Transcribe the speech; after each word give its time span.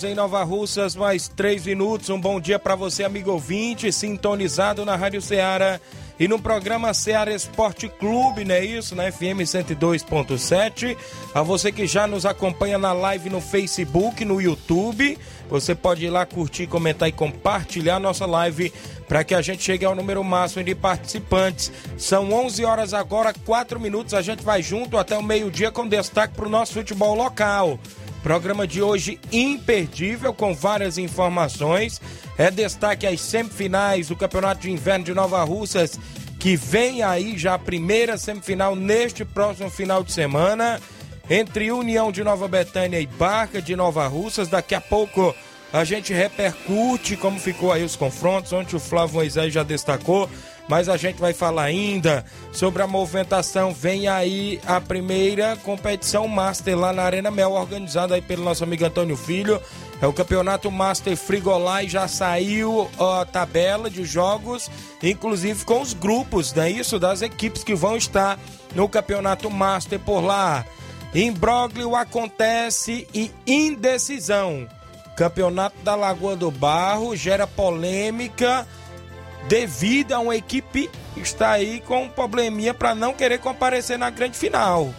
Horas 0.00 0.04
em 0.04 0.14
Nova 0.14 0.42
Russas, 0.42 0.96
mais 0.96 1.28
3 1.28 1.66
minutos. 1.66 2.08
Um 2.08 2.20
bom 2.20 2.40
dia 2.40 2.58
para 2.58 2.74
você, 2.74 3.04
amigo 3.04 3.30
ouvinte, 3.30 3.92
sintonizado 3.92 4.84
na 4.84 4.96
Rádio 4.96 5.20
Ceará 5.20 5.80
e 6.18 6.26
no 6.28 6.38
programa 6.38 6.92
Ceará 6.94 7.32
Esporte 7.32 7.88
Clube, 7.88 8.44
não 8.44 8.54
é 8.54 8.64
isso? 8.64 8.94
Na 8.94 9.10
FM 9.10 9.40
102.7. 9.40 10.96
A 11.34 11.42
você 11.42 11.72
que 11.72 11.86
já 11.86 12.06
nos 12.06 12.24
acompanha 12.24 12.78
na 12.78 12.92
live 12.92 13.30
no 13.30 13.40
Facebook, 13.40 14.24
no 14.24 14.40
YouTube, 14.40 15.18
você 15.48 15.74
pode 15.74 16.04
ir 16.04 16.10
lá 16.10 16.24
curtir, 16.24 16.66
comentar 16.66 17.08
e 17.08 17.12
compartilhar 17.12 17.98
nossa 17.98 18.26
live 18.26 18.72
para 19.08 19.24
que 19.24 19.34
a 19.34 19.42
gente 19.42 19.62
chegue 19.62 19.84
ao 19.84 19.94
número 19.94 20.22
máximo 20.22 20.64
de 20.64 20.74
participantes. 20.74 21.72
São 21.98 22.32
11 22.32 22.64
horas 22.64 22.94
agora, 22.94 23.34
4 23.44 23.80
minutos. 23.80 24.14
A 24.14 24.22
gente 24.22 24.42
vai 24.42 24.62
junto 24.62 24.96
até 24.96 25.16
o 25.16 25.22
meio-dia 25.22 25.70
com 25.70 25.86
destaque 25.86 26.34
para 26.34 26.46
o 26.46 26.50
nosso 26.50 26.74
futebol 26.74 27.14
local. 27.14 27.78
Programa 28.22 28.66
de 28.66 28.82
hoje 28.82 29.18
imperdível, 29.32 30.34
com 30.34 30.54
várias 30.54 30.98
informações. 30.98 32.00
É 32.36 32.50
destaque 32.50 33.06
as 33.06 33.20
semifinais 33.20 34.08
do 34.08 34.16
Campeonato 34.16 34.62
de 34.62 34.70
Inverno 34.70 35.04
de 35.04 35.14
Nova 35.14 35.42
Russas, 35.42 35.98
que 36.38 36.56
vem 36.56 37.02
aí 37.02 37.38
já 37.38 37.54
a 37.54 37.58
primeira 37.58 38.18
semifinal 38.18 38.76
neste 38.76 39.24
próximo 39.24 39.70
final 39.70 40.02
de 40.02 40.12
semana. 40.12 40.80
Entre 41.28 41.70
União 41.70 42.10
de 42.10 42.24
Nova 42.24 42.48
Betânia 42.48 43.00
e 43.00 43.06
Barca 43.06 43.62
de 43.62 43.76
Nova 43.76 44.06
Russas. 44.06 44.48
Daqui 44.48 44.74
a 44.74 44.80
pouco 44.80 45.34
a 45.72 45.84
gente 45.84 46.12
repercute 46.12 47.16
como 47.16 47.38
ficou 47.38 47.72
aí 47.72 47.84
os 47.84 47.96
confrontos. 47.96 48.52
Ontem 48.52 48.76
o 48.76 48.80
Flávio 48.80 49.14
Moisés 49.14 49.52
já 49.52 49.62
destacou 49.62 50.28
mas 50.70 50.88
a 50.88 50.96
gente 50.96 51.20
vai 51.20 51.34
falar 51.34 51.64
ainda 51.64 52.24
sobre 52.52 52.80
a 52.80 52.86
movimentação. 52.86 53.74
Vem 53.74 54.06
aí 54.06 54.60
a 54.64 54.80
primeira 54.80 55.56
competição 55.56 56.28
Master 56.28 56.78
lá 56.78 56.92
na 56.92 57.02
Arena 57.02 57.28
Mel, 57.28 57.50
organizada 57.50 58.14
aí 58.14 58.22
pelo 58.22 58.44
nosso 58.44 58.62
amigo 58.62 58.84
Antônio 58.84 59.16
Filho. 59.16 59.60
É 60.00 60.06
o 60.06 60.12
campeonato 60.12 60.70
Master 60.70 61.16
Frigolá 61.16 61.82
e 61.82 61.88
já 61.88 62.06
saiu 62.06 62.88
a 63.00 63.24
tabela 63.24 63.90
de 63.90 64.04
jogos, 64.04 64.70
inclusive 65.02 65.64
com 65.64 65.80
os 65.80 65.92
grupos, 65.92 66.54
não 66.54 66.62
é 66.62 66.70
isso? 66.70 67.00
Das 67.00 67.20
equipes 67.20 67.64
que 67.64 67.74
vão 67.74 67.96
estar 67.96 68.38
no 68.72 68.88
campeonato 68.88 69.50
Master 69.50 69.98
por 69.98 70.20
lá. 70.20 70.64
Imbróglio 71.12 71.96
acontece 71.96 73.08
e 73.12 73.32
indecisão. 73.44 74.68
Campeonato 75.16 75.76
da 75.82 75.96
Lagoa 75.96 76.36
do 76.36 76.48
Barro 76.48 77.16
gera 77.16 77.44
polêmica 77.44 78.68
devido 79.48 80.12
a 80.12 80.18
uma 80.20 80.36
equipe 80.36 80.90
que 81.14 81.20
está 81.20 81.50
aí 81.50 81.80
com 81.80 82.04
um 82.04 82.08
probleminha 82.08 82.74
para 82.74 82.94
não 82.94 83.12
querer 83.12 83.38
comparecer 83.38 83.98
na 83.98 84.10
grande 84.10 84.38
final. 84.38 84.92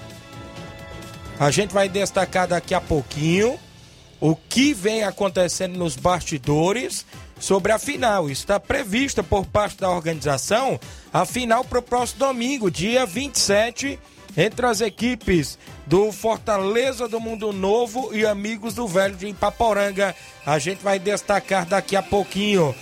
A 1.39 1.49
gente 1.49 1.73
vai 1.73 1.89
destacar 1.89 2.47
daqui 2.47 2.73
a 2.73 2.81
pouquinho 2.81 3.59
o 4.19 4.35
que 4.35 4.73
vem 4.73 5.03
acontecendo 5.03 5.77
nos 5.77 5.95
bastidores 5.95 7.05
sobre 7.39 7.71
a 7.71 7.79
final. 7.79 8.29
Está 8.29 8.59
prevista 8.59 9.23
por 9.23 9.45
parte 9.45 9.77
da 9.77 9.89
organização 9.89 10.79
a 11.11 11.25
final 11.25 11.65
para 11.65 11.79
o 11.79 11.81
próximo 11.81 12.19
domingo, 12.19 12.69
dia 12.69 13.05
27, 13.05 13.99
entre 14.37 14.65
as 14.65 14.79
equipes 14.79 15.57
do 15.87 16.11
Fortaleza 16.11 17.07
do 17.07 17.19
Mundo 17.19 17.51
Novo 17.51 18.11
e 18.13 18.25
Amigos 18.25 18.75
do 18.75 18.87
Velho 18.87 19.15
de 19.15 19.27
Ipaporanga. 19.27 20.15
A 20.45 20.59
gente 20.59 20.83
vai 20.83 20.99
destacar 20.99 21.65
daqui 21.65 21.95
a 21.95 22.03
pouquinho. 22.03 22.75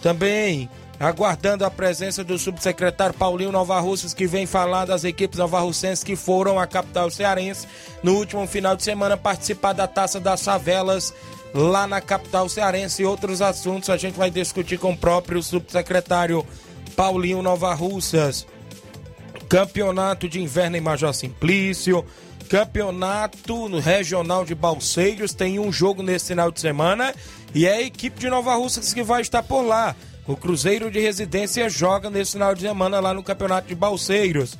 Também 0.00 0.70
aguardando 0.98 1.64
a 1.64 1.70
presença 1.70 2.22
do 2.22 2.38
subsecretário 2.38 3.14
Paulinho 3.14 3.52
Nova 3.52 3.78
Russas, 3.80 4.14
que 4.14 4.26
vem 4.26 4.46
falar 4.46 4.84
das 4.84 5.04
equipes 5.04 5.38
novarrussenses 5.38 6.04
que 6.04 6.16
foram 6.16 6.58
à 6.58 6.66
capital 6.66 7.10
cearense 7.10 7.66
no 8.02 8.14
último 8.14 8.46
final 8.46 8.76
de 8.76 8.82
semana 8.82 9.16
participar 9.16 9.72
da 9.72 9.86
Taça 9.86 10.20
das 10.20 10.44
Favelas 10.44 11.12
lá 11.54 11.86
na 11.86 12.00
capital 12.00 12.48
cearense 12.48 13.02
e 13.02 13.04
outros 13.06 13.40
assuntos 13.40 13.88
a 13.88 13.96
gente 13.96 14.16
vai 14.16 14.30
discutir 14.30 14.76
com 14.76 14.92
o 14.92 14.96
próprio 14.96 15.42
subsecretário 15.42 16.44
Paulinho 16.96 17.42
Nova 17.42 17.72
Russas. 17.74 18.46
Campeonato 19.48 20.28
de 20.28 20.40
Inverno 20.40 20.76
em 20.76 20.80
Major 20.80 21.14
Simplício, 21.14 22.04
Campeonato 22.48 23.78
Regional 23.78 24.44
de 24.44 24.54
Balseiros, 24.54 25.32
tem 25.32 25.58
um 25.58 25.72
jogo 25.72 26.02
nesse 26.02 26.28
final 26.28 26.50
de 26.50 26.60
semana 26.60 27.14
e 27.54 27.66
é 27.66 27.74
a 27.74 27.82
equipe 27.82 28.18
de 28.18 28.28
Nova 28.28 28.54
Russas 28.54 28.92
que 28.92 29.02
vai 29.02 29.22
estar 29.22 29.42
por 29.42 29.62
lá. 29.62 29.94
O 30.26 30.36
Cruzeiro 30.36 30.90
de 30.90 31.00
Residência 31.00 31.68
joga 31.68 32.08
nesse 32.08 32.32
final 32.32 32.54
de 32.54 32.62
semana 32.62 32.98
lá 32.98 33.12
no 33.12 33.22
Campeonato 33.22 33.68
de 33.68 33.74
Balseiros. 33.74 34.56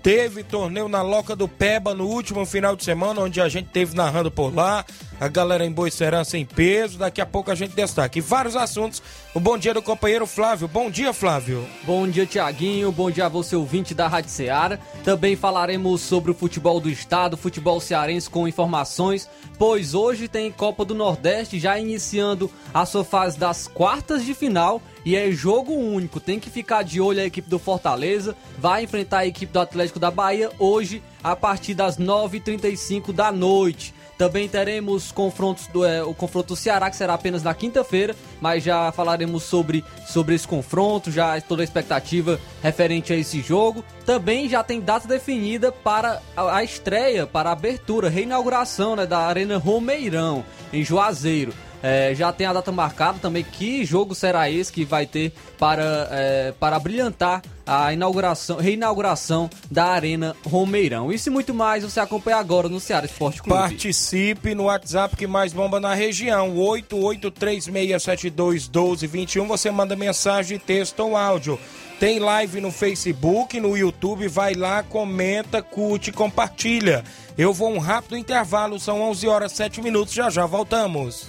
Teve 0.00 0.44
torneio 0.44 0.88
na 0.88 1.02
Loca 1.02 1.34
do 1.34 1.48
Peba 1.48 1.92
no 1.92 2.06
último 2.06 2.46
final 2.46 2.76
de 2.76 2.84
semana, 2.84 3.20
onde 3.20 3.40
a 3.40 3.48
gente 3.48 3.68
teve 3.70 3.96
narrando 3.96 4.30
por 4.30 4.54
lá. 4.54 4.84
A 5.20 5.26
galera 5.26 5.66
em 5.66 5.72
Boicerança 5.72 6.38
em 6.38 6.46
peso. 6.46 6.98
Daqui 6.98 7.20
a 7.20 7.26
pouco 7.26 7.50
a 7.50 7.54
gente 7.54 7.74
destaca. 7.74 8.16
E 8.16 8.20
vários 8.20 8.54
assuntos. 8.54 9.02
O 9.34 9.40
bom 9.40 9.58
dia 9.58 9.74
do 9.74 9.82
companheiro 9.82 10.26
Flávio. 10.26 10.68
Bom 10.68 10.88
dia, 10.88 11.12
Flávio. 11.12 11.66
Bom 11.84 12.06
dia, 12.06 12.24
Tiaguinho. 12.24 12.92
Bom 12.92 13.10
dia 13.10 13.26
a 13.26 13.28
você, 13.28 13.56
ouvinte 13.56 13.94
da 13.94 14.06
Rádio 14.06 14.30
Ceará. 14.30 14.78
Também 15.02 15.34
falaremos 15.34 16.02
sobre 16.02 16.30
o 16.30 16.34
futebol 16.34 16.80
do 16.80 16.88
estado, 16.88 17.36
futebol 17.36 17.80
cearense 17.80 18.30
com 18.30 18.46
informações, 18.46 19.28
pois 19.58 19.94
hoje 19.94 20.28
tem 20.28 20.52
Copa 20.52 20.84
do 20.84 20.94
Nordeste 20.94 21.58
já 21.58 21.78
iniciando 21.78 22.50
a 22.72 22.86
sua 22.86 23.04
fase 23.04 23.38
das 23.38 23.66
quartas 23.66 24.24
de 24.24 24.34
final 24.34 24.80
e 25.04 25.16
é 25.16 25.30
jogo 25.32 25.72
único. 25.72 26.20
Tem 26.20 26.38
que 26.38 26.50
ficar 26.50 26.82
de 26.84 27.00
olho 27.00 27.20
a 27.20 27.24
equipe 27.24 27.48
do 27.48 27.58
Fortaleza. 27.58 28.36
Vai 28.58 28.84
enfrentar 28.84 29.18
a 29.18 29.26
equipe 29.26 29.52
do 29.52 29.60
Atlético 29.60 29.98
da 29.98 30.10
Bahia 30.10 30.50
hoje 30.58 31.02
a 31.24 31.34
partir 31.34 31.74
das 31.74 31.98
9h35 31.98 33.12
da 33.12 33.32
noite. 33.32 33.97
Também 34.18 34.48
teremos 34.48 35.12
confrontos 35.12 35.68
do 35.68 35.84
é, 35.84 36.02
o 36.02 36.12
confronto 36.12 36.48
do 36.48 36.56
Ceará, 36.56 36.90
que 36.90 36.96
será 36.96 37.14
apenas 37.14 37.44
na 37.44 37.54
quinta-feira, 37.54 38.16
mas 38.40 38.64
já 38.64 38.90
falaremos 38.90 39.44
sobre, 39.44 39.84
sobre 40.08 40.34
esse 40.34 40.46
confronto, 40.46 41.08
já 41.08 41.40
toda 41.40 41.62
a 41.62 41.64
expectativa 41.64 42.40
referente 42.60 43.12
a 43.12 43.16
esse 43.16 43.40
jogo. 43.40 43.84
Também 44.04 44.48
já 44.48 44.64
tem 44.64 44.80
data 44.80 45.06
definida 45.06 45.70
para 45.70 46.20
a, 46.36 46.56
a 46.56 46.64
estreia, 46.64 47.28
para 47.28 47.50
a 47.50 47.52
abertura, 47.52 48.08
reinauguração 48.08 48.96
né, 48.96 49.06
da 49.06 49.20
Arena 49.20 49.56
Romeirão, 49.56 50.44
em 50.72 50.84
Juazeiro. 50.84 51.54
É, 51.80 52.12
já 52.12 52.32
tem 52.32 52.44
a 52.44 52.52
data 52.52 52.72
marcada 52.72 53.20
também. 53.20 53.44
Que 53.44 53.84
jogo 53.84 54.14
será 54.16 54.50
esse 54.50 54.72
que 54.72 54.84
vai 54.84 55.06
ter 55.06 55.32
para, 55.58 56.08
é, 56.10 56.52
para 56.58 56.76
brilhantar 56.80 57.40
a 57.68 57.92
inauguração, 57.92 58.56
reinauguração 58.56 59.48
da 59.70 59.84
Arena 59.84 60.34
Romeirão? 60.44 61.12
Isso 61.12 61.28
e 61.28 61.32
muito 61.32 61.52
mais 61.52 61.84
você 61.84 62.00
acompanha 62.00 62.38
agora 62.38 62.66
no 62.68 62.80
Ceará 62.80 63.04
Esporte 63.04 63.42
Clube. 63.42 63.58
Participe 63.58 64.54
no 64.54 64.64
WhatsApp 64.64 65.14
que 65.14 65.26
mais 65.26 65.52
bomba 65.52 65.78
na 65.78 65.92
região: 65.92 66.56
8836721221. 66.56 69.46
Você 69.46 69.70
manda 69.70 69.94
mensagem, 69.94 70.58
texto 70.58 71.00
ou 71.00 71.14
áudio. 71.16 71.60
Tem 72.00 72.18
live 72.18 72.60
no 72.60 72.70
Facebook, 72.70 73.60
no 73.60 73.76
YouTube. 73.76 74.26
Vai 74.28 74.54
lá, 74.54 74.82
comenta, 74.82 75.60
curte, 75.60 76.10
compartilha. 76.10 77.04
Eu 77.36 77.52
vou 77.52 77.70
um 77.70 77.78
rápido 77.78 78.16
intervalo, 78.16 78.80
são 78.80 79.02
11 79.02 79.28
horas 79.28 79.52
7 79.52 79.82
minutos. 79.82 80.14
Já 80.14 80.30
já 80.30 80.46
voltamos. 80.46 81.28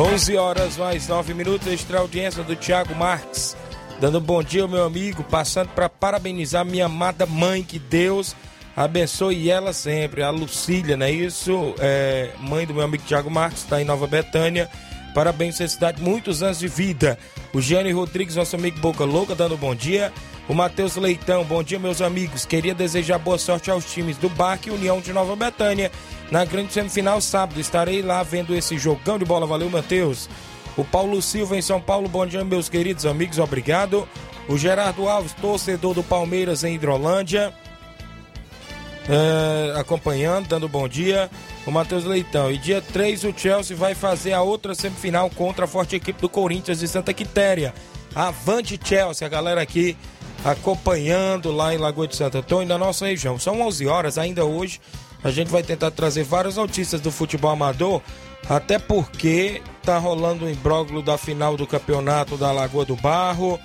11 0.00 0.34
horas 0.38 0.78
mais 0.78 1.06
9 1.06 1.34
minutos, 1.34 1.68
extra 1.68 1.98
audiência 1.98 2.42
do 2.42 2.56
Tiago 2.56 2.94
Marques. 2.94 3.54
Dando 4.00 4.16
um 4.16 4.22
bom 4.22 4.42
dia 4.42 4.62
ao 4.62 4.68
meu 4.68 4.82
amigo, 4.82 5.22
passando 5.22 5.68
para 5.74 5.90
parabenizar 5.90 6.64
minha 6.64 6.86
amada 6.86 7.26
mãe, 7.26 7.62
que 7.62 7.78
Deus 7.78 8.34
abençoe 8.74 9.50
ela 9.50 9.74
sempre. 9.74 10.22
A 10.22 10.30
Lucília, 10.30 10.96
não 10.96 11.04
é 11.04 11.12
isso? 11.12 11.74
É, 11.78 12.30
mãe 12.38 12.64
do 12.64 12.72
meu 12.72 12.82
amigo 12.82 13.04
Tiago 13.04 13.30
Marques, 13.30 13.62
está 13.62 13.82
em 13.82 13.84
Nova 13.84 14.06
Betânia. 14.06 14.70
Parabéns, 15.14 15.58
felicidade, 15.58 16.00
muitos 16.00 16.42
anos 16.42 16.60
de 16.60 16.66
vida. 16.66 17.18
O 17.52 17.60
Gênio 17.60 17.94
Rodrigues, 17.94 18.36
nosso 18.36 18.56
amigo 18.56 18.80
Boca 18.80 19.04
Louca, 19.04 19.34
dando 19.34 19.54
um 19.54 19.58
bom 19.58 19.74
dia. 19.74 20.10
O 20.50 20.52
Matheus 20.52 20.96
Leitão, 20.96 21.44
bom 21.44 21.62
dia, 21.62 21.78
meus 21.78 22.02
amigos. 22.02 22.44
Queria 22.44 22.74
desejar 22.74 23.18
boa 23.18 23.38
sorte 23.38 23.70
aos 23.70 23.84
times 23.84 24.16
do 24.16 24.28
Barque 24.28 24.68
e 24.68 24.72
União 24.72 25.00
de 25.00 25.12
Nova 25.12 25.36
Betânia 25.36 25.92
na 26.28 26.44
grande 26.44 26.72
semifinal 26.72 27.20
sábado. 27.20 27.60
Estarei 27.60 28.02
lá 28.02 28.20
vendo 28.24 28.52
esse 28.52 28.76
jogão 28.76 29.16
de 29.16 29.24
bola. 29.24 29.46
Valeu, 29.46 29.70
Matheus. 29.70 30.28
O 30.76 30.84
Paulo 30.84 31.22
Silva 31.22 31.56
em 31.56 31.62
São 31.62 31.80
Paulo. 31.80 32.08
Bom 32.08 32.26
dia, 32.26 32.44
meus 32.44 32.68
queridos 32.68 33.06
amigos. 33.06 33.38
Obrigado. 33.38 34.08
O 34.48 34.58
Gerardo 34.58 35.08
Alves, 35.08 35.32
torcedor 35.34 35.94
do 35.94 36.02
Palmeiras 36.02 36.64
em 36.64 36.74
Hidrolândia. 36.74 37.54
É, 39.08 39.78
acompanhando, 39.78 40.48
dando 40.48 40.68
bom 40.68 40.88
dia. 40.88 41.30
O 41.64 41.70
Matheus 41.70 42.02
Leitão. 42.02 42.50
E 42.50 42.58
dia 42.58 42.82
3 42.82 43.22
o 43.22 43.32
Chelsea 43.36 43.76
vai 43.76 43.94
fazer 43.94 44.32
a 44.32 44.42
outra 44.42 44.74
semifinal 44.74 45.30
contra 45.30 45.66
a 45.66 45.68
forte 45.68 45.94
equipe 45.94 46.20
do 46.20 46.28
Corinthians 46.28 46.80
de 46.80 46.88
Santa 46.88 47.14
Quitéria. 47.14 47.72
Avante 48.16 48.76
Chelsea, 48.82 49.24
a 49.24 49.30
galera 49.30 49.62
aqui 49.62 49.96
acompanhando 50.44 51.50
lá 51.50 51.74
em 51.74 51.78
Lagoa 51.78 52.08
de 52.08 52.16
Santo 52.16 52.38
Antônio, 52.38 52.68
na 52.68 52.78
nossa 52.78 53.06
região. 53.06 53.38
São 53.38 53.60
11 53.60 53.86
horas 53.86 54.18
ainda 54.18 54.44
hoje. 54.44 54.80
A 55.22 55.30
gente 55.30 55.50
vai 55.50 55.62
tentar 55.62 55.90
trazer 55.90 56.22
várias 56.22 56.56
notícias 56.56 57.00
do 57.00 57.10
futebol 57.10 57.50
amador, 57.50 58.00
até 58.48 58.78
porque 58.78 59.62
tá 59.82 59.98
rolando 59.98 60.44
o 60.44 60.48
um 60.48 60.50
imbróglio 60.50 61.02
da 61.02 61.18
final 61.18 61.56
do 61.56 61.66
campeonato 61.66 62.36
da 62.36 62.50
Lagoa 62.52 62.84
do 62.84 62.96
Barro. 62.96 63.60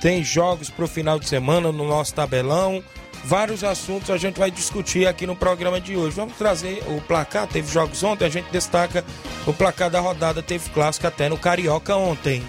Tem 0.00 0.22
jogos 0.22 0.70
pro 0.70 0.88
final 0.88 1.18
de 1.18 1.28
semana 1.28 1.70
no 1.70 1.86
nosso 1.86 2.14
tabelão. 2.14 2.82
Vários 3.24 3.64
assuntos 3.64 4.10
a 4.10 4.16
gente 4.16 4.38
vai 4.38 4.50
discutir 4.50 5.06
aqui 5.06 5.26
no 5.26 5.36
programa 5.36 5.80
de 5.80 5.96
hoje. 5.96 6.16
Vamos 6.16 6.36
trazer 6.36 6.82
o 6.88 7.00
placar. 7.00 7.46
Teve 7.46 7.70
jogos 7.70 8.02
ontem, 8.02 8.24
a 8.24 8.28
gente 8.28 8.48
destaca 8.50 9.04
o 9.46 9.52
placar 9.52 9.90
da 9.90 10.00
rodada. 10.00 10.42
Teve 10.42 10.68
clássico 10.70 11.06
até 11.06 11.28
no 11.28 11.36
Carioca 11.36 11.96
ontem. 11.96 12.42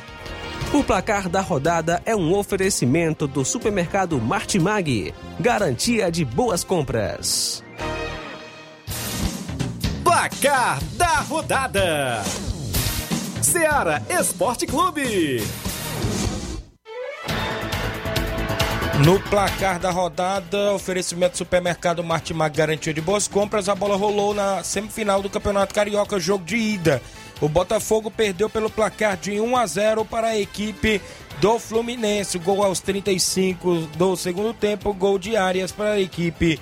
O 0.71 0.83
placar 0.83 1.27
da 1.27 1.41
rodada 1.41 1.99
é 2.05 2.15
um 2.15 2.31
oferecimento 2.37 3.27
do 3.27 3.43
supermercado 3.43 4.21
Martimag. 4.21 5.15
Garantia 5.39 6.11
de 6.11 6.23
boas 6.23 6.63
compras. 6.63 7.63
Placar 10.03 10.79
da 10.93 11.21
rodada: 11.21 12.21
Seara 13.41 14.03
Esporte 14.09 14.67
Clube. 14.67 15.41
No 19.03 19.19
placar 19.21 19.79
da 19.79 19.89
rodada, 19.89 20.73
oferecimento 20.73 21.31
do 21.31 21.37
supermercado 21.37 22.03
Martimag 22.03 22.55
garantia 22.55 22.93
de 22.93 23.01
boas 23.01 23.27
compras. 23.27 23.69
A 23.69 23.73
bola 23.73 23.95
rolou 23.95 24.35
na 24.35 24.63
semifinal 24.63 25.19
do 25.19 25.31
Campeonato 25.31 25.73
Carioca, 25.73 26.19
jogo 26.19 26.45
de 26.45 26.57
ida. 26.57 27.01
O 27.41 27.47
Botafogo 27.47 28.11
perdeu 28.11 28.49
pelo 28.49 28.69
placar 28.69 29.15
de 29.15 29.39
1 29.39 29.55
a 29.55 29.65
0 29.65 30.05
para 30.05 30.27
a 30.27 30.37
equipe 30.37 31.01
do 31.39 31.57
Fluminense. 31.57 32.37
Gol 32.37 32.63
aos 32.63 32.81
35 32.81 33.87
do 33.95 34.15
segundo 34.15 34.53
tempo, 34.53 34.93
gol 34.93 35.17
de 35.17 35.37
áreas 35.37 35.71
para 35.71 35.91
a 35.91 35.99
equipe 35.99 36.59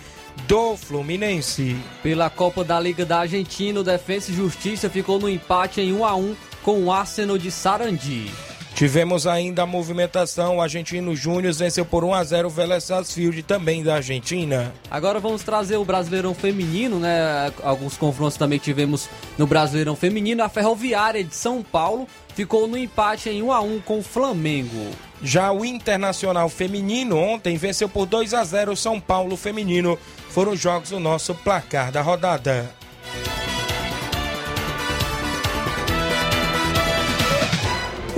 do 0.48 0.78
Fluminense. 0.78 1.76
Pela 2.04 2.30
Copa 2.30 2.64
da 2.64 2.80
Liga 2.80 3.06
da 3.06 3.20
Argentina, 3.20 3.80
o 3.80 3.84
Defensa 3.84 4.32
e 4.32 4.36
Justiça 4.36 4.90
ficou 4.90 5.20
no 5.20 5.28
empate 5.28 5.82
em 5.82 5.94
1 5.94 6.06
a 6.06 6.16
1 6.16 6.36
com 6.62 6.84
o 6.84 6.92
Arsenal 6.92 7.38
de 7.38 7.50
Sarandi. 7.50 8.30
Tivemos 8.78 9.26
ainda 9.26 9.64
a 9.64 9.66
movimentação, 9.66 10.58
o 10.58 10.62
argentino 10.62 11.16
Júnior 11.16 11.52
venceu 11.52 11.84
por 11.84 12.04
1 12.04 12.14
a 12.14 12.24
0 12.24 12.48
o 12.48 12.52
Vélez 12.52 12.84
Sarsfield 12.84 13.42
também 13.42 13.82
da 13.82 13.96
Argentina. 13.96 14.72
Agora 14.92 15.20
vamos 15.20 15.42
trazer 15.42 15.78
o 15.78 15.84
Brasileirão 15.84 16.36
Feminino, 16.36 17.00
né? 17.00 17.52
Alguns 17.64 17.98
confrontos 17.98 18.38
também 18.38 18.60
tivemos 18.60 19.10
no 19.36 19.48
Brasileirão 19.48 19.96
Feminino. 19.96 20.44
A 20.44 20.48
Ferroviária 20.48 21.24
de 21.24 21.34
São 21.34 21.64
Paulo 21.64 22.08
ficou 22.36 22.68
no 22.68 22.78
empate 22.78 23.32
em 23.32 23.42
1 23.42 23.52
a 23.52 23.62
1 23.62 23.80
com 23.80 23.98
o 23.98 24.04
Flamengo. 24.04 24.92
Já 25.24 25.52
o 25.52 25.66
Internacional 25.66 26.48
Feminino 26.48 27.18
ontem 27.18 27.58
venceu 27.58 27.90
por 27.90 28.06
2 28.06 28.36
a 28.36 28.44
0 28.44 28.74
o 28.74 28.78
São 28.78 29.00
Paulo 29.00 29.36
Feminino. 29.36 29.98
Foram 30.30 30.52
os 30.52 30.60
jogos 30.60 30.92
do 30.92 31.00
nosso 31.00 31.34
placar 31.34 31.92
da 31.92 32.04
rodada. 32.04 32.70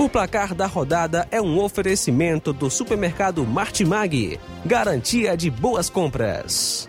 O 0.00 0.08
placar 0.08 0.54
da 0.54 0.64
rodada 0.64 1.28
é 1.30 1.42
um 1.42 1.58
oferecimento 1.58 2.54
do 2.54 2.70
supermercado 2.70 3.44
Martimag. 3.44 4.40
Garantia 4.64 5.36
de 5.36 5.50
boas 5.50 5.90
compras. 5.90 6.88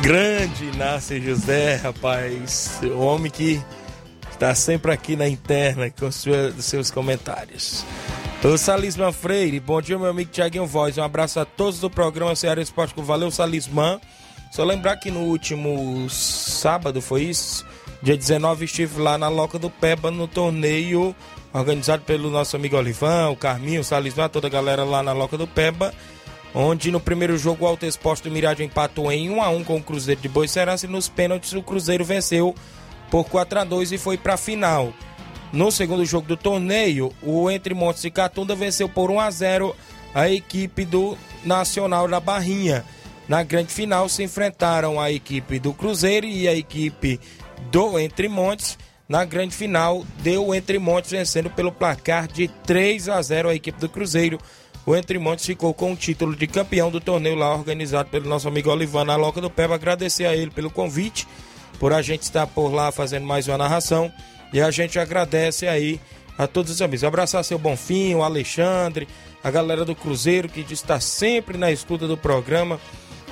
Grande 0.00 0.66
Inácio 0.66 1.20
José, 1.20 1.74
rapaz. 1.74 2.78
O 2.84 3.00
homem 3.00 3.32
que 3.32 3.60
está 4.30 4.54
sempre 4.54 4.92
aqui 4.92 5.16
na 5.16 5.26
interna 5.26 5.90
com 5.90 6.06
os 6.06 6.24
seus 6.60 6.88
comentários. 6.88 7.84
O 8.44 8.56
Salisman 8.56 9.12
Freire, 9.12 9.58
bom 9.58 9.82
dia, 9.82 9.98
meu 9.98 10.10
amigo 10.10 10.30
Tiaguinho 10.30 10.66
Voz. 10.66 10.96
Um 10.98 11.02
abraço 11.02 11.40
a 11.40 11.44
todos 11.44 11.80
do 11.80 11.90
programa 11.90 12.36
Ceará 12.36 12.62
Esporte. 12.62 12.94
Valeu, 12.96 13.28
Salisman. 13.28 14.00
Só 14.52 14.64
lembrar 14.64 14.98
que 14.98 15.10
no 15.10 15.20
último 15.20 16.06
sábado, 16.10 17.00
foi 17.00 17.22
isso? 17.22 17.64
Dia 18.02 18.18
19 18.18 18.66
estive 18.66 19.00
lá 19.00 19.16
na 19.16 19.28
Loca 19.28 19.58
do 19.58 19.70
Peba 19.70 20.10
no 20.10 20.28
torneio 20.28 21.16
organizado 21.54 22.02
pelo 22.02 22.28
nosso 22.28 22.54
amigo 22.54 22.76
Olivão, 22.76 23.34
Carminho, 23.34 23.82
Salismar, 23.82 24.28
toda 24.28 24.48
a 24.48 24.50
galera 24.50 24.84
lá 24.84 25.02
na 25.02 25.14
Loca 25.14 25.38
do 25.38 25.46
Peba, 25.46 25.94
onde 26.54 26.90
no 26.90 27.00
primeiro 27.00 27.38
jogo 27.38 27.64
o 27.64 27.66
Alto 27.66 27.86
Exposto 27.86 28.24
do 28.24 28.30
Mirade 28.30 28.62
empatou 28.62 29.10
em 29.10 29.30
1 29.30 29.42
a 29.42 29.48
1 29.48 29.64
com 29.64 29.76
o 29.78 29.82
Cruzeiro 29.82 30.20
de 30.20 30.28
Boicerança 30.28 30.84
e 30.84 30.88
nos 30.88 31.08
pênaltis 31.08 31.54
o 31.54 31.62
Cruzeiro 31.62 32.04
venceu 32.04 32.54
por 33.10 33.24
4 33.24 33.60
a 33.60 33.64
2 33.64 33.92
e 33.92 33.98
foi 33.98 34.18
para 34.18 34.34
a 34.34 34.36
final. 34.36 34.92
No 35.50 35.72
segundo 35.72 36.04
jogo 36.04 36.28
do 36.28 36.36
torneio, 36.36 37.10
o 37.22 37.50
Entre 37.50 37.72
Montes 37.72 38.04
e 38.04 38.10
Catunda 38.10 38.54
venceu 38.54 38.86
por 38.86 39.10
1 39.10 39.18
a 39.18 39.30
0 39.30 39.74
a 40.14 40.28
equipe 40.28 40.84
do 40.84 41.16
Nacional 41.42 42.06
da 42.06 42.20
Barrinha. 42.20 42.84
Na 43.28 43.42
grande 43.42 43.72
final 43.72 44.08
se 44.08 44.22
enfrentaram 44.22 45.00
a 45.00 45.10
equipe 45.10 45.58
do 45.58 45.72
Cruzeiro 45.72 46.26
e 46.26 46.48
a 46.48 46.54
equipe 46.54 47.20
do 47.70 47.98
Entre 47.98 48.28
Montes. 48.28 48.78
Na 49.08 49.24
grande 49.24 49.54
final, 49.54 50.04
deu 50.18 50.48
o 50.48 50.54
Entre 50.54 50.78
Montes 50.78 51.10
vencendo 51.10 51.50
pelo 51.50 51.70
placar 51.70 52.26
de 52.26 52.48
3 52.48 53.08
a 53.08 53.20
0 53.20 53.48
a 53.48 53.54
equipe 53.54 53.78
do 53.78 53.88
Cruzeiro. 53.88 54.38
O 54.84 54.96
Entre 54.96 55.18
Montes 55.18 55.46
ficou 55.46 55.72
com 55.72 55.92
o 55.92 55.96
título 55.96 56.34
de 56.34 56.46
campeão 56.46 56.90
do 56.90 57.00
torneio 57.00 57.36
lá 57.36 57.54
organizado 57.54 58.08
pelo 58.08 58.28
nosso 58.28 58.48
amigo 58.48 58.70
Olivano 58.70 59.06
na 59.06 59.16
Loca 59.16 59.40
do 59.40 59.48
Peba. 59.48 59.76
Agradecer 59.76 60.26
a 60.26 60.34
ele 60.34 60.50
pelo 60.50 60.70
convite, 60.70 61.26
por 61.78 61.92
a 61.92 62.02
gente 62.02 62.22
estar 62.22 62.46
por 62.48 62.72
lá 62.72 62.90
fazendo 62.90 63.24
mais 63.24 63.46
uma 63.46 63.58
narração. 63.58 64.12
E 64.52 64.60
a 64.60 64.70
gente 64.70 64.98
agradece 64.98 65.68
aí 65.68 66.00
a 66.36 66.46
todos 66.46 66.72
os 66.72 66.82
amigos. 66.82 67.04
Abraçar 67.04 67.44
seu 67.44 67.58
Bonfim, 67.58 68.14
o 68.14 68.22
Alexandre, 68.22 69.06
a 69.42 69.50
galera 69.50 69.84
do 69.84 69.94
Cruzeiro 69.94 70.48
que 70.48 70.60
está 70.72 70.98
sempre 70.98 71.56
na 71.56 71.70
escuta 71.70 72.08
do 72.08 72.16
programa. 72.16 72.80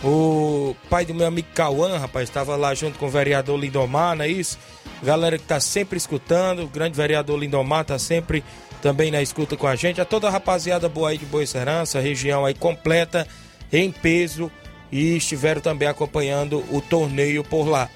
O 0.03 0.75
pai 0.89 1.05
do 1.05 1.15
meu 1.15 1.27
amigo 1.27 1.49
Cauã, 1.55 1.99
rapaz, 1.99 2.29
estava 2.29 2.57
lá 2.57 2.75
junto 2.75 2.99
com 2.99 3.07
o 3.07 3.11
vereador 3.11 3.59
Lindomar, 3.59 4.17
não 4.17 4.25
é 4.25 4.29
isso? 4.29 4.59
Galera 5.03 5.37
que 5.37 5.45
está 5.45 5.61
sempre 5.61 5.99
escutando, 5.99 6.63
o 6.63 6.69
grande 6.69 6.97
vereador 6.97 7.39
Lindomar 7.39 7.83
está 7.83 7.99
sempre 7.99 8.43
também 8.81 9.11
na 9.11 9.21
escuta 9.21 9.57
com 9.57 9.67
a 9.67 9.77
gente. 9.77 10.01
A 10.01 10.05
toda 10.07 10.27
a 10.27 10.31
rapaziada 10.31 10.89
boa 10.89 11.11
aí 11.11 11.19
de 11.19 11.27
Boa 11.27 11.45
Serança, 11.47 12.01
região 12.01 12.47
aí 12.47 12.55
completa, 12.55 13.29
em 13.71 13.93
peso, 13.93 14.51
e 14.91 15.17
estiveram 15.17 15.61
também 15.61 15.87
acompanhando 15.87 16.65
o 16.71 16.81
torneio 16.81 17.45
por 17.45 17.69
lá. 17.69 17.89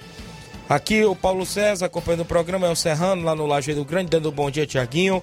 Aqui 0.68 1.04
o 1.04 1.16
Paulo 1.16 1.44
César 1.44 1.86
acompanhando 1.86 2.20
o 2.20 2.26
programa, 2.26 2.66
é 2.66 2.70
o 2.70 2.76
Serrano, 2.76 3.22
lá 3.22 3.34
no 3.34 3.46
Lajeiro 3.46 3.84
Grande, 3.84 4.10
dando 4.10 4.28
um 4.28 4.32
bom 4.32 4.50
dia, 4.50 4.66
Tiaguinho. 4.66 5.22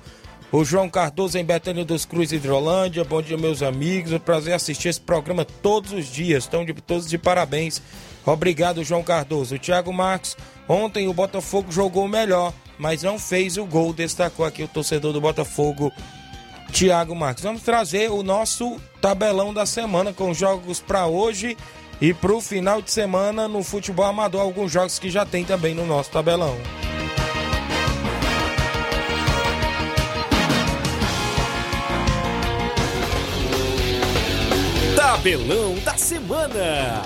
O 0.51 0.65
João 0.65 0.89
Cardoso 0.89 1.37
em 1.37 1.45
Betânia 1.45 1.85
dos 1.85 2.03
Cruz, 2.03 2.33
Hidrolândia. 2.33 3.05
Bom 3.05 3.21
dia, 3.21 3.37
meus 3.37 3.63
amigos. 3.63 4.11
É 4.11 4.17
um 4.17 4.19
prazer 4.19 4.53
assistir 4.53 4.89
esse 4.89 4.99
programa 4.99 5.45
todos 5.45 5.93
os 5.93 6.07
dias. 6.07 6.43
Estão 6.43 6.65
de, 6.65 6.73
todos 6.73 7.07
de 7.07 7.17
parabéns. 7.17 7.81
Obrigado, 8.25 8.83
João 8.83 9.01
Cardoso. 9.01 9.55
O 9.55 9.59
Thiago 9.59 9.93
Marques, 9.93 10.35
ontem 10.67 11.07
o 11.07 11.13
Botafogo 11.13 11.71
jogou 11.71 12.05
melhor, 12.05 12.53
mas 12.77 13.01
não 13.01 13.17
fez 13.17 13.55
o 13.55 13.65
gol. 13.65 13.93
Destacou 13.93 14.45
aqui 14.45 14.61
o 14.61 14.67
torcedor 14.67 15.13
do 15.13 15.21
Botafogo, 15.21 15.89
Thiago 16.73 17.15
Marques. 17.15 17.45
Vamos 17.45 17.61
trazer 17.61 18.11
o 18.11 18.21
nosso 18.21 18.77
tabelão 18.99 19.53
da 19.53 19.65
semana 19.65 20.11
com 20.11 20.33
jogos 20.33 20.81
para 20.81 21.07
hoje 21.07 21.55
e 22.01 22.13
para 22.13 22.33
o 22.33 22.41
final 22.41 22.81
de 22.81 22.91
semana 22.91 23.47
no 23.47 23.63
futebol 23.63 24.05
amador. 24.05 24.41
Alguns 24.41 24.69
jogos 24.69 24.99
que 24.99 25.09
já 25.09 25.25
tem 25.25 25.45
também 25.45 25.73
no 25.73 25.85
nosso 25.85 26.11
tabelão. 26.11 26.57
Tabelão 35.01 35.73
da 35.83 35.97
Semana. 35.97 37.01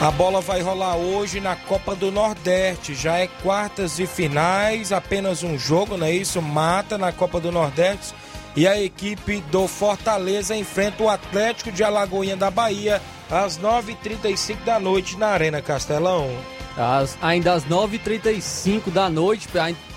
A 0.00 0.10
bola 0.12 0.40
vai 0.40 0.62
rolar 0.62 0.96
hoje 0.96 1.40
na 1.40 1.54
Copa 1.56 1.94
do 1.94 2.10
Nordeste. 2.10 2.94
Já 2.94 3.18
é 3.18 3.26
quartas 3.42 3.98
e 3.98 4.06
finais, 4.06 4.92
apenas 4.92 5.42
um 5.42 5.58
jogo, 5.58 5.98
não 5.98 6.06
é 6.06 6.10
isso? 6.10 6.40
Mata 6.40 6.96
na 6.96 7.12
Copa 7.12 7.38
do 7.38 7.52
Nordeste. 7.52 8.14
E 8.56 8.66
a 8.66 8.80
equipe 8.80 9.42
do 9.50 9.68
Fortaleza 9.68 10.56
enfrenta 10.56 11.02
o 11.02 11.10
Atlético 11.10 11.70
de 11.70 11.84
Alagoinha 11.84 12.34
da 12.34 12.50
Bahia 12.50 12.98
às 13.30 13.58
9h35 13.58 14.64
da 14.64 14.80
noite 14.80 15.18
na 15.18 15.26
Arena 15.26 15.60
Castelão. 15.60 16.30
As, 16.76 17.18
ainda 17.20 17.52
às 17.52 17.64
9h35 17.64 18.90
da 18.90 19.10
noite, 19.10 19.48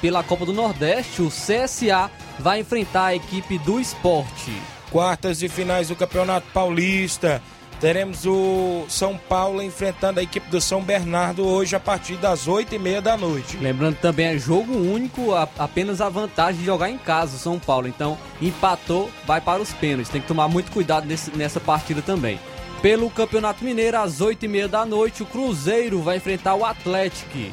pela 0.02 0.24
Copa 0.24 0.46
do 0.46 0.54
Nordeste, 0.54 1.22
o 1.22 1.30
CSA 1.30 2.12
vai 2.40 2.60
enfrentar 2.60 3.06
a 3.06 3.16
equipe 3.16 3.58
do 3.60 3.80
esporte. 3.80 4.52
Quartas 4.92 5.42
e 5.42 5.50
finais 5.50 5.88
do 5.88 5.96
Campeonato 5.96 6.48
Paulista. 6.54 7.42
Teremos 7.80 8.26
o 8.26 8.86
São 8.88 9.18
Paulo 9.18 9.62
enfrentando 9.62 10.20
a 10.20 10.24
equipe 10.24 10.50
do 10.50 10.62
São 10.62 10.82
Bernardo 10.82 11.46
hoje 11.46 11.76
a 11.76 11.80
partir 11.80 12.16
das 12.16 12.48
8h30 12.48 13.02
da 13.02 13.18
noite. 13.18 13.58
Lembrando 13.58 13.98
também 13.98 14.28
é 14.28 14.38
jogo 14.38 14.74
único, 14.74 15.34
apenas 15.34 16.00
a 16.00 16.08
vantagem 16.08 16.62
de 16.62 16.66
jogar 16.66 16.90
em 16.90 16.98
casa 16.98 17.36
o 17.36 17.40
São 17.40 17.60
Paulo. 17.60 17.88
Então, 17.88 18.18
empatou, 18.42 19.12
vai 19.26 19.42
para 19.42 19.62
os 19.62 19.74
pênaltis. 19.74 20.10
Tem 20.10 20.22
que 20.22 20.28
tomar 20.28 20.48
muito 20.48 20.72
cuidado 20.72 21.06
nesse, 21.06 21.36
nessa 21.36 21.60
partida 21.60 22.02
também. 22.02 22.40
Pelo 22.86 23.10
Campeonato 23.10 23.66
Mineiro, 23.66 23.98
às 23.98 24.22
8h30 24.22 24.68
da 24.68 24.86
noite, 24.86 25.24
o 25.24 25.26
Cruzeiro 25.26 26.04
vai 26.04 26.18
enfrentar 26.18 26.54
o 26.54 26.64
Atlético. 26.64 27.50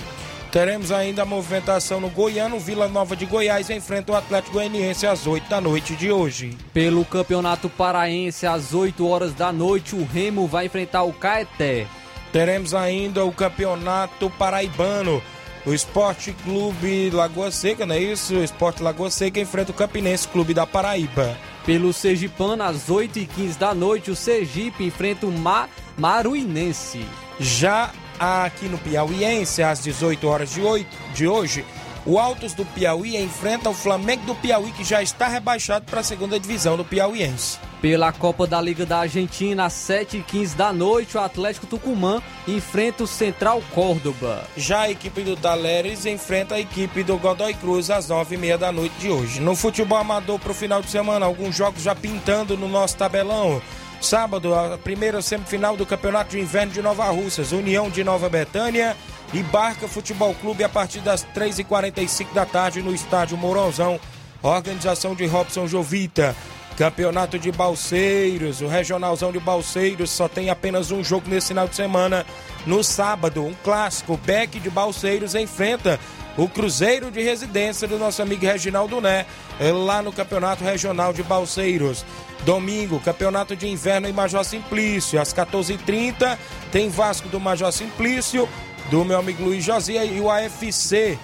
Teremos 0.51 0.93
ainda 0.93 1.23
a 1.23 1.25
movimentação 1.25 1.99
no 1.99 2.11
Goiano. 2.11 2.61
Vila 2.61 2.87
Nova 2.87 3.17
de 3.17 3.25
Goiás 3.25 3.71
enfrenta 3.71 4.13
o 4.13 4.15
Atlético 4.15 4.53
Goianiense 4.53 5.07
às 5.07 5.27
8 5.27 5.49
da 5.49 5.59
noite 5.59 5.97
de 5.97 6.13
hoje. 6.13 6.55
Pelo 6.75 7.03
Campeonato 7.07 7.71
Paraense, 7.71 8.47
às 8.47 8.75
8 8.75 9.09
horas 9.09 9.33
da 9.33 9.51
noite, 9.51 9.97
o 9.97 10.05
Remo 10.05 10.47
vai 10.47 10.67
enfrentar 10.67 11.03
o 11.05 11.15
Caeté. 11.15 11.87
Teremos 12.31 12.75
ainda 12.75 13.25
o 13.25 13.33
Campeonato 13.33 14.29
Paraibano. 14.39 15.23
O 15.65 15.73
Esporte 15.73 16.37
Clube 16.45 17.09
Lagoa 17.09 17.51
Seca, 17.51 17.87
não 17.87 17.95
é 17.95 18.01
isso? 18.01 18.35
O 18.35 18.45
Esporte 18.45 18.83
Lagoa 18.83 19.11
Seca 19.11 19.41
enfrenta 19.41 19.71
o 19.71 19.75
Campinense 19.75 20.29
Clube 20.29 20.53
da 20.53 20.67
Paraíba. 20.67 21.35
Pelo 21.65 21.93
Sergipano, 21.93 22.63
às 22.63 22.89
8h15 22.89 23.57
da 23.57 23.75
noite, 23.75 24.11
o 24.11 24.17
Sergipe 24.17 24.85
enfrenta 24.85 25.27
o 25.27 25.33
Ma 25.33 25.69
Maruinense. 25.97 27.07
Já 27.39 27.91
aqui 28.19 28.67
no 28.67 28.79
Piauiense, 28.79 29.63
às 29.63 29.83
18 29.83 30.27
horas 30.27 30.51
de, 30.51 30.61
8, 30.61 30.87
de 31.15 31.27
hoje, 31.27 31.65
o 32.05 32.19
Altos 32.19 32.53
do 32.53 32.65
Piauí 32.65 33.17
enfrenta 33.17 33.71
o 33.71 33.75
Flamengo 33.75 34.25
do 34.27 34.35
Piauí, 34.35 34.73
que 34.73 34.85
já 34.85 35.03
está 35.03 35.29
rebaixado 35.29 35.85
para 35.87 36.01
a 36.01 36.05
segunda 36.05 36.39
divisão 36.39 36.77
do 36.77 36.85
Piauiense. 36.85 37.59
Pela 37.83 38.13
Copa 38.13 38.47
da 38.47 38.61
Liga 38.61 38.87
da 38.87 38.99
Argentina, 38.99 39.65
às 39.65 39.73
7h15 39.73 40.55
da 40.55 40.73
noite, 40.73 41.17
o 41.17 41.21
Atlético 41.21 41.67
Tucumã 41.67 42.23
enfrenta 42.47 43.03
o 43.03 43.09
Central 43.09 43.61
Córdoba. 43.75 44.45
Já 44.57 44.83
a 44.83 44.91
equipe 44.91 45.23
do 45.23 45.37
Taleres 45.37 46.07
enfrenta 46.07 46.55
a 46.55 46.61
equipe 46.61 47.03
do 47.03 47.19
Godoy 47.19 47.53
Cruz 47.55 47.91
às 47.91 48.07
9h30 48.07 48.57
da 48.57 48.71
noite 48.71 48.95
de 49.01 49.11
hoje. 49.11 49.41
No 49.41 49.57
futebol 49.57 49.99
amador 49.99 50.39
para 50.39 50.53
o 50.53 50.55
final 50.55 50.81
de 50.81 50.91
semana, 50.91 51.27
alguns 51.27 51.57
jogos 51.57 51.83
já 51.83 51.93
pintando 51.93 52.57
no 52.57 52.69
nosso 52.69 52.97
tabelão. 52.97 53.61
Sábado, 54.01 54.55
a 54.55 54.79
primeira 54.79 55.21
semifinal 55.21 55.77
do 55.77 55.85
Campeonato 55.85 56.31
de 56.31 56.39
Inverno 56.39 56.73
de 56.73 56.83
Nova 56.83 57.11
Russas, 57.11 57.51
União 57.51 57.91
de 57.91 58.05
Nova 58.05 58.29
Betânia 58.29 58.97
e 59.35 59.43
Barca 59.43 59.89
Futebol 59.89 60.33
Clube 60.35 60.63
a 60.63 60.69
partir 60.69 61.01
das 61.01 61.25
3h45 61.35 62.33
da 62.33 62.47
tarde 62.47 62.81
no 62.81 62.95
estádio 62.95 63.37
Mourãozão. 63.37 63.99
Organização 64.41 65.17
de 65.17 65.27
Robson 65.27 65.67
Jovita. 65.67 66.37
Campeonato 66.77 67.39
de 67.39 67.53
Balseiros, 67.53 68.61
o 68.61 68.67
Regionalzão 68.67 69.31
de 69.31 69.39
Balseiros 69.39 70.11
só 70.11 70.27
tem 70.27 70.49
apenas 70.49 70.91
um 70.91 71.05
jogo 71.05 71.29
nesse 71.29 71.49
final 71.49 71.69
de 71.69 71.77
semana. 71.77 72.25
No 72.67 72.83
sábado, 72.83 73.45
um 73.45 73.55
clássico, 73.63 74.17
Beck 74.17 74.59
de 74.59 74.71
Balseiros 74.71 75.35
enfrenta 75.35 76.01
o 76.37 76.49
Cruzeiro 76.49 77.11
de 77.11 77.23
Residência 77.23 77.87
do 77.87 77.99
nosso 77.99 78.23
amigo 78.23 78.47
Reginaldo 78.47 79.01
Né, 79.01 79.27
lá 79.61 80.01
no 80.01 80.13
Campeonato 80.13 80.65
Regional 80.65 81.13
de 81.13 81.23
Balseiros. 81.23 82.05
Domingo, 82.45 82.99
Campeonato 83.01 83.55
de 83.55 83.69
Inverno 83.69 84.09
em 84.09 84.13
Major 84.13 84.45
Simplício. 84.45 85.21
Às 85.21 85.33
14h30 85.33 86.39
tem 86.73 86.89
Vasco 86.89 87.29
do 87.29 87.39
Major 87.39 87.71
Simplício, 87.71 88.49
do 88.91 89.05
meu 89.05 89.19
amigo 89.19 89.45
Luiz 89.45 89.63
Josia 89.63 90.05
e 90.05 90.21
o 90.21 90.31
AFC 90.31 91.19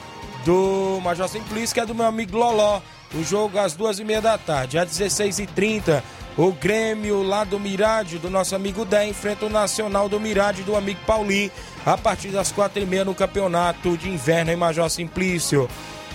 do 0.45 1.01
Major 1.03 1.29
Simplício, 1.29 1.75
que 1.75 1.81
é 1.81 1.87
do 1.87 1.95
meu 1.95 2.07
amigo 2.07 2.37
Loló. 2.37 2.81
O 3.15 3.25
jogo 3.25 3.59
às 3.59 3.75
duas 3.75 3.99
e 3.99 4.05
meia 4.05 4.21
da 4.21 4.37
tarde. 4.37 4.79
Às 4.79 4.91
16h30, 4.91 6.03
o 6.37 6.53
Grêmio 6.53 7.23
lá 7.23 7.43
do 7.43 7.59
Mirade, 7.59 8.19
do 8.19 8.31
nosso 8.31 8.55
amigo 8.55 8.85
Dé, 8.85 9.09
enfrenta 9.09 9.47
o 9.47 9.51
Nacional 9.51 10.09
do 10.09 10.21
Mirade, 10.21 10.63
do 10.63 10.77
amigo 10.77 11.01
Paulinho, 11.07 11.51
a 11.85 11.97
partir 11.97 12.29
das 12.29 12.53
quatro 12.53 12.83
e 12.83 12.87
meia 12.87 13.05
no 13.05 13.15
Campeonato 13.15 13.97
de 13.97 14.09
Inverno 14.09 14.53
em 14.53 14.57
Major 14.57 14.89
Simplício. 14.89 15.69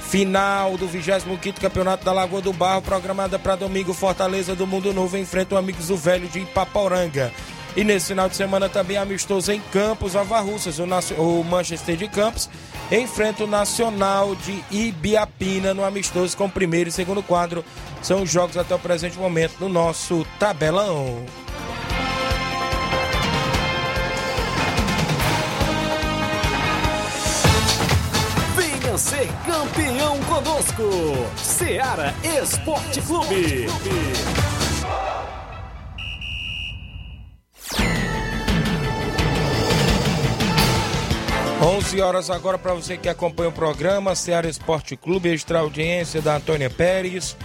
Final 0.09 0.77
do 0.77 0.87
25 0.87 1.59
Campeonato 1.59 2.05
da 2.05 2.13
Lagoa 2.13 2.39
do 2.39 2.53
Barro, 2.53 2.81
programada 2.81 3.39
para 3.39 3.55
domingo, 3.55 3.93
Fortaleza 3.93 4.55
do 4.55 4.67
Mundo 4.67 4.93
Novo 4.93 5.17
enfrenta 5.17 5.55
o 5.55 5.57
Amigos 5.57 5.87
do 5.87 5.97
Velho 5.97 6.27
de 6.27 6.39
Ipaporanga. 6.39 7.31
E 7.75 7.83
nesse 7.83 8.09
final 8.09 8.29
de 8.29 8.35
semana 8.35 8.69
também 8.69 8.97
amistoso 8.97 9.51
em 9.51 9.59
Campos, 9.71 10.13
Nova 10.13 10.39
Russas, 10.39 10.77
o, 10.77 10.83
o 11.19 11.43
Manchester 11.43 11.97
de 11.97 12.07
Campos 12.07 12.47
enfrenta 12.91 13.43
o 13.43 13.47
Nacional 13.47 14.35
de 14.35 14.63
Ibiapina 14.71 15.73
no 15.73 15.83
amistoso 15.83 16.35
com 16.37 16.45
o 16.45 16.49
primeiro 16.49 16.89
e 16.89 16.91
segundo 16.91 17.23
quadro. 17.23 17.63
São 18.01 18.23
os 18.23 18.29
jogos 18.29 18.57
até 18.57 18.75
o 18.75 18.79
presente 18.79 19.17
momento 19.17 19.55
no 19.59 19.69
nosso 19.69 20.25
tabelão. 20.37 21.25
Venha 28.55 28.97
ser 28.97 29.29
campeão 29.45 30.19
conosco, 30.23 30.83
Seara 31.37 32.13
Esporte 32.23 33.01
Clube. 33.01 33.67
11 41.63 42.01
horas 42.01 42.29
agora 42.29 42.57
para 42.57 42.73
você 42.73 42.97
que 42.97 43.07
acompanha 43.07 43.47
o 43.47 43.53
programa 43.53 44.15
Ceará 44.15 44.49
Esporte 44.49 44.97
Clube, 44.97 45.29
extra 45.29 45.59
audiência 45.59 46.21
da 46.21 46.35
Antônia 46.35 46.69
Pérez, 46.69 47.37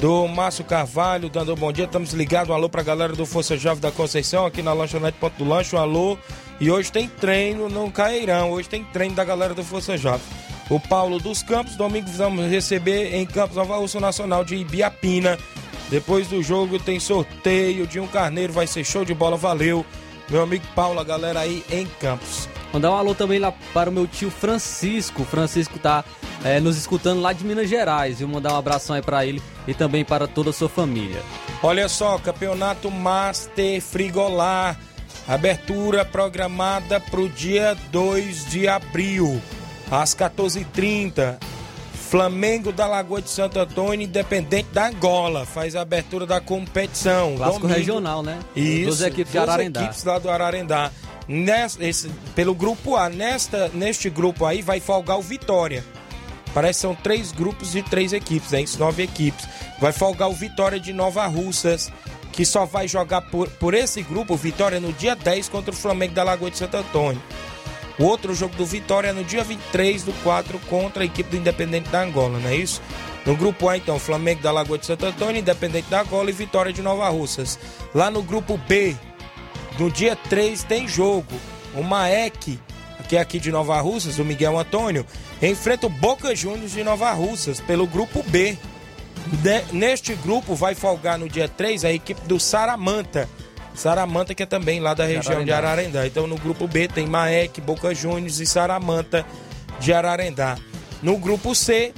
do 0.00 0.26
Márcio 0.26 0.64
Carvalho, 0.64 1.30
dando 1.30 1.52
um 1.52 1.56
bom 1.56 1.70
dia. 1.70 1.84
Estamos 1.84 2.12
ligados. 2.12 2.50
Um 2.50 2.54
alô 2.54 2.68
pra 2.68 2.82
galera 2.82 3.12
do 3.12 3.24
Força 3.24 3.56
Jovem 3.56 3.80
da 3.80 3.92
Conceição, 3.92 4.44
aqui 4.44 4.60
na 4.60 4.72
lanchonete 4.72 5.18
Ponto 5.20 5.36
do 5.36 5.48
Lanche. 5.48 5.76
Um 5.76 5.78
alô. 5.78 6.18
E 6.58 6.68
hoje 6.68 6.90
tem 6.90 7.06
treino 7.06 7.68
no 7.68 7.88
Cairão. 7.92 8.50
Hoje 8.50 8.68
tem 8.68 8.82
treino 8.82 9.14
da 9.14 9.22
galera 9.22 9.54
do 9.54 9.62
Força 9.62 9.96
Jovem. 9.96 10.26
O 10.68 10.80
Paulo 10.80 11.20
dos 11.20 11.40
Campos, 11.40 11.76
domingo 11.76 12.10
vamos 12.10 12.50
receber 12.50 13.14
em 13.14 13.24
Campos 13.24 13.56
Nova 13.56 13.78
Urso 13.78 14.00
Nacional 14.00 14.44
de 14.44 14.56
Ibiapina. 14.56 15.38
Depois 15.88 16.26
do 16.26 16.42
jogo 16.42 16.76
tem 16.80 16.98
sorteio 16.98 17.86
de 17.86 18.00
um 18.00 18.08
carneiro, 18.08 18.52
vai 18.52 18.66
ser 18.66 18.82
show 18.82 19.04
de 19.04 19.14
bola, 19.14 19.36
valeu. 19.36 19.86
Meu 20.28 20.42
amigo 20.42 20.66
Paulo, 20.74 20.98
a 20.98 21.04
galera 21.04 21.38
aí 21.38 21.64
em 21.70 21.86
Campos. 22.00 22.48
Mandar 22.72 22.92
um 22.92 22.94
alô 22.94 23.14
também 23.14 23.38
lá 23.38 23.52
para 23.74 23.90
o 23.90 23.92
meu 23.92 24.06
tio 24.06 24.30
Francisco. 24.30 25.24
Francisco 25.24 25.78
tá 25.78 26.04
é, 26.44 26.60
nos 26.60 26.76
escutando 26.76 27.20
lá 27.20 27.32
de 27.32 27.44
Minas 27.44 27.68
Gerais. 27.68 28.20
E 28.20 28.24
mandar 28.24 28.52
um 28.52 28.56
abração 28.56 28.94
aí 28.94 29.02
para 29.02 29.26
ele 29.26 29.42
e 29.66 29.74
também 29.74 30.04
para 30.04 30.28
toda 30.28 30.50
a 30.50 30.52
sua 30.52 30.68
família. 30.68 31.20
Olha 31.62 31.88
só, 31.88 32.18
campeonato 32.18 32.90
Master 32.90 33.80
Frigolar. 33.82 34.78
Abertura 35.26 36.04
programada 36.04 36.98
para 36.98 37.20
o 37.20 37.28
dia 37.28 37.76
2 37.92 38.46
de 38.46 38.66
abril, 38.66 39.40
às 39.90 40.14
14h30. 40.14 41.38
Flamengo 42.10 42.72
da 42.72 42.88
Lagoa 42.88 43.22
de 43.22 43.30
Santo 43.30 43.60
Antônio, 43.60 44.04
independente 44.04 44.68
da 44.72 44.88
Angola, 44.88 45.46
faz 45.46 45.76
a 45.76 45.82
abertura 45.82 46.26
da 46.26 46.40
competição. 46.40 47.36
Clássico 47.36 47.60
Domingo. 47.60 47.78
regional, 47.78 48.20
né? 48.20 48.40
Isso. 48.56 48.86
Duas 48.86 49.00
equipes 49.02 49.30
de 49.30 49.38
Ararendá. 49.38 49.80
equipes 49.84 50.02
lá 50.02 50.18
do 50.18 50.28
Ararendá. 50.28 50.90
Esse, 51.78 52.08
pelo 52.34 52.52
grupo 52.52 52.96
A, 52.96 53.08
nesta, 53.08 53.68
neste 53.68 54.10
grupo 54.10 54.44
aí 54.44 54.60
vai 54.60 54.80
folgar 54.80 55.20
o 55.20 55.22
Vitória. 55.22 55.84
Parece 56.52 56.78
que 56.78 56.82
são 56.82 56.96
três 56.96 57.30
grupos 57.30 57.70
de 57.70 57.82
três 57.84 58.12
equipes, 58.12 58.50
né? 58.50 58.62
Isso, 58.62 58.76
nove 58.80 59.04
equipes. 59.04 59.46
Vai 59.78 59.92
folgar 59.92 60.28
o 60.28 60.34
Vitória 60.34 60.80
de 60.80 60.92
Nova 60.92 61.24
Russas, 61.28 61.92
que 62.32 62.44
só 62.44 62.66
vai 62.66 62.88
jogar 62.88 63.22
por, 63.22 63.48
por 63.50 63.72
esse 63.72 64.02
grupo, 64.02 64.34
Vitória, 64.34 64.80
no 64.80 64.92
dia 64.92 65.14
10 65.14 65.48
contra 65.48 65.70
o 65.70 65.76
Flamengo 65.76 66.12
da 66.12 66.24
Lagoa 66.24 66.50
de 66.50 66.58
Santo 66.58 66.76
Antônio. 66.76 67.22
O 68.00 68.04
outro 68.04 68.34
jogo 68.34 68.56
do 68.56 68.64
Vitória 68.64 69.08
é 69.08 69.12
no 69.12 69.22
dia 69.22 69.44
23 69.44 70.04
do 70.04 70.14
4 70.22 70.58
contra 70.70 71.02
a 71.02 71.06
equipe 71.06 71.28
do 71.28 71.36
Independente 71.36 71.90
da 71.90 72.02
Angola, 72.02 72.38
não 72.38 72.48
é 72.48 72.56
isso? 72.56 72.80
No 73.26 73.36
grupo 73.36 73.68
A, 73.68 73.76
então, 73.76 73.98
Flamengo 73.98 74.40
da 74.40 74.50
Lagoa 74.50 74.78
de 74.78 74.86
Santo 74.86 75.04
Antônio, 75.04 75.38
Independente 75.38 75.90
da 75.90 76.00
Angola 76.00 76.30
e 76.30 76.32
Vitória 76.32 76.72
de 76.72 76.80
Nova 76.80 77.06
Russas. 77.10 77.58
Lá 77.94 78.10
no 78.10 78.22
grupo 78.22 78.56
B, 78.66 78.96
no 79.78 79.90
dia 79.90 80.16
3 80.16 80.62
tem 80.64 80.88
jogo. 80.88 81.34
O 81.74 81.82
Maek, 81.82 82.58
que 83.06 83.16
é 83.18 83.20
aqui 83.20 83.38
de 83.38 83.52
Nova 83.52 83.78
Russas, 83.82 84.18
o 84.18 84.24
Miguel 84.24 84.58
Antônio, 84.58 85.04
enfrenta 85.42 85.86
o 85.86 85.90
Boca 85.90 86.34
Juniors 86.34 86.72
de 86.72 86.82
Nova 86.82 87.12
Russas 87.12 87.60
pelo 87.60 87.86
grupo 87.86 88.22
B. 88.22 88.56
De, 89.26 89.62
neste 89.74 90.14
grupo 90.14 90.54
vai 90.54 90.74
folgar 90.74 91.18
no 91.18 91.28
dia 91.28 91.48
3 91.48 91.84
a 91.84 91.92
equipe 91.92 92.22
do 92.22 92.40
Saramanta 92.40 93.28
Saramanta, 93.74 94.34
que 94.34 94.42
é 94.42 94.46
também 94.46 94.80
lá 94.80 94.94
da 94.94 95.04
região 95.04 95.44
de 95.44 95.52
Ararendá. 95.52 96.06
Então 96.06 96.26
no 96.26 96.36
grupo 96.36 96.66
B 96.66 96.88
tem 96.88 97.06
Maek, 97.06 97.60
Boca 97.60 97.94
Juniors 97.94 98.40
e 98.40 98.46
Saramanta 98.46 99.24
de 99.78 99.92
Ararendá. 99.92 100.56
No 101.02 101.16
grupo 101.16 101.54
C, 101.54 101.94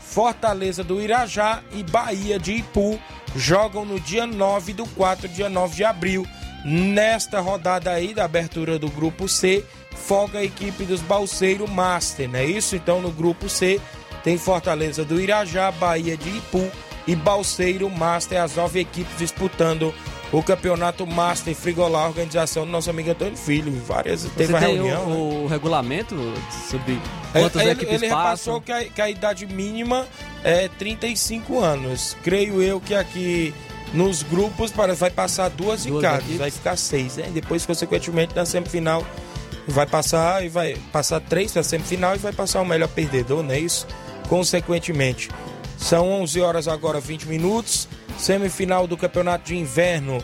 Fortaleza 0.00 0.84
do 0.84 1.00
Irajá 1.00 1.62
e 1.72 1.82
Bahia 1.82 2.38
de 2.38 2.52
Ipu 2.52 2.98
jogam 3.34 3.84
no 3.84 4.00
dia 4.00 4.26
9 4.26 4.72
do 4.72 4.86
4, 4.86 5.28
dia 5.28 5.48
9 5.48 5.74
de 5.74 5.84
abril. 5.84 6.26
Nesta 6.64 7.40
rodada 7.40 7.90
aí 7.90 8.14
da 8.14 8.24
abertura 8.24 8.78
do 8.78 8.88
grupo 8.88 9.28
C, 9.28 9.64
folga 9.94 10.38
a 10.38 10.44
equipe 10.44 10.84
dos 10.84 11.00
Balseiro 11.00 11.68
Master, 11.68 12.28
não 12.28 12.38
é 12.38 12.44
isso? 12.44 12.76
Então 12.76 13.00
no 13.00 13.10
grupo 13.10 13.48
C 13.48 13.80
tem 14.24 14.38
Fortaleza 14.38 15.04
do 15.04 15.20
Irajá, 15.20 15.70
Bahia 15.70 16.16
de 16.16 16.28
Ipu 16.28 16.70
e 17.06 17.14
Balseiro 17.14 17.88
Master, 17.88 18.42
as 18.42 18.56
nove 18.56 18.80
equipes 18.80 19.18
disputando 19.18 19.94
o 20.32 20.42
campeonato 20.42 21.06
Master 21.06 21.54
Frigolar, 21.54 22.08
organização 22.08 22.64
do 22.64 22.72
nosso 22.72 22.90
amigo 22.90 23.10
Antônio 23.10 23.36
Filho. 23.36 23.72
Várias, 23.86 24.22
Você 24.22 24.30
teve 24.30 24.56
a 24.56 24.58
reunião. 24.58 25.04
O, 25.04 25.08
né? 25.08 25.44
o, 25.44 25.46
regulamento 25.46 26.16
sobre 26.68 27.00
quantas 27.32 27.62
ele, 27.62 27.70
equipes 27.70 27.94
ele 27.94 28.06
repassou 28.08 28.60
que 28.60 28.72
a, 28.72 28.84
que 28.84 29.00
a 29.00 29.08
idade 29.08 29.46
mínima 29.46 30.06
é 30.42 30.68
35 30.68 31.60
anos. 31.60 32.16
Creio 32.22 32.60
eu 32.60 32.80
que 32.80 32.94
aqui 32.94 33.54
nos 33.94 34.22
grupos 34.22 34.72
vai 34.98 35.10
passar 35.10 35.48
duas, 35.48 35.84
duas 35.84 35.86
em 35.86 36.00
cada, 36.00 36.22
vai 36.38 36.50
ficar 36.50 36.76
seis, 36.76 37.16
né? 37.16 37.30
Depois, 37.32 37.64
consequentemente, 37.64 38.34
na 38.34 38.44
semifinal 38.44 39.06
vai 39.68 39.86
passar 39.86 40.44
e 40.44 40.48
vai 40.48 40.76
passar 40.92 41.20
três 41.20 41.52
para 41.52 41.62
semifinal 41.62 42.14
e 42.14 42.18
vai 42.18 42.32
passar 42.32 42.60
o 42.60 42.64
melhor 42.64 42.88
perdedor, 42.88 43.42
não 43.42 43.52
é 43.52 43.58
isso? 43.58 43.86
Consequentemente. 44.28 45.30
São 45.78 46.10
11 46.22 46.40
horas 46.40 46.68
agora 46.68 46.98
20 47.00 47.26
minutos 47.26 47.88
semifinal 48.18 48.86
do 48.86 48.96
Campeonato 48.96 49.44
de 49.44 49.56
Inverno 49.56 50.22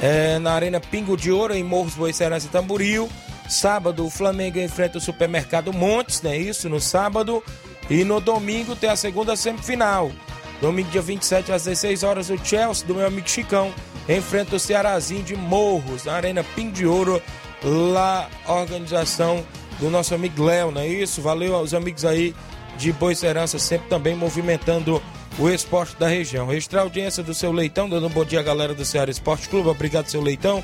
é, 0.00 0.38
na 0.38 0.52
Arena 0.52 0.80
Pingo 0.80 1.16
de 1.16 1.30
Ouro, 1.30 1.54
em 1.54 1.62
Morros 1.62 1.94
Boicerança 1.94 2.46
e 2.46 2.50
Tamboril. 2.50 3.08
Sábado, 3.48 4.06
o 4.06 4.10
Flamengo 4.10 4.58
enfrenta 4.58 4.98
o 4.98 5.00
Supermercado 5.00 5.72
Montes, 5.72 6.22
né? 6.22 6.36
Isso, 6.36 6.68
no 6.68 6.80
sábado. 6.80 7.42
E 7.88 8.04
no 8.04 8.20
domingo 8.20 8.76
tem 8.76 8.88
a 8.88 8.96
segunda 8.96 9.34
semifinal. 9.34 10.12
Domingo, 10.60 10.90
dia 10.90 11.02
27, 11.02 11.50
às 11.52 11.64
16 11.64 12.02
horas, 12.02 12.30
o 12.30 12.38
Chelsea, 12.38 12.86
do 12.86 12.94
meu 12.94 13.06
amigo 13.06 13.28
Chicão, 13.28 13.72
enfrenta 14.08 14.56
o 14.56 14.60
Cearazinho 14.60 15.22
de 15.22 15.34
Morros, 15.34 16.04
na 16.04 16.12
Arena 16.12 16.44
Pingo 16.44 16.72
de 16.72 16.86
Ouro, 16.86 17.20
lá, 17.64 18.28
organização 18.46 19.44
do 19.78 19.88
nosso 19.88 20.14
amigo 20.14 20.44
Léo, 20.44 20.70
não 20.70 20.82
é 20.82 20.86
isso? 20.86 21.22
Valeu 21.22 21.56
aos 21.56 21.72
amigos 21.72 22.04
aí 22.04 22.34
de 22.76 22.92
Boicerança, 22.92 23.58
sempre 23.58 23.88
também 23.88 24.14
movimentando 24.14 25.02
o 25.38 25.48
esporte 25.48 25.96
da 25.96 26.08
região. 26.08 26.46
Registrar 26.46 26.80
a 26.80 26.84
audiência 26.84 27.22
do 27.22 27.34
seu 27.34 27.52
Leitão, 27.52 27.88
dando 27.88 28.06
um 28.06 28.10
bom 28.10 28.24
dia 28.24 28.40
à 28.40 28.42
galera 28.42 28.74
do 28.74 28.84
Ceará 28.84 29.10
Esporte 29.10 29.48
Clube. 29.48 29.68
Obrigado, 29.68 30.08
seu 30.08 30.20
Leitão. 30.20 30.62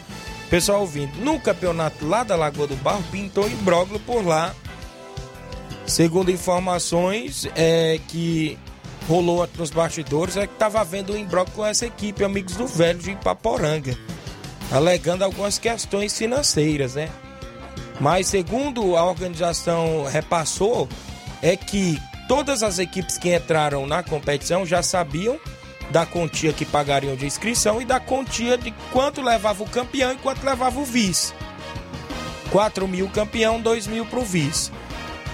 Pessoal 0.51 0.81
ouvindo, 0.81 1.17
no 1.25 1.41
campeonato 1.41 2.07
lá 2.07 2.23
da 2.23 2.37
Lagoa 2.37 2.67
do 2.67 2.77
Barro, 2.77 3.03
pintou 3.11 3.49
imbróglio 3.49 3.99
por 4.01 4.25
lá. 4.25 4.55
Segundo 5.87 6.31
informações 6.31 7.49
é 7.55 7.99
que 8.09 8.59
rolou 9.09 9.49
nos 9.57 9.71
bastidores, 9.71 10.37
é 10.37 10.47
que 10.47 10.53
estava 10.53 10.81
havendo 10.81 11.13
um 11.13 11.17
imbróglio 11.17 11.55
com 11.55 11.65
essa 11.65 11.87
equipe, 11.87 12.25
amigos 12.25 12.55
do 12.55 12.67
velho 12.67 12.99
de 12.99 13.13
Ipaporanga, 13.13 13.97
alegando 14.71 15.25
algumas 15.25 15.59
questões 15.59 16.17
financeiras, 16.17 16.95
né? 16.95 17.09
Mas 18.01 18.27
segundo 18.27 18.97
a 18.97 19.05
organização 19.05 20.05
repassou, 20.05 20.89
é 21.41 21.57
que 21.57 21.99
Todas 22.29 22.63
as 22.63 22.79
equipes 22.79 23.17
que 23.17 23.35
entraram 23.35 23.87
na 23.87 24.03
competição 24.03 24.67
já 24.67 24.83
sabiam 24.83 25.39
da 25.91 26.05
quantia 26.05 26.53
que 26.53 26.65
pagariam 26.65 27.15
de 27.15 27.27
inscrição 27.27 27.81
e 27.81 27.85
da 27.85 28.01
quantia 28.01 28.59
de 28.59 28.73
quanto 28.93 29.23
levava 29.23 29.63
o 29.63 29.69
campeão 29.69 30.13
e 30.13 30.17
quanto 30.17 30.45
levava 30.45 30.79
o 30.81 30.85
vice. 30.85 31.33
4 32.51 32.89
mil 32.89 33.09
campeão, 33.09 33.61
2 33.61 33.87
mil 33.87 34.05
para 34.07 34.19
o 34.19 34.25
vice. 34.25 34.71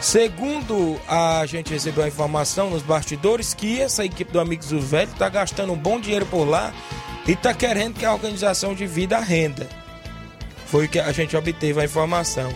Segundo 0.00 1.00
a 1.06 1.46
gente 1.46 1.72
recebeu 1.72 2.04
a 2.04 2.08
informação 2.08 2.70
nos 2.70 2.82
bastidores 2.82 3.54
que 3.54 3.80
essa 3.80 4.04
equipe 4.04 4.32
do 4.32 4.40
Amigos 4.40 4.68
do 4.68 4.80
Velho 4.80 5.12
está 5.12 5.28
gastando 5.28 5.72
um 5.72 5.78
bom 5.78 6.00
dinheiro 6.00 6.26
por 6.26 6.44
lá 6.44 6.74
e 7.26 7.32
está 7.32 7.54
querendo 7.54 7.94
que 7.94 8.04
a 8.04 8.12
organização 8.12 8.74
divida 8.74 9.16
a 9.16 9.20
renda. 9.20 9.68
Foi 10.66 10.86
o 10.86 10.88
que 10.88 10.98
a 10.98 11.12
gente 11.12 11.36
obteve 11.36 11.80
a 11.80 11.84
informação. 11.84 12.52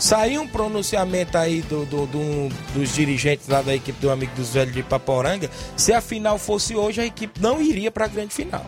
Saiu 0.00 0.40
um 0.40 0.48
pronunciamento 0.48 1.36
aí 1.36 1.60
do, 1.60 1.84
do, 1.84 2.06
do, 2.06 2.48
dos 2.72 2.94
dirigentes 2.94 3.46
lá 3.46 3.60
da 3.60 3.74
equipe 3.74 4.00
do 4.00 4.10
Amigo 4.10 4.34
dos 4.34 4.54
Velhos 4.54 4.72
de 4.72 4.82
Paporanga. 4.82 5.50
Se 5.76 5.92
a 5.92 6.00
final 6.00 6.38
fosse 6.38 6.74
hoje, 6.74 7.02
a 7.02 7.04
equipe 7.04 7.38
não 7.38 7.60
iria 7.60 7.90
para 7.90 8.06
a 8.06 8.08
grande 8.08 8.32
final. 8.32 8.64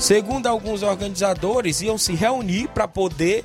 Segundo 0.00 0.48
alguns 0.48 0.82
organizadores, 0.82 1.80
iam 1.80 1.96
se 1.96 2.12
reunir 2.12 2.66
para 2.74 2.88
poder 2.88 3.44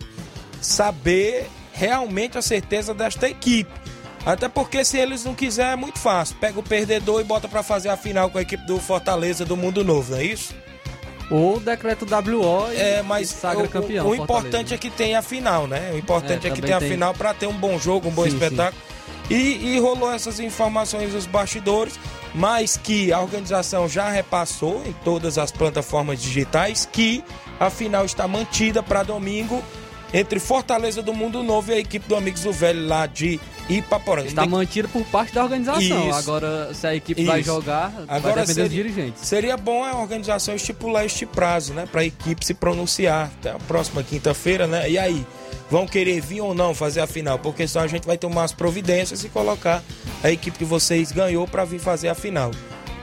saber 0.59 1.47
realmente 1.71 2.35
a 2.35 2.41
certeza 2.41 2.95
desta 2.95 3.29
equipe. 3.29 3.71
Até 4.25 4.49
porque 4.49 4.83
se 4.83 4.97
eles 4.97 5.23
não 5.23 5.35
quiserem 5.35 5.73
é 5.73 5.75
muito 5.75 5.99
fácil. 5.99 6.35
Pega 6.37 6.59
o 6.59 6.63
perdedor 6.63 7.21
e 7.21 7.23
bota 7.23 7.47
para 7.47 7.61
fazer 7.61 7.89
a 7.89 7.95
final 7.95 8.31
com 8.31 8.39
a 8.39 8.41
equipe 8.41 8.65
do 8.65 8.79
Fortaleza 8.79 9.45
do 9.45 9.55
Mundo 9.55 9.83
Novo, 9.83 10.11
não 10.11 10.17
é 10.17 10.23
isso? 10.23 10.55
Ou 11.31 11.61
decreto 11.61 12.05
WO 12.05 12.71
e 12.73 12.75
é, 12.75 13.01
mas 13.01 13.29
sagra 13.29 13.63
o, 13.63 13.69
campeão. 13.69 14.05
O, 14.05 14.13
importante 14.13 14.73
é 14.73 14.77
que 14.77 14.89
tem 14.89 15.15
a 15.15 15.21
final, 15.21 15.65
né? 15.65 15.91
O 15.93 15.97
importante 15.97 16.45
é, 16.45 16.49
é 16.49 16.53
que 16.53 16.61
tem 16.61 16.73
a 16.73 16.81
final 16.81 17.13
para 17.13 17.33
ter 17.33 17.47
um 17.47 17.53
bom 17.53 17.79
jogo, 17.79 18.09
um 18.09 18.11
bom 18.11 18.23
sim, 18.23 18.33
espetáculo. 18.33 18.81
Sim. 19.29 19.33
E, 19.33 19.75
e 19.75 19.79
rolou 19.79 20.11
essas 20.11 20.41
informações 20.41 21.13
dos 21.13 21.25
bastidores, 21.25 21.97
mas 22.35 22.75
que 22.75 23.13
a 23.13 23.21
organização 23.21 23.87
já 23.87 24.09
repassou 24.09 24.83
em 24.85 24.91
todas 25.05 25.37
as 25.37 25.53
plataformas 25.53 26.21
digitais 26.21 26.85
que 26.91 27.23
a 27.57 27.69
final 27.69 28.03
está 28.03 28.27
mantida 28.27 28.83
para 28.83 29.03
domingo 29.03 29.63
entre 30.13 30.39
Fortaleza 30.39 31.01
do 31.01 31.13
Mundo 31.13 31.43
Novo 31.43 31.71
e 31.71 31.75
a 31.75 31.79
equipe 31.79 32.07
do 32.07 32.15
Amigos 32.15 32.41
do 32.41 32.51
Velho 32.51 32.85
lá 32.87 33.05
de 33.05 33.39
Ipaporanga. 33.69 34.27
Está 34.27 34.45
mantido 34.45 34.87
por 34.89 35.03
parte 35.05 35.33
da 35.33 35.43
organização. 35.43 35.81
Isso. 35.81 36.17
Agora, 36.17 36.73
se 36.73 36.87
a 36.87 36.95
equipe 36.95 37.21
Isso. 37.21 37.31
vai 37.31 37.43
jogar, 37.43 37.93
Agora, 38.07 38.19
vai 38.19 38.31
depender 38.33 38.53
seria, 38.53 38.63
dos 38.65 38.73
dirigentes. 38.73 39.25
Seria 39.25 39.57
bom 39.57 39.83
a 39.83 39.97
organização 39.97 40.55
estipular 40.55 41.05
este 41.05 41.25
prazo, 41.25 41.73
né? 41.73 41.85
Para 41.89 42.01
a 42.01 42.05
equipe 42.05 42.45
se 42.45 42.53
pronunciar 42.53 43.31
até 43.39 43.51
a 43.51 43.59
próxima 43.59 44.03
quinta-feira, 44.03 44.67
né? 44.67 44.89
E 44.89 44.97
aí, 44.97 45.25
vão 45.69 45.87
querer 45.87 46.19
vir 46.19 46.41
ou 46.41 46.53
não 46.53 46.75
fazer 46.75 46.99
a 46.99 47.07
final, 47.07 47.39
porque 47.39 47.67
senão 47.67 47.85
a 47.85 47.87
gente 47.87 48.05
vai 48.05 48.17
tomar 48.17 48.43
as 48.43 48.51
providências 48.51 49.23
e 49.23 49.29
colocar 49.29 49.81
a 50.21 50.29
equipe 50.29 50.57
que 50.57 50.65
vocês 50.65 51.11
ganhou 51.11 51.47
para 51.47 51.63
vir 51.63 51.79
fazer 51.79 52.09
a 52.09 52.15
final. 52.15 52.51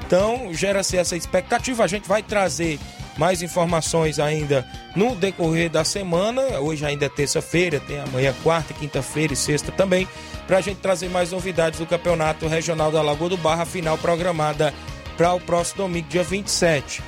Então, 0.08 0.54
gera-se 0.54 0.96
essa 0.96 1.14
expectativa. 1.14 1.84
A 1.84 1.86
gente 1.86 2.08
vai 2.08 2.22
trazer 2.22 2.80
mais 3.18 3.42
informações 3.42 4.18
ainda 4.18 4.66
no 4.96 5.14
decorrer 5.14 5.68
da 5.68 5.84
semana. 5.84 6.40
Hoje 6.60 6.86
ainda 6.86 7.04
é 7.04 7.08
terça-feira, 7.10 7.78
tem 7.78 8.00
amanhã 8.00 8.34
quarta, 8.42 8.72
quinta-feira 8.72 9.34
e 9.34 9.36
sexta 9.36 9.70
também, 9.70 10.08
para 10.46 10.56
a 10.56 10.60
gente 10.62 10.78
trazer 10.78 11.10
mais 11.10 11.30
novidades 11.30 11.78
do 11.78 11.84
Campeonato 11.84 12.46
Regional 12.46 12.90
da 12.90 13.02
Lagoa 13.02 13.28
do 13.28 13.36
Barra, 13.36 13.66
final 13.66 13.98
programada 13.98 14.72
para 15.14 15.34
o 15.34 15.40
próximo 15.40 15.82
domingo, 15.82 16.08
dia 16.08 16.24
27. 16.24 17.02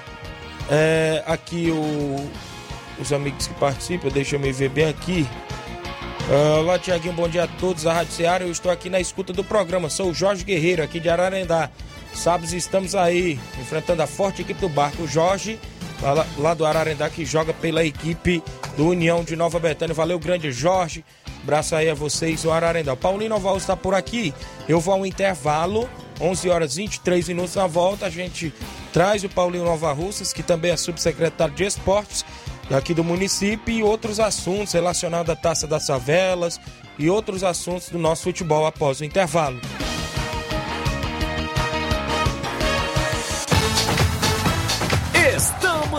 É, 0.71 1.25
aqui 1.27 1.71
o, 1.71 2.31
os 3.01 3.15
amigos 3.15 3.47
que 3.47 3.55
participam, 3.55 4.11
deixa 4.11 4.37
eu 4.37 4.41
me 4.41 4.53
ver 4.53 4.69
bem 4.69 4.85
aqui. 4.85 5.27
Olá, 6.59 6.79
Tiaguinho, 6.79 7.15
bom 7.15 7.29
dia 7.29 7.45
a 7.45 7.49
todos 7.49 7.85
da 7.85 7.95
Rádio 7.95 8.13
Ceará. 8.13 8.45
Eu 8.45 8.53
estou 8.53 8.71
aqui 8.71 8.91
na 8.91 9.01
escuta 9.01 9.33
do 9.33 9.43
programa. 9.43 9.89
Sou 9.89 10.11
o 10.11 10.15
Jorge 10.15 10.45
Guerreiro, 10.45 10.83
aqui 10.83 11.01
de 11.01 11.09
Ararendá. 11.09 11.71
Sábados 12.15 12.53
estamos 12.53 12.95
aí, 12.95 13.39
enfrentando 13.59 14.03
a 14.03 14.07
forte 14.07 14.43
equipe 14.43 14.61
do 14.61 14.69
barco. 14.69 15.03
O 15.03 15.09
Jorge, 15.09 15.59
lá, 16.03 16.27
lá 16.39 16.55
do 16.55 16.67
Ararendá, 16.67 17.09
que 17.09 17.25
joga 17.25 17.53
pela 17.53 17.85
equipe 17.85 18.43
do 18.77 18.89
União 18.89 19.25
de 19.25 19.37
Nova 19.37 19.59
Betânia. 19.59 19.95
Valeu, 19.95 20.19
grande 20.19 20.51
Jorge. 20.53 21.05
Abraço 21.43 21.75
aí 21.75 21.89
a 21.89 21.95
vocês 21.95 22.43
do 22.43 22.53
Ararendá. 22.53 22.93
O 22.93 22.97
Paulinho 22.97 23.31
Noval 23.31 23.57
está 23.57 23.77
por 23.77 23.95
aqui. 23.95 24.35
Eu 24.69 24.81
vou 24.81 24.95
ao 24.95 25.07
intervalo. 25.07 25.89
11 26.21 26.51
horas 26.51 26.77
23 26.77 27.29
minutos 27.29 27.55
na 27.55 27.67
volta. 27.67 28.07
A 28.07 28.11
gente 28.11 28.53
traz 28.93 29.25
o 29.25 29.29
Paulinho 29.29 29.65
Nova 29.65 29.91
Russas, 29.93 30.33
que 30.33 30.43
também 30.43 30.71
é 30.71 30.77
subsecretário 30.77 31.55
de 31.55 31.65
esportes 31.65 32.25
aqui 32.71 32.95
do 32.95 33.03
município, 33.03 33.75
e 33.75 33.83
outros 33.83 34.21
assuntos 34.21 34.73
relacionados 34.73 35.31
à 35.31 35.37
Taça 35.37 35.67
das 35.67 35.87
Favelas 35.87 36.61
e 36.99 37.11
outros 37.11 37.43
assuntos 37.43 37.89
do 37.89 37.99
nosso 37.99 38.25
futebol 38.25 38.67
após 38.67 39.01
o 39.01 39.05
intervalo. 39.05 39.59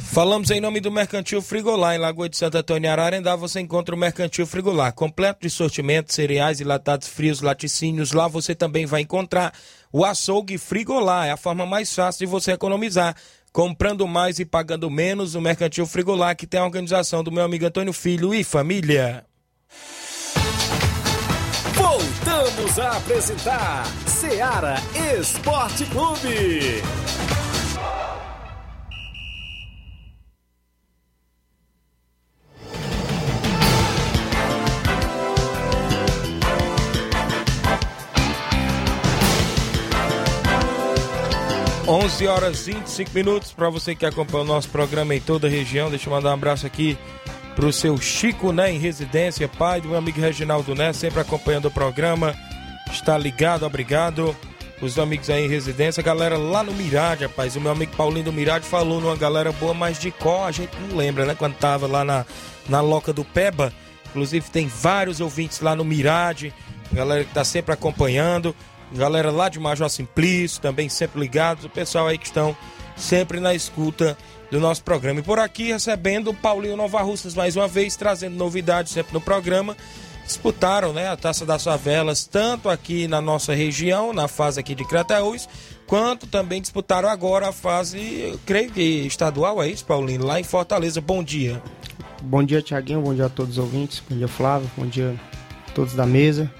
Falamos 0.00 0.50
em 0.50 0.60
nome 0.60 0.80
do 0.80 0.90
Mercantil 0.90 1.40
Frigolá, 1.40 1.94
em 1.94 1.98
Lagoa 1.98 2.28
de 2.28 2.36
Santo 2.36 2.58
Antônio 2.58 2.90
Ararendá, 2.90 3.36
você 3.36 3.60
encontra 3.60 3.94
o 3.94 3.98
Mercantil 3.98 4.46
Frigolá, 4.46 4.90
completo 4.90 5.42
de 5.42 5.50
sortimento, 5.50 6.12
cereais 6.12 6.60
e 6.60 6.64
latados 6.64 7.06
frios, 7.08 7.40
laticínios. 7.40 8.12
Lá 8.12 8.26
você 8.26 8.54
também 8.54 8.86
vai 8.86 9.02
encontrar 9.02 9.52
o 9.92 10.04
açougue 10.04 10.58
Frigolá, 10.58 11.26
é 11.26 11.30
a 11.30 11.36
forma 11.36 11.64
mais 11.64 11.94
fácil 11.94 12.26
de 12.26 12.26
você 12.26 12.52
economizar. 12.52 13.14
Comprando 13.52 14.06
mais 14.06 14.38
e 14.38 14.44
pagando 14.44 14.88
menos, 14.90 15.34
o 15.34 15.40
Mercantil 15.40 15.86
Frigolá, 15.86 16.34
que 16.34 16.46
tem 16.46 16.60
a 16.60 16.64
organização 16.64 17.22
do 17.24 17.32
meu 17.32 17.44
amigo 17.44 17.66
Antônio 17.66 17.92
Filho 17.92 18.34
e 18.34 18.44
família. 18.44 19.24
Voltamos 21.74 22.78
a 22.78 22.96
apresentar 22.96 23.84
Seara 24.06 24.76
Esporte 25.18 25.84
Clube. 25.86 26.82
11 41.90 42.26
horas 42.28 42.66
25 42.66 43.10
minutos 43.12 43.50
para 43.50 43.68
você 43.68 43.96
que 43.96 44.06
acompanha 44.06 44.44
o 44.44 44.46
nosso 44.46 44.68
programa 44.68 45.12
em 45.12 45.20
toda 45.20 45.48
a 45.48 45.50
região. 45.50 45.90
Deixa 45.90 46.08
eu 46.08 46.14
mandar 46.14 46.30
um 46.30 46.34
abraço 46.34 46.64
aqui 46.64 46.96
pro 47.56 47.72
seu 47.72 47.98
Chico, 47.98 48.52
né, 48.52 48.70
em 48.70 48.78
residência, 48.78 49.48
pai 49.48 49.80
do 49.80 49.88
meu 49.88 49.98
amigo 49.98 50.20
Reginaldo, 50.20 50.72
né, 50.72 50.92
sempre 50.92 51.18
acompanhando 51.18 51.64
o 51.64 51.70
programa. 51.70 52.32
Está 52.92 53.18
ligado, 53.18 53.66
obrigado. 53.66 54.36
Os 54.80 55.00
amigos 55.00 55.28
aí 55.30 55.46
em 55.46 55.48
residência, 55.48 56.00
galera 56.00 56.38
lá 56.38 56.62
no 56.62 56.72
Mirade, 56.72 57.24
rapaz. 57.24 57.56
O 57.56 57.60
meu 57.60 57.72
amigo 57.72 57.96
Paulinho 57.96 58.26
do 58.26 58.32
Mirade 58.32 58.64
falou 58.64 59.00
numa 59.00 59.16
galera 59.16 59.50
boa, 59.50 59.74
mas 59.74 59.98
de 59.98 60.12
qual 60.12 60.44
a 60.44 60.52
gente 60.52 60.70
não 60.78 60.96
lembra, 60.96 61.26
né? 61.26 61.34
Quando 61.36 61.56
tava 61.56 61.88
lá 61.88 62.04
na, 62.04 62.24
na 62.68 62.80
Loca 62.80 63.12
do 63.12 63.24
Peba. 63.24 63.72
Inclusive 64.10 64.48
tem 64.48 64.68
vários 64.68 65.20
ouvintes 65.20 65.58
lá 65.60 65.74
no 65.74 65.84
Mirade, 65.84 66.54
galera 66.92 67.24
que 67.24 67.34
tá 67.34 67.42
sempre 67.42 67.74
acompanhando. 67.74 68.54
Galera 68.92 69.30
lá 69.30 69.48
de 69.48 69.60
Major 69.60 69.88
Simplício, 69.88 70.60
também 70.60 70.88
sempre 70.88 71.20
ligados. 71.20 71.64
O 71.64 71.68
pessoal 71.68 72.06
aí 72.06 72.18
que 72.18 72.26
estão 72.26 72.56
sempre 72.96 73.40
na 73.40 73.54
escuta 73.54 74.16
do 74.50 74.58
nosso 74.60 74.82
programa. 74.82 75.20
E 75.20 75.22
por 75.22 75.38
aqui 75.38 75.72
recebendo 75.72 76.30
o 76.30 76.34
Paulinho 76.34 76.76
Nova 76.76 77.00
Russas 77.02 77.34
mais 77.34 77.56
uma 77.56 77.68
vez, 77.68 77.96
trazendo 77.96 78.36
novidades 78.36 78.92
sempre 78.92 79.14
no 79.14 79.20
programa. 79.20 79.76
Disputaram 80.26 80.92
né, 80.92 81.08
a 81.08 81.16
Taça 81.16 81.44
das 81.44 81.64
Favelas, 81.64 82.24
tanto 82.24 82.68
aqui 82.68 83.08
na 83.08 83.20
nossa 83.20 83.52
região, 83.52 84.12
na 84.12 84.28
fase 84.28 84.60
aqui 84.60 84.76
de 84.76 84.84
Crateús, 84.84 85.48
quanto 85.88 86.26
também 86.26 86.60
disputaram 86.60 87.08
agora 87.08 87.48
a 87.48 87.52
fase, 87.52 88.38
creio 88.46 88.70
que 88.70 88.80
estadual, 88.80 89.60
é 89.60 89.68
isso, 89.68 89.84
Paulinho? 89.84 90.24
Lá 90.24 90.38
em 90.38 90.44
Fortaleza. 90.44 91.00
Bom 91.00 91.24
dia. 91.24 91.60
Bom 92.22 92.44
dia, 92.44 92.62
Tiaguinho. 92.62 93.00
Bom 93.00 93.14
dia 93.14 93.26
a 93.26 93.28
todos 93.28 93.52
os 93.52 93.58
ouvintes. 93.58 94.02
Bom 94.08 94.16
dia, 94.16 94.28
Flávio. 94.28 94.70
Bom 94.76 94.86
dia 94.86 95.16
a 95.68 95.72
todos 95.72 95.94
da 95.94 96.06
mesa. 96.06 96.52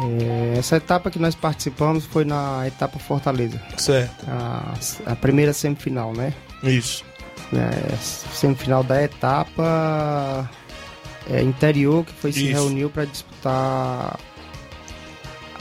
É, 0.00 0.58
essa 0.58 0.76
etapa 0.76 1.10
que 1.10 1.18
nós 1.18 1.34
participamos 1.34 2.04
foi 2.06 2.24
na 2.24 2.66
etapa 2.66 2.98
Fortaleza. 2.98 3.60
Certo. 3.76 4.24
A, 4.28 4.74
a 5.06 5.16
primeira 5.16 5.52
semifinal, 5.52 6.12
né? 6.12 6.32
Isso. 6.62 7.04
É, 7.52 7.94
semifinal 7.96 8.82
da 8.82 9.02
etapa 9.02 10.48
é, 11.30 11.42
interior 11.42 12.04
que 12.04 12.12
foi 12.14 12.32
se 12.32 12.44
Isso. 12.44 12.52
reuniu 12.52 12.88
para 12.88 13.04
disputar 13.04 14.18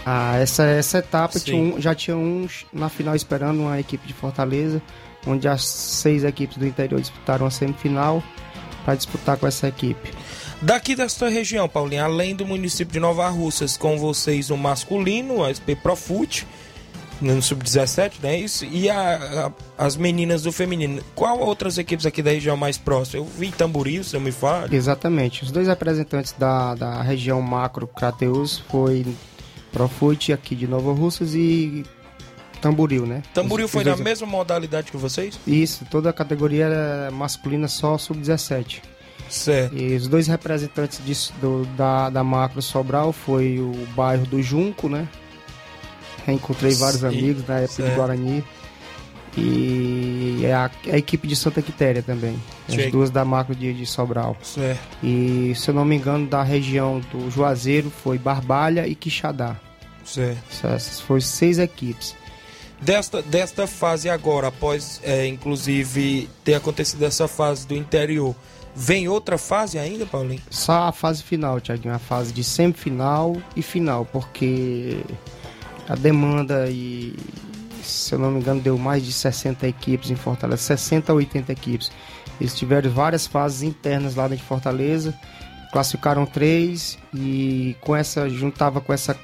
a, 0.05 0.37
essa, 0.37 0.63
essa 0.63 0.99
etapa. 0.99 1.39
Tinha 1.39 1.61
um- 1.75 1.81
já 1.81 1.93
tinha 1.93 2.15
uns 2.17 2.65
na 2.73 2.89
final 2.89 3.15
esperando 3.15 3.59
uma 3.61 3.79
equipe 3.79 4.07
de 4.07 4.13
Fortaleza, 4.13 4.81
onde 5.27 5.47
as 5.47 5.63
seis 5.65 6.23
equipes 6.23 6.57
do 6.57 6.65
interior 6.65 6.99
disputaram 6.99 7.45
a 7.45 7.51
semifinal 7.51 8.23
para 8.85 8.95
disputar 8.95 9.37
com 9.37 9.45
essa 9.45 9.67
equipe. 9.67 10.11
Daqui 10.61 10.95
da 10.95 11.09
sua 11.09 11.29
região, 11.29 11.67
Paulinho, 11.67 12.03
além 12.03 12.35
do 12.35 12.45
município 12.45 12.93
de 12.93 12.99
Nova 12.99 13.27
Russas, 13.29 13.75
com 13.77 13.97
vocês 13.97 14.49
o 14.51 14.57
masculino, 14.57 15.43
a 15.43 15.49
SP 15.49 15.73
Profute, 15.75 16.45
no 17.19 17.41
Sub-17, 17.41 18.13
né? 18.21 18.37
Isso, 18.39 18.65
e 18.65 18.89
a- 18.89 19.51
a- 19.77 19.83
as 19.85 19.95
meninas 19.95 20.43
do 20.43 20.51
feminino. 20.51 21.01
Qual 21.15 21.39
outras 21.39 21.77
equipes 21.77 22.05
aqui 22.05 22.21
da 22.21 22.31
região 22.31 22.55
mais 22.57 22.77
próxima? 22.77 23.21
Eu 23.23 23.25
vi 23.25 23.51
Tamboril, 23.51 24.03
se 24.03 24.15
eu 24.15 24.21
me 24.21 24.31
falo. 24.31 24.73
Exatamente. 24.73 25.43
Os 25.43 25.51
dois 25.51 25.67
representantes 25.67 26.33
da, 26.37 26.73
da 26.75 27.01
região 27.01 27.41
macro 27.41 27.87
Crateus 27.87 28.59
foi 28.69 29.05
Profute 29.71 30.33
aqui 30.33 30.55
de 30.55 30.67
Nova 30.67 30.91
Russas 30.93 31.33
e 31.33 31.83
Tamboril, 32.59 33.05
né? 33.05 33.21
Tamboril 33.33 33.65
Os- 33.65 33.71
foi 33.71 33.81
os 33.81 33.87
na 33.87 33.93
dois- 33.93 34.03
mesma 34.03 34.27
modalidade 34.27 34.91
que 34.91 34.97
vocês? 34.97 35.39
Isso, 35.47 35.85
toda 35.89 36.09
a 36.09 36.13
categoria 36.13 36.67
masculina 37.13 37.67
só 37.67 37.97
sub-17. 37.97 38.81
Certo. 39.31 39.77
E 39.77 39.95
os 39.95 40.07
dois 40.07 40.27
representantes 40.27 41.03
disso, 41.03 41.33
do, 41.39 41.65
da, 41.77 42.09
da 42.09 42.23
macro 42.23 42.61
Sobral 42.61 43.13
foi 43.13 43.59
o 43.59 43.71
bairro 43.95 44.25
do 44.25 44.43
Junco, 44.43 44.89
né? 44.89 45.07
Reencontrei 46.25 46.73
vários 46.73 46.99
Sim, 46.99 47.07
amigos 47.07 47.47
na 47.47 47.59
época 47.59 47.73
certo. 47.73 47.89
de 47.89 47.95
Guarani. 47.95 48.43
E 49.37 50.41
é 50.43 50.53
a, 50.53 50.69
a 50.91 50.97
equipe 50.97 51.25
de 51.25 51.35
Santa 51.37 51.61
Quitéria 51.61 52.03
também. 52.03 52.37
As 52.67 52.91
duas 52.91 53.09
da 53.09 53.23
macro 53.23 53.55
de, 53.55 53.73
de 53.73 53.85
Sobral. 53.85 54.35
Certo. 54.43 54.81
E 55.01 55.53
se 55.55 55.69
eu 55.69 55.73
não 55.73 55.85
me 55.85 55.95
engano, 55.95 56.27
da 56.27 56.43
região 56.43 56.99
do 57.11 57.31
Juazeiro 57.31 57.89
foi 57.89 58.17
Barbalha 58.17 58.85
e 58.85 58.93
Quixadá. 58.93 59.55
Certo. 60.03 60.67
Essas 60.67 60.99
foram 60.99 61.21
seis 61.21 61.57
equipes. 61.57 62.13
Desta, 62.81 63.21
desta 63.21 63.65
fase 63.65 64.09
agora, 64.09 64.47
após, 64.47 64.99
é, 65.03 65.25
inclusive, 65.25 66.27
ter 66.43 66.55
acontecido 66.55 67.03
essa 67.05 67.27
fase 67.27 67.65
do 67.65 67.75
interior, 67.75 68.35
Vem 68.75 69.07
outra 69.07 69.37
fase 69.37 69.77
ainda, 69.77 70.05
Paulinho? 70.05 70.41
Só 70.49 70.83
a 70.83 70.91
fase 70.91 71.23
final, 71.23 71.59
Tiaguinho, 71.59 71.93
a 71.93 71.99
fase 71.99 72.31
de 72.31 72.43
semifinal 72.43 73.35
e 73.55 73.61
final, 73.61 74.05
porque 74.05 75.03
a 75.89 75.95
demanda 75.95 76.69
e, 76.69 77.15
se 77.83 78.13
eu 78.13 78.19
não 78.19 78.31
me 78.31 78.39
engano, 78.39 78.61
deu 78.61 78.77
mais 78.77 79.03
de 79.03 79.11
60 79.11 79.67
equipes 79.67 80.09
em 80.09 80.15
Fortaleza, 80.15 80.61
60 80.61 81.11
a 81.11 81.15
80 81.15 81.51
equipes. 81.51 81.91
Eles 82.39 82.55
tiveram 82.55 82.89
várias 82.89 83.27
fases 83.27 83.61
internas 83.61 84.15
lá 84.15 84.23
dentro 84.23 84.43
de 84.43 84.47
Fortaleza, 84.47 85.13
classificaram 85.71 86.25
três 86.25 86.97
e 87.13 87.75
com 87.81 87.95
essa 87.95 88.27
juntava 88.29 88.81
com 88.81 88.93
essa 88.93 89.17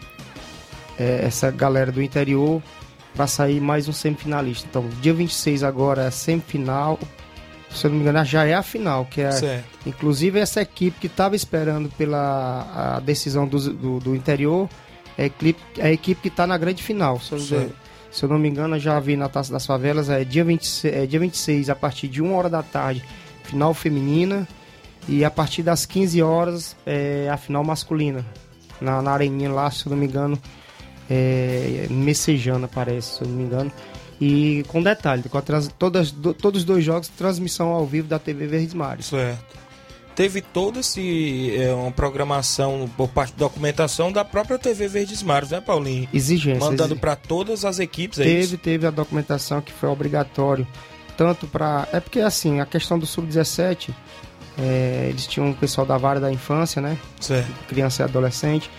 é, 0.99 1.25
essa 1.25 1.51
galera 1.51 1.91
do 1.91 2.01
interior 2.01 2.61
para 3.15 3.27
sair 3.27 3.59
mais 3.59 3.87
um 3.87 3.93
semifinalista. 3.93 4.67
Então, 4.69 4.87
dia 5.01 5.13
26 5.13 5.63
agora 5.63 6.03
é 6.03 6.11
semifinal, 6.11 6.99
se 7.77 7.85
eu 7.85 7.91
não 7.91 7.97
me 7.97 8.03
engano, 8.03 8.25
já 8.25 8.45
é 8.45 8.53
a 8.53 8.63
final, 8.63 9.05
que 9.05 9.21
é 9.21 9.31
Certo. 9.31 9.65
inclusive 9.85 10.39
essa 10.39 10.61
equipe 10.61 10.99
que 10.99 11.07
estava 11.07 11.35
esperando 11.35 11.89
pela 11.97 12.95
a 12.97 12.99
decisão 12.99 13.47
do, 13.47 13.59
do, 13.73 13.99
do 13.99 14.15
interior 14.15 14.67
é 15.17 15.23
a 15.23 15.25
equipe, 15.27 15.61
é 15.77 15.87
a 15.87 15.91
equipe 15.91 16.21
que 16.21 16.27
está 16.27 16.45
na 16.45 16.57
grande 16.57 16.83
final. 16.83 17.19
Se 17.19 17.31
eu, 17.33 17.39
se 18.11 18.23
eu 18.23 18.29
não 18.29 18.37
me 18.37 18.49
engano, 18.49 18.77
já 18.79 18.99
vi 18.99 19.15
na 19.15 19.29
Taça 19.29 19.51
das 19.51 19.65
Favelas, 19.65 20.09
é 20.09 20.23
dia 20.23 20.43
26, 20.43 20.93
é 20.93 21.05
dia 21.05 21.19
26 21.19 21.69
a 21.69 21.75
partir 21.75 22.07
de 22.07 22.21
1 22.21 22.33
hora 22.33 22.49
da 22.49 22.61
tarde, 22.63 23.03
final 23.43 23.73
feminina, 23.73 24.47
e 25.07 25.23
a 25.23 25.31
partir 25.31 25.63
das 25.63 25.85
15 25.85 26.21
horas 26.21 26.75
é 26.85 27.29
a 27.31 27.37
final 27.37 27.63
masculina. 27.63 28.25
Na, 28.81 29.01
na 29.01 29.11
areninha 29.11 29.51
lá, 29.51 29.71
se 29.71 29.85
eu 29.85 29.91
não 29.91 29.97
me 29.97 30.05
engano, 30.05 30.37
é, 31.09 31.87
Messejana 31.89 32.67
parece, 32.67 33.17
se 33.17 33.21
eu 33.23 33.27
não 33.27 33.35
me 33.35 33.43
engano. 33.43 33.71
E 34.19 34.63
com 34.67 34.81
detalhe, 34.81 35.23
com 35.29 35.39
trans- 35.41 35.69
todas, 35.77 36.11
do- 36.11 36.33
todos 36.33 36.61
os 36.61 36.65
dois 36.65 36.83
jogos, 36.83 37.07
transmissão 37.07 37.69
ao 37.69 37.85
vivo 37.85 38.07
da 38.07 38.17
TV 38.17 38.47
Verdes 38.47 38.73
Mares. 38.73 39.05
Certo. 39.07 39.57
Teve 40.15 40.41
toda 40.41 40.79
esse, 40.79 41.55
é, 41.55 41.71
uma 41.71 41.91
programação 41.91 42.89
por 42.97 43.07
parte 43.09 43.33
da 43.33 43.45
documentação 43.45 44.11
da 44.11 44.25
própria 44.25 44.57
TV 44.57 44.87
Verdes 44.87 45.21
Mares, 45.21 45.51
né, 45.51 45.61
Paulinho? 45.61 46.09
Exigência. 46.11 46.59
Mandando 46.67 46.93
exi- 46.95 46.99
para 47.01 47.15
todas 47.15 47.63
as 47.63 47.77
equipes, 47.77 48.17
é 48.19 48.23
Teve, 48.23 48.39
isso? 48.41 48.57
teve 48.57 48.87
a 48.87 48.89
documentação 48.89 49.61
que 49.61 49.71
foi 49.71 49.87
obrigatório, 49.89 50.65
tanto 51.15 51.45
para. 51.45 51.87
É 51.93 51.99
porque 51.99 52.19
assim, 52.19 52.59
a 52.59 52.65
questão 52.65 52.97
do 52.97 53.05
sub-17, 53.05 53.91
é, 54.57 55.05
eles 55.09 55.27
tinham 55.27 55.49
um 55.49 55.53
pessoal 55.53 55.85
da 55.85 55.97
vara 55.99 56.19
da 56.19 56.31
infância, 56.31 56.81
né? 56.81 56.97
Certo. 57.19 57.51
Criança 57.67 58.01
e 58.01 58.05
adolescente. 58.05 58.71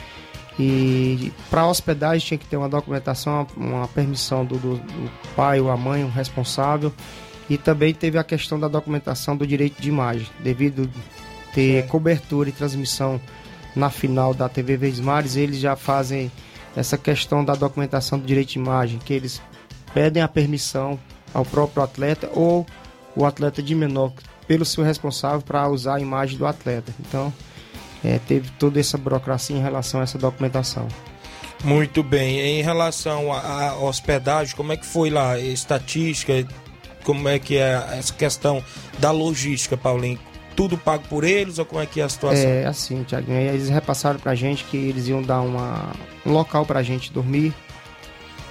E 0.58 1.32
para 1.50 1.66
hospedagem 1.66 2.26
tinha 2.26 2.38
que 2.38 2.46
ter 2.46 2.56
uma 2.56 2.68
documentação, 2.68 3.46
uma 3.56 3.86
permissão 3.88 4.44
do, 4.44 4.56
do- 4.58 4.76
do 4.76 5.10
pai 5.36 5.60
ou 5.60 5.70
a 5.70 5.76
mãe, 5.76 6.02
o 6.04 6.08
responsável. 6.08 6.92
E 7.48 7.56
também 7.56 7.94
teve 7.94 8.18
a 8.18 8.24
questão 8.24 8.58
da 8.58 8.68
documentação 8.68 9.36
do 9.36 9.46
direito 9.46 9.80
de 9.80 9.88
imagem, 9.88 10.26
devido 10.40 10.90
ter 11.54 11.86
cobertura 11.86 12.48
e 12.48 12.52
transmissão 12.52 13.20
na 13.74 13.88
final 13.88 14.34
da 14.34 14.48
TV 14.48 14.76
Verdes 14.76 15.00
Mares, 15.00 15.36
eles 15.36 15.58
já 15.58 15.74
fazem 15.76 16.30
essa 16.76 16.98
questão 16.98 17.44
da 17.44 17.54
documentação 17.54 18.18
do 18.18 18.26
direito 18.26 18.50
de 18.50 18.58
imagem, 18.58 18.98
que 18.98 19.12
eles 19.14 19.40
pedem 19.94 20.22
a 20.22 20.28
permissão 20.28 20.98
ao 21.32 21.44
próprio 21.44 21.82
atleta 21.82 22.28
ou 22.34 22.66
o 23.16 23.24
atleta 23.24 23.62
de 23.62 23.74
menor 23.74 24.12
pelo 24.46 24.64
seu 24.64 24.84
responsável 24.84 25.40
para 25.40 25.68
usar 25.68 25.96
a 25.96 26.00
imagem 26.00 26.36
do 26.36 26.46
atleta. 26.46 26.92
Então, 27.00 27.32
é, 28.04 28.18
teve 28.18 28.50
toda 28.58 28.78
essa 28.78 28.96
burocracia 28.96 29.56
em 29.56 29.60
relação 29.62 30.00
a 30.00 30.02
essa 30.04 30.18
documentação. 30.18 30.86
Muito 31.64 32.02
bem. 32.02 32.38
Em 32.38 32.62
relação 32.62 33.32
à 33.32 33.74
hospedagem, 33.80 34.54
como 34.54 34.72
é 34.72 34.76
que 34.76 34.86
foi 34.86 35.10
lá? 35.10 35.38
Estatística, 35.38 36.46
como 37.04 37.28
é 37.28 37.38
que 37.38 37.56
é 37.56 37.84
essa 37.98 38.12
questão 38.12 38.62
da 38.98 39.10
logística, 39.10 39.76
Paulinho? 39.76 40.18
Tudo 40.54 40.76
pago 40.76 41.04
por 41.08 41.24
eles 41.24 41.58
ou 41.58 41.64
como 41.64 41.80
é 41.80 41.86
que 41.86 42.00
é 42.00 42.04
a 42.04 42.08
situação? 42.08 42.48
É 42.48 42.66
assim, 42.66 43.04
Thiago, 43.04 43.30
eles 43.30 43.68
repassaram 43.68 44.18
pra 44.18 44.34
gente 44.34 44.64
que 44.64 44.76
eles 44.76 45.06
iam 45.06 45.22
dar 45.22 45.40
uma, 45.40 45.92
um 46.26 46.32
local 46.32 46.66
pra 46.66 46.82
gente 46.82 47.12
dormir. 47.12 47.54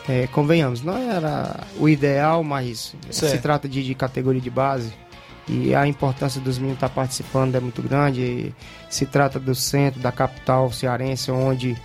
É, 0.07 0.25
convenhamos, 0.27 0.81
não 0.81 0.97
era 0.97 1.59
o 1.77 1.89
ideal, 1.89 2.41
mas 2.41 2.95
se 3.11 3.27
Certo. 3.27 3.41
trata 3.41 3.67
de, 3.67 3.83
de 3.83 3.93
categoria 3.93 4.39
de 4.39 4.49
base 4.49 4.93
e 5.47 5.73
a 5.73 5.87
importância 5.87 6.41
dos 6.41 6.57
meninos 6.57 6.77
estar 6.77 6.89
participando 6.89 7.55
é 7.55 7.59
muito 7.59 7.81
grande. 7.81 8.53
Se 8.89 9.05
trata 9.05 9.39
do 9.39 9.55
centro, 9.55 9.99
da 9.99 10.11
capital 10.11 10.71
cearense, 10.71 11.31
onde 11.31 11.77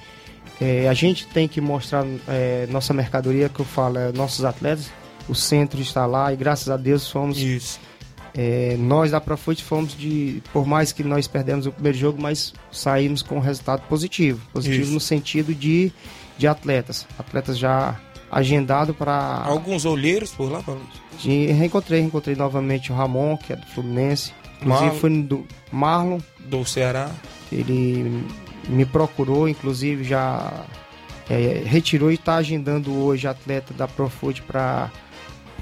é, 0.60 0.88
a 0.88 0.94
gente 0.94 1.26
tem 1.26 1.46
que 1.46 1.60
mostrar 1.60 2.04
é, 2.28 2.66
nossa 2.70 2.92
mercadoria, 2.92 3.48
que 3.48 3.60
eu 3.60 3.64
falo, 3.64 3.98
é, 3.98 4.12
nossos 4.12 4.44
atletas. 4.44 4.90
O 5.28 5.34
centro 5.34 5.80
está 5.80 6.04
lá 6.06 6.32
e 6.32 6.36
graças 6.36 6.68
a 6.68 6.76
Deus 6.76 7.08
fomos 7.08 7.38
Isso. 7.38 7.80
é, 8.34 8.76
nós 8.78 9.12
da 9.12 9.20
Profute 9.20 9.62
fomos 9.62 9.96
de. 9.96 10.42
Por 10.52 10.66
mais 10.66 10.92
que 10.92 11.04
nós 11.04 11.28
perdemos 11.28 11.66
o 11.66 11.72
primeiro 11.72 11.96
jogo, 11.96 12.20
mas 12.20 12.52
saímos 12.72 13.22
com 13.22 13.36
um 13.36 13.40
resultado 13.40 13.82
positivo. 13.88 14.40
Positivo 14.52 14.82
Isso. 14.82 14.92
no 14.92 15.00
sentido 15.00 15.54
de, 15.54 15.92
de 16.36 16.48
atletas. 16.48 17.06
Atletas 17.16 17.56
já 17.56 17.98
agendado 18.32 18.94
para. 18.94 19.42
Alguns 19.44 19.84
olheiros 19.84 20.32
por 20.32 20.50
lá, 20.50 20.62
Paulinho? 20.62 20.88
Reencontrei, 21.22 22.00
reencontrei 22.00 22.34
novamente 22.34 22.90
o 22.90 22.94
Ramon, 22.94 23.36
que 23.36 23.52
é 23.52 23.56
do 23.56 23.66
Fluminense. 23.66 24.32
Inclusive 24.62 24.86
Marlon. 24.86 25.00
foi 25.00 25.22
do 25.22 25.46
Marlon, 25.70 26.18
Do 26.46 26.64
Ceará. 26.64 27.10
ele 27.50 28.24
me 28.68 28.86
procurou, 28.86 29.48
inclusive 29.48 30.04
já 30.04 30.64
é, 31.28 31.62
retirou 31.66 32.10
e 32.10 32.14
está 32.14 32.36
agendando 32.36 32.92
hoje 32.94 33.26
atleta 33.26 33.74
da 33.74 33.86
Profute 33.88 34.40
para 34.42 34.90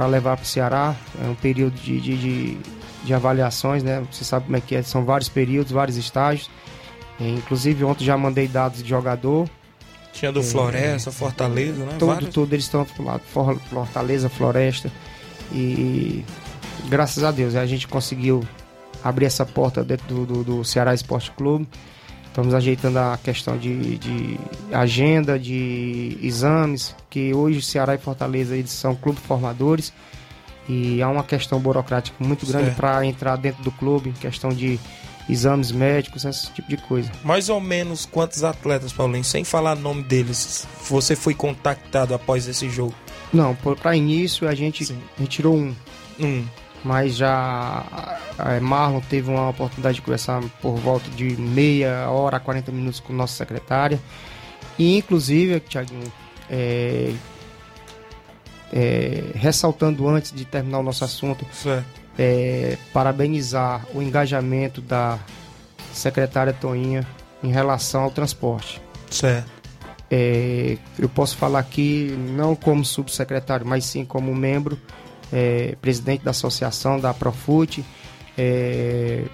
levar 0.06 0.36
para 0.36 0.44
o 0.44 0.46
Ceará. 0.46 0.94
É 1.22 1.28
um 1.28 1.34
período 1.34 1.74
de, 1.80 2.00
de, 2.00 2.16
de, 2.16 2.58
de 3.04 3.14
avaliações, 3.14 3.82
né? 3.82 4.02
Você 4.12 4.22
sabe 4.22 4.44
como 4.46 4.56
é 4.56 4.60
que 4.60 4.76
é, 4.76 4.82
são 4.82 5.04
vários 5.04 5.28
períodos, 5.28 5.72
vários 5.72 5.96
estágios. 5.96 6.50
É, 7.20 7.28
inclusive 7.28 7.82
ontem 7.84 8.04
já 8.04 8.16
mandei 8.16 8.46
dados 8.46 8.82
de 8.82 8.88
jogador. 8.88 9.48
Tinha 10.12 10.32
do 10.32 10.42
Floresta, 10.42 11.10
Fortaleza, 11.10 11.84
né? 11.84 11.92
Tudo, 11.98 12.06
Vários. 12.06 12.30
tudo 12.34 12.52
eles 12.54 12.64
estão 12.64 12.84
For- 12.84 13.58
Fortaleza, 13.70 14.28
Floresta. 14.28 14.90
E 15.52 16.24
graças 16.88 17.22
a 17.24 17.30
Deus 17.30 17.54
a 17.54 17.66
gente 17.66 17.86
conseguiu 17.88 18.44
abrir 19.02 19.26
essa 19.26 19.46
porta 19.46 19.82
dentro 19.82 20.06
do, 20.14 20.26
do, 20.26 20.44
do 20.44 20.64
Ceará 20.64 20.92
Esporte 20.94 21.30
Clube. 21.30 21.66
Estamos 22.26 22.54
ajeitando 22.54 22.98
a 22.98 23.18
questão 23.22 23.58
de, 23.58 23.96
de 23.98 24.38
agenda, 24.72 25.36
de 25.38 26.16
exames, 26.22 26.94
que 27.08 27.34
hoje 27.34 27.60
Ceará 27.60 27.94
e 27.94 27.98
Fortaleza 27.98 28.56
eles 28.56 28.70
são 28.70 28.94
clubes 28.94 29.20
formadores 29.24 29.92
e 30.68 31.02
há 31.02 31.08
uma 31.08 31.24
questão 31.24 31.58
burocrática 31.58 32.16
muito 32.24 32.46
grande 32.46 32.70
para 32.72 33.04
entrar 33.04 33.34
dentro 33.36 33.64
do 33.64 33.72
clube, 33.72 34.12
questão 34.20 34.50
de 34.50 34.78
exames 35.30 35.70
médicos, 35.72 36.24
esse 36.24 36.50
tipo 36.52 36.68
de 36.68 36.76
coisa. 36.76 37.10
Mais 37.24 37.48
ou 37.48 37.60
menos 37.60 38.06
quantos 38.06 38.42
atletas, 38.44 38.92
Paulinho, 38.92 39.24
sem 39.24 39.44
falar 39.44 39.76
nome 39.76 40.02
deles, 40.02 40.66
você 40.88 41.14
foi 41.14 41.34
contactado 41.34 42.14
após 42.14 42.46
esse 42.48 42.68
jogo? 42.68 42.94
Não, 43.32 43.54
para 43.54 43.94
início 43.96 44.48
a 44.48 44.54
gente 44.54 44.84
Sim. 44.84 44.98
retirou 45.16 45.56
um, 45.56 45.74
Um. 46.18 46.44
mas 46.84 47.14
já 47.16 48.18
é, 48.38 48.58
Marlon 48.58 49.00
teve 49.00 49.30
uma 49.30 49.50
oportunidade 49.50 49.96
de 49.96 50.02
conversar 50.02 50.42
por 50.60 50.74
volta 50.76 51.08
de 51.10 51.36
meia 51.36 52.10
hora 52.10 52.38
a 52.38 52.40
40 52.40 52.72
minutos 52.72 52.98
com 53.00 53.12
nossa 53.12 53.34
secretária. 53.36 54.00
E 54.78 54.96
inclusive, 54.96 55.60
Tiaguinho, 55.60 56.12
é, 56.48 57.12
é, 58.72 59.24
ressaltando 59.34 60.08
antes 60.08 60.32
de 60.32 60.44
terminar 60.44 60.78
o 60.78 60.82
nosso 60.82 61.04
assunto, 61.04 61.46
Certo. 61.52 61.99
É, 62.20 62.76
parabenizar 62.92 63.86
o 63.94 64.02
engajamento 64.02 64.82
da 64.82 65.18
secretária 65.90 66.52
Toinha 66.52 67.06
em 67.42 67.50
relação 67.50 68.02
ao 68.02 68.10
transporte. 68.10 68.78
Certo. 69.10 69.50
É, 70.10 70.76
eu 70.98 71.08
posso 71.08 71.38
falar 71.38 71.60
aqui 71.60 72.14
não 72.36 72.54
como 72.54 72.84
subsecretário, 72.84 73.66
mas 73.66 73.86
sim 73.86 74.04
como 74.04 74.34
membro, 74.34 74.78
é, 75.32 75.74
presidente 75.80 76.22
da 76.22 76.32
associação 76.32 77.00
da 77.00 77.14
Profute. 77.14 77.82
É, 78.36 79.24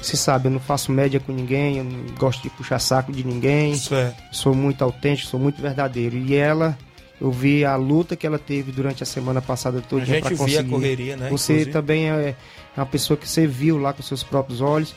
você 0.00 0.16
sabe, 0.16 0.48
eu 0.48 0.52
não 0.52 0.60
faço 0.60 0.90
média 0.90 1.20
com 1.20 1.32
ninguém, 1.32 1.76
eu 1.76 1.84
não 1.84 2.06
gosto 2.14 2.42
de 2.42 2.48
puxar 2.48 2.78
saco 2.78 3.12
de 3.12 3.22
ninguém, 3.22 3.74
Certo. 3.74 4.16
sou 4.32 4.54
muito 4.54 4.82
autêntico, 4.82 5.28
sou 5.28 5.38
muito 5.38 5.60
verdadeiro. 5.60 6.16
E 6.16 6.34
ela, 6.34 6.78
eu 7.20 7.30
vi 7.30 7.64
a 7.64 7.76
luta 7.76 8.16
que 8.16 8.26
ela 8.26 8.38
teve 8.38 8.72
durante 8.72 9.02
a 9.02 9.06
semana 9.06 9.42
passada 9.42 9.78
A 9.78 9.82
toda 9.82 10.04
gente 10.04 10.22
para 10.22 10.30
via 10.30 10.36
a 10.36 10.46
conseguir. 10.62 10.70
correria, 10.70 11.16
né? 11.16 11.28
Você 11.30 11.52
inclusive. 11.52 11.70
também 11.72 12.08
é 12.08 12.34
uma 12.76 12.86
pessoa 12.86 13.16
que 13.16 13.28
você 13.28 13.46
viu 13.46 13.76
lá 13.78 13.92
com 13.92 14.02
seus 14.02 14.22
próprios 14.22 14.60
olhos. 14.60 14.94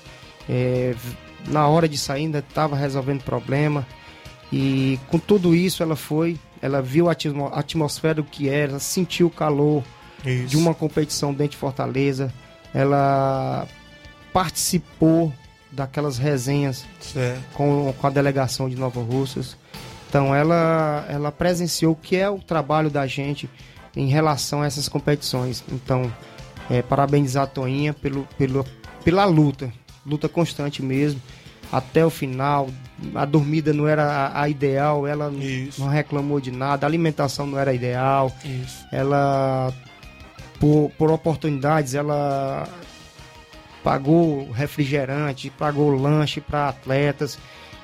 É, 0.50 0.94
na 1.48 1.68
hora 1.68 1.88
de 1.90 1.98
sair 1.98 2.22
ainda 2.22 2.40
estava 2.40 2.76
resolvendo 2.76 3.24
problema. 3.24 3.86
E 4.52 5.00
com 5.10 5.18
tudo 5.20 5.54
isso 5.56 5.82
ela 5.84 5.96
foi, 5.96 6.38
ela 6.62 6.82
viu 6.82 7.10
a 7.10 7.12
atmo- 7.14 7.48
a 7.48 7.60
atmosfera 7.60 8.14
do 8.16 8.24
que 8.24 8.48
era, 8.48 8.80
sentiu 8.80 9.28
o 9.28 9.32
calor 9.32 9.84
Isso. 10.26 10.48
de 10.48 10.58
uma 10.58 10.74
competição 10.74 11.34
dentro 11.34 11.52
de 11.52 11.58
Fortaleza. 11.58 12.32
Ela 12.74 13.68
participou 14.32 15.34
daquelas 15.72 16.18
resenhas 16.18 16.86
com, 17.54 17.94
com 18.00 18.08
a 18.08 18.10
delegação 18.10 18.70
de 18.70 18.76
Nova 18.76 19.02
Russas. 19.02 19.58
Então 20.14 20.36
ela, 20.36 21.08
ela 21.10 21.32
presenciou 21.32 21.94
o 21.94 21.96
que 21.96 22.16
é 22.16 22.30
o 22.30 22.38
trabalho 22.38 22.88
da 22.88 23.08
gente 23.08 23.50
em 23.96 24.06
relação 24.06 24.62
a 24.62 24.68
essas 24.68 24.88
competições. 24.88 25.64
Então, 25.72 26.14
é, 26.70 26.84
parabenizar 26.84 27.46
a 27.46 27.48
Toinha 27.48 27.96
pelo, 27.96 28.28
pelo, 28.38 28.64
pela 29.04 29.26
luta. 29.26 29.74
luta 30.06 30.30
constante 30.30 30.84
mesmo, 30.84 31.20
até 31.72 32.06
o 32.06 32.12
final. 32.12 32.70
A 33.16 33.26
dormida 33.26 33.74
não 33.74 33.88
era 33.88 34.32
a, 34.40 34.48
ideal, 34.48 35.08
ela 35.08 35.34
Isso. 35.34 35.82
não 35.82 35.88
reclamou 35.88 36.40
de 36.40 36.52
nada, 36.52 36.86
a 36.86 36.88
alimentação 36.88 37.48
não 37.48 37.58
era 37.58 37.74
ideal, 37.74 38.32
Isso. 38.46 38.86
ela 38.92 39.74
por, 40.60 40.92
por 40.96 41.10
oportunidades 41.10 41.96
ela 41.96 42.70
pagou 43.84 44.52
refrigerante, 44.52 45.50
pagou 45.50 45.90
lanche 45.90 46.40
para 46.40 46.70
atletas 46.70 47.40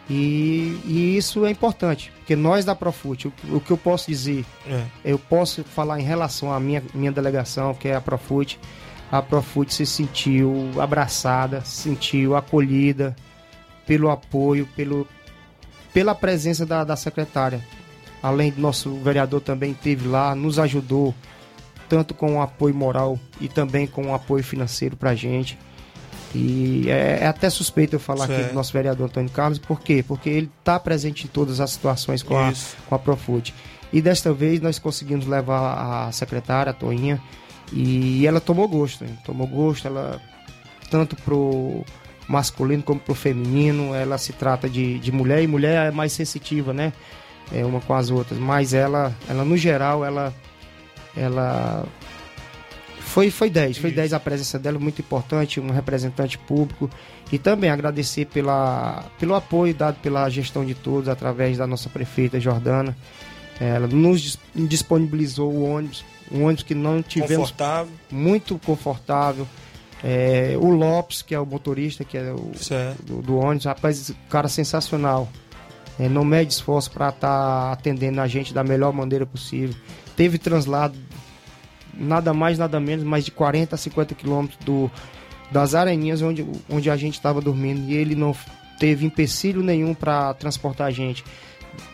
e, 0.07 0.79
e 0.85 1.17
isso 1.17 1.43
é 1.45 1.49
importante, 1.49 2.11
porque 2.29 2.35
nós 2.35 2.63
da 2.63 2.75
Profute, 2.75 3.27
o, 3.27 3.33
o 3.55 3.59
que 3.59 3.71
eu 3.71 3.77
posso 3.77 4.07
dizer, 4.07 4.45
É. 4.69 4.83
eu 5.03 5.17
posso 5.17 5.63
falar 5.63 5.99
em 5.99 6.03
relação 6.03 6.53
à 6.53 6.59
minha, 6.59 6.83
minha 6.93 7.11
delegação, 7.11 7.73
que 7.73 7.87
é 7.87 7.95
a 7.95 8.01
Profute, 8.01 8.59
a 9.11 9.19
Profute 9.19 9.73
se 9.73 9.83
sentiu 9.83 10.69
abraçada, 10.79 11.61
se 11.61 11.81
sentiu 11.89 12.35
acolhida 12.35 13.15
pelo 13.87 14.11
apoio, 14.11 14.69
pelo, 14.75 15.07
pela 15.91 16.13
presença 16.13 16.67
da, 16.67 16.83
da 16.83 16.95
secretária. 16.95 17.65
Além 18.21 18.51
do 18.51 18.61
nosso 18.61 18.93
vereador 18.97 19.41
também 19.41 19.71
esteve 19.71 20.07
lá, 20.07 20.35
nos 20.35 20.59
ajudou, 20.59 21.15
tanto 21.87 22.13
com 22.13 22.35
o 22.35 22.41
apoio 22.43 22.75
moral 22.75 23.17
e 23.41 23.47
também 23.47 23.87
com 23.87 24.05
o 24.05 24.13
apoio 24.13 24.43
financeiro 24.43 24.95
pra 24.95 25.15
gente. 25.15 25.57
E 26.33 26.85
é, 26.87 27.19
é 27.21 27.27
até 27.27 27.49
suspeito 27.49 27.95
eu 27.95 27.99
falar 27.99 28.25
aqui 28.25 28.35
Certo. 28.35 28.49
do 28.49 28.55
nosso 28.55 28.71
vereador 28.71 29.07
Antônio 29.07 29.29
Carlos, 29.29 29.57
por 29.57 29.79
quê? 29.81 30.03
Porque 30.07 30.29
ele 30.29 30.49
está 30.59 30.79
presente 30.79 31.25
em 31.25 31.27
todas 31.27 31.59
as 31.59 31.71
situações 31.71 32.21
com 32.21 32.37
a, 32.37 32.51
Isso. 32.51 32.77
com 32.87 32.95
a 32.95 32.99
Profute. 32.99 33.53
E 33.91 34.01
desta 34.01 34.31
vez 34.31 34.61
nós 34.61 34.77
conseguimos 34.77 35.25
levar 35.25 36.07
a 36.07 36.11
secretária, 36.11 36.69
a 36.69 36.73
Toinha, 36.73 37.19
e 37.73 38.25
ela 38.27 38.39
tomou 38.39 38.67
gosto, 38.67 39.03
hein? 39.03 39.17
tomou 39.25 39.47
gosto, 39.47 39.87
ela 39.87 40.21
tanto 40.91 41.15
pro 41.15 41.83
masculino 42.27 42.83
como 42.83 42.99
pro 42.99 43.15
feminino, 43.15 43.95
ela 43.95 44.17
se 44.19 44.33
trata 44.33 44.69
de, 44.69 44.99
de 44.99 45.11
mulher, 45.11 45.41
e 45.41 45.47
mulher 45.47 45.87
é 45.87 45.91
mais 45.91 46.11
sensitiva, 46.13 46.73
né? 46.73 46.93
É, 47.51 47.65
uma 47.65 47.81
com 47.81 47.95
as 47.95 48.11
outras, 48.11 48.39
mas 48.39 48.75
ela, 48.75 49.15
ela 49.27 49.43
no 49.43 49.57
geral, 49.57 50.05
ela 50.05 50.31
ela 51.17 51.83
foi 53.09 53.29
foi 53.31 53.49
10, 53.49 53.77
foi 53.77 53.89
Isso. 53.89 53.95
10 53.97 54.13
a 54.13 54.19
presença 54.19 54.57
dela, 54.59 54.77
muito 54.79 55.01
importante, 55.01 55.59
um 55.59 55.71
representante 55.71 56.37
público 56.37 56.89
e 57.31 57.37
também 57.37 57.69
agradecer 57.69 58.25
pela, 58.25 59.03
pelo 59.19 59.35
apoio 59.35 59.73
dado 59.73 59.95
pela 60.01 60.29
gestão 60.29 60.63
de 60.65 60.73
todos 60.73 61.09
através 61.09 61.57
da 61.57 61.67
nossa 61.67 61.89
prefeita 61.89 62.39
Jordana. 62.39 62.95
Ela 63.59 63.87
nos 63.87 64.21
dis- 64.21 64.39
disponibilizou 64.55 65.51
o 65.51 65.63
ônibus, 65.69 66.05
um 66.31 66.43
ônibus 66.43 66.63
que 66.63 66.73
não 66.73 67.01
tivemos 67.01 67.51
Confortável. 67.51 67.91
muito 68.11 68.57
confortável. 68.59 69.47
É, 70.01 70.55
o 70.57 70.69
Lopes, 70.69 71.21
que 71.21 71.35
é 71.35 71.39
o 71.39 71.45
motorista, 71.45 72.05
que 72.05 72.17
é 72.17 72.31
o 72.31 72.51
do, 73.03 73.21
do 73.21 73.37
ônibus, 73.37 73.65
rapaz, 73.65 74.13
cara 74.29 74.47
sensacional. 74.47 75.27
É, 75.99 76.07
não 76.07 76.23
mede 76.23 76.53
esforço 76.53 76.89
para 76.91 77.09
estar 77.09 77.73
atendendo 77.73 78.21
a 78.21 78.27
gente 78.27 78.53
da 78.53 78.63
melhor 78.63 78.93
maneira 78.93 79.25
possível. 79.25 79.75
Teve 80.15 80.37
translado 80.37 80.95
nada 81.99 82.33
mais, 82.33 82.57
nada 82.57 82.79
menos, 82.79 83.03
mais 83.03 83.25
de 83.25 83.31
40 83.31 83.75
a 83.75 83.77
50 83.77 84.15
quilômetros 84.15 84.57
do, 84.65 84.89
das 85.51 85.75
areninhas 85.75 86.21
onde, 86.21 86.45
onde 86.69 86.89
a 86.89 86.95
gente 86.95 87.15
estava 87.15 87.41
dormindo 87.41 87.89
e 87.89 87.95
ele 87.95 88.15
não 88.15 88.35
teve 88.79 89.05
empecilho 89.05 89.61
nenhum 89.61 89.93
para 89.93 90.33
transportar 90.35 90.87
a 90.87 90.91
gente. 90.91 91.23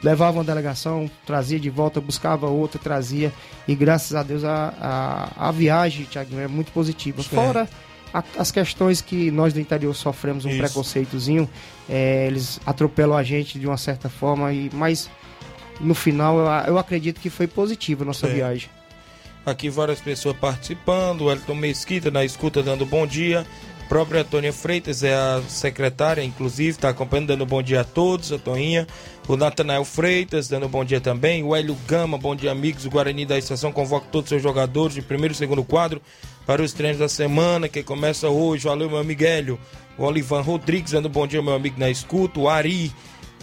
Levava 0.01 0.37
uma 0.37 0.43
delegação, 0.43 1.09
trazia 1.25 1.59
de 1.59 1.69
volta, 1.69 1.99
buscava 1.99 2.47
outra, 2.47 2.79
trazia 2.79 3.31
e 3.67 3.75
graças 3.75 4.15
a 4.15 4.23
Deus 4.23 4.43
a, 4.43 4.73
a, 5.37 5.47
a 5.49 5.51
viagem, 5.51 6.05
Thiago, 6.05 6.39
é 6.39 6.47
muito 6.47 6.71
positiva. 6.71 7.21
Fora 7.23 7.67
a- 8.13 8.23
as 8.37 8.51
questões 8.51 9.01
que 9.01 9.29
nós 9.31 9.53
do 9.53 9.59
interior 9.59 9.93
sofremos 9.93 10.45
um 10.45 10.49
Isso. 10.49 10.57
preconceitozinho, 10.59 11.49
é, 11.89 12.27
eles 12.27 12.59
atropelam 12.65 13.17
a 13.17 13.23
gente 13.23 13.59
de 13.59 13.67
uma 13.67 13.77
certa 13.77 14.07
forma, 14.09 14.53
e, 14.53 14.69
mas 14.73 15.09
no 15.81 15.93
final 15.93 16.37
eu, 16.39 16.45
eu 16.67 16.77
acredito 16.79 17.19
que 17.19 17.29
foi 17.29 17.45
positiva 17.47 18.03
a 18.03 18.07
nossa 18.07 18.21
Certo. 18.21 18.35
viagem. 18.35 18.69
Aqui 19.45 19.69
várias 19.69 20.01
pessoas 20.01 20.35
participando. 20.35 21.21
O 21.21 21.31
Elton 21.31 21.55
Mesquita 21.55 22.09
na 22.09 22.25
escuta 22.25 22.63
dando 22.63 22.85
bom 22.85 23.05
dia. 23.05 23.45
A 23.85 23.87
própria 23.87 24.21
Antônia 24.21 24.51
Freitas 24.51 25.03
é 25.03 25.13
a 25.13 25.43
secretária, 25.47 26.23
inclusive, 26.23 26.71
está 26.71 26.89
acompanhando, 26.89 27.27
dando 27.27 27.45
bom 27.45 27.61
dia 27.61 27.81
a 27.81 27.83
todos, 27.83 28.31
a 28.31 28.39
Toninha. 28.39 28.87
O 29.27 29.37
Natanael 29.37 29.85
Freitas 29.85 30.47
dando 30.47 30.67
bom 30.67 30.83
dia 30.83 30.99
também. 30.99 31.43
O 31.43 31.55
Hélio 31.55 31.77
Gama, 31.87 32.17
bom 32.17 32.35
dia, 32.35 32.51
amigos. 32.51 32.85
O 32.85 32.89
Guarani 32.89 33.27
da 33.27 33.37
estação 33.37 33.71
convoca 33.71 34.07
todos 34.11 34.25
os 34.25 34.29
seus 34.29 34.41
jogadores 34.41 34.95
de 34.95 35.03
primeiro 35.03 35.35
e 35.35 35.37
segundo 35.37 35.63
quadro 35.63 36.01
para 36.47 36.63
os 36.63 36.73
treinos 36.73 36.97
da 36.97 37.07
semana, 37.07 37.69
que 37.69 37.83
começa 37.83 38.27
hoje. 38.27 38.63
Valeu, 38.63 38.89
meu 38.89 39.03
Miguelio. 39.03 39.59
O 39.95 40.03
Olivan 40.03 40.41
Rodrigues 40.41 40.93
dando 40.93 41.07
bom 41.07 41.27
dia, 41.27 41.43
meu 41.43 41.53
amigo 41.53 41.79
na 41.79 41.91
escuta. 41.91 42.39
O 42.39 42.49
Ari. 42.49 42.91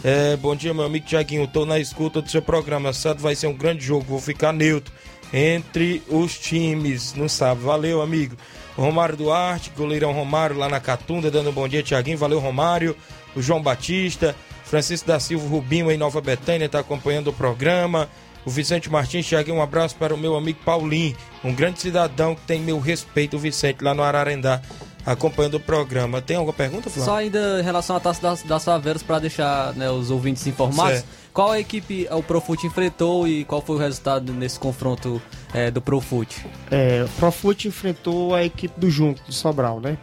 É, 0.03 0.35
bom 0.35 0.53
dia, 0.53 0.73
meu 0.73 0.83
amigo 0.83 1.05
Tiaguinho. 1.05 1.45
Estou 1.45 1.65
na 1.65 1.79
escuta 1.79 2.21
do 2.21 2.29
seu 2.29 2.41
programa. 2.41 2.91
Sábado 2.91 3.21
vai 3.21 3.33
ser 3.33 3.47
um 3.47 3.53
grande 3.53 3.85
jogo. 3.85 4.03
Vou 4.03 4.19
ficar 4.19 4.51
neutro 4.51 4.93
entre 5.33 6.03
os 6.07 6.37
times 6.37 7.13
no 7.15 7.27
sábado. 7.27 7.65
Valeu, 7.65 8.01
amigo. 8.01 8.37
O 8.77 8.81
Romário 8.81 9.17
Duarte, 9.17 9.71
goleirão 9.75 10.11
Romário 10.11 10.55
lá 10.55 10.69
na 10.69 10.79
Catunda, 10.79 11.31
dando 11.31 11.49
um 11.49 11.53
bom 11.53 11.67
dia, 11.67 11.81
Tiaguinho. 11.81 12.17
Valeu, 12.17 12.39
Romário. 12.39 12.95
O 13.35 13.41
João 13.41 13.61
Batista, 13.61 14.35
Francisco 14.63 15.07
da 15.07 15.19
Silva 15.19 15.47
Rubinho 15.47 15.91
em 15.91 15.97
Nova 15.97 16.21
Betânia, 16.21 16.65
está 16.65 16.79
acompanhando 16.79 17.29
o 17.29 17.33
programa. 17.33 18.07
O 18.45 18.49
Vicente 18.49 18.91
Martins, 18.91 19.25
Tiaguinho, 19.25 19.57
um 19.57 19.61
abraço 19.61 19.95
para 19.95 20.13
o 20.13 20.17
meu 20.17 20.35
amigo 20.35 20.59
Paulinho, 20.65 21.15
um 21.43 21.53
grande 21.53 21.79
cidadão 21.79 22.35
que 22.35 22.41
tem 22.41 22.59
meu 22.59 22.77
respeito, 22.77 23.37
o 23.37 23.39
Vicente, 23.39 23.81
lá 23.81 23.93
no 23.93 24.03
Ararendá, 24.03 24.61
acompanhando 25.05 25.55
o 25.55 25.59
programa. 25.61 26.21
Tem 26.21 26.35
alguma 26.35 26.53
pergunta, 26.53 26.89
Flávio? 26.89 27.05
Só 27.05 27.17
ainda 27.17 27.61
em 27.61 27.63
relação 27.63 27.95
à 27.95 28.01
taça 28.01 28.21
das, 28.21 28.43
das 28.43 28.65
Favelas, 28.65 29.01
para 29.01 29.19
deixar 29.19 29.73
né, 29.75 29.89
os 29.89 30.11
ouvintes 30.11 30.45
informados, 30.45 30.99
Certo. 30.99 31.22
Qual 31.33 31.51
a 31.51 31.59
equipe 31.59 32.07
o 32.11 32.21
Profute 32.21 32.67
enfrentou 32.67 33.27
e 33.27 33.43
qual 33.43 33.61
foi 33.61 33.75
o 33.75 33.79
resultado 33.79 34.31
nesse 34.33 34.59
confronto 34.59 35.21
é, 35.53 35.71
do 35.71 35.81
Profute? 35.81 36.45
É, 36.69 37.03
o 37.05 37.09
Profute 37.19 37.67
enfrentou 37.67 38.33
a 38.35 38.43
equipe 38.43 38.79
do 38.79 38.89
Junco, 38.89 39.19
de 39.27 39.33
Sobral, 39.33 39.79
né? 39.79 39.97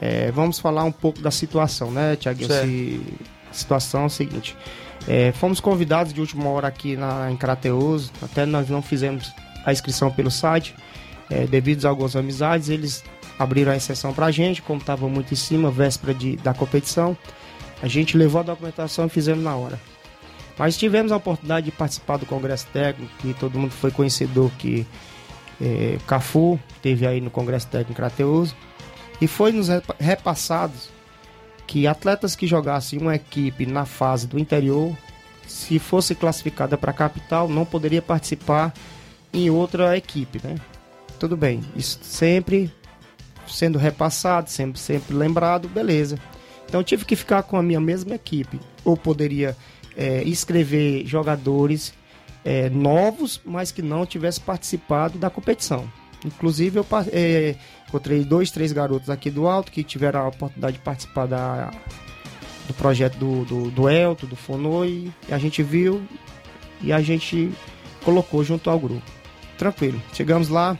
É, 0.00 0.30
vamos 0.32 0.58
falar 0.58 0.84
um 0.84 0.92
pouco 0.92 1.20
da 1.20 1.30
situação, 1.30 1.90
né, 1.90 2.16
Tiaguinho? 2.16 2.48
Se- 2.48 3.00
A 3.50 3.54
situação 3.54 4.02
é 4.02 4.06
a 4.06 4.08
seguinte. 4.08 4.56
é, 5.06 5.30
fomos 5.32 5.60
convidados 5.60 6.12
de 6.12 6.20
última 6.20 6.48
hora 6.48 6.66
aqui 6.68 6.96
na, 6.96 7.30
em 7.30 7.36
Crateus, 7.36 8.10
até 8.22 8.44
nós 8.46 8.68
não 8.68 8.82
fizemos 8.82 9.32
a 9.64 9.72
inscrição 9.72 10.10
pelo 10.10 10.30
site, 10.30 10.74
é, 11.30 11.46
devido 11.46 11.84
a 11.86 11.88
algumas 11.88 12.16
amizades, 12.16 12.68
eles 12.68 13.04
abriram 13.38 13.72
a 13.72 13.76
exceção 13.76 14.12
pra 14.12 14.30
gente, 14.30 14.60
como 14.62 14.80
estava 14.80 15.08
muito 15.08 15.32
em 15.32 15.36
cima, 15.36 15.70
véspera 15.70 16.12
de, 16.12 16.36
da 16.36 16.52
competição. 16.52 17.16
A 17.82 17.88
gente 17.88 18.16
levou 18.16 18.40
a 18.40 18.44
documentação 18.44 19.06
e 19.06 19.08
fizemos 19.08 19.42
na 19.42 19.54
hora. 19.56 19.78
Mas 20.62 20.76
tivemos 20.76 21.10
a 21.10 21.16
oportunidade 21.16 21.66
de 21.66 21.72
participar 21.72 22.18
do 22.18 22.24
Congresso 22.24 22.68
Técnico, 22.72 23.12
que 23.18 23.34
todo 23.34 23.58
mundo 23.58 23.72
foi 23.72 23.90
conhecedor 23.90 24.48
que 24.60 24.86
é, 25.60 25.98
Cafu 26.06 26.56
teve 26.80 27.04
aí 27.04 27.20
no 27.20 27.30
Congresso 27.32 27.66
Técnico 27.66 27.90
em 27.90 27.94
Crateus 27.96 28.54
e 29.20 29.26
foi 29.26 29.50
nos 29.50 29.66
repa- 29.66 29.96
repassados 29.98 30.88
que 31.66 31.84
atletas 31.84 32.36
que 32.36 32.46
jogassem 32.46 33.00
uma 33.00 33.16
equipe 33.16 33.66
na 33.66 33.84
fase 33.84 34.28
do 34.28 34.38
interior, 34.38 34.96
se 35.48 35.80
fosse 35.80 36.14
classificada 36.14 36.78
para 36.78 36.92
a 36.92 36.94
capital, 36.94 37.48
não 37.48 37.64
poderia 37.64 38.00
participar 38.00 38.72
em 39.32 39.50
outra 39.50 39.96
equipe, 39.96 40.40
né? 40.44 40.54
Tudo 41.18 41.36
bem, 41.36 41.60
isso 41.74 41.98
sempre 42.02 42.72
sendo 43.48 43.80
repassado, 43.80 44.48
sempre, 44.48 44.78
sempre 44.78 45.12
lembrado, 45.12 45.68
beleza. 45.68 46.20
Então 46.68 46.84
tive 46.84 47.04
que 47.04 47.16
ficar 47.16 47.42
com 47.42 47.56
a 47.56 47.62
minha 47.64 47.80
mesma 47.80 48.14
equipe. 48.14 48.60
Ou 48.84 48.96
poderia 48.96 49.56
é, 49.96 50.22
escrever 50.24 51.06
jogadores 51.06 51.92
é, 52.44 52.68
novos, 52.70 53.40
mas 53.44 53.70
que 53.70 53.82
não 53.82 54.04
tivessem 54.04 54.42
participado 54.44 55.18
da 55.18 55.30
competição. 55.30 55.90
Inclusive 56.24 56.78
eu 56.78 56.86
é, 57.12 57.56
encontrei 57.88 58.24
dois, 58.24 58.50
três 58.50 58.72
garotos 58.72 59.10
aqui 59.10 59.30
do 59.30 59.46
Alto 59.48 59.72
que 59.72 59.82
tiveram 59.82 60.20
a 60.20 60.28
oportunidade 60.28 60.76
de 60.76 60.82
participar 60.82 61.26
da, 61.26 61.70
do 62.66 62.74
projeto 62.74 63.16
do, 63.16 63.44
do, 63.44 63.70
do 63.70 63.88
Elto, 63.88 64.26
do 64.26 64.36
Fonoi, 64.36 65.12
e 65.28 65.34
a 65.34 65.38
gente 65.38 65.62
viu 65.62 66.02
e 66.80 66.92
a 66.92 67.00
gente 67.00 67.52
colocou 68.04 68.42
junto 68.44 68.70
ao 68.70 68.78
grupo. 68.78 69.02
Tranquilo. 69.58 70.00
Chegamos 70.12 70.48
lá, 70.48 70.78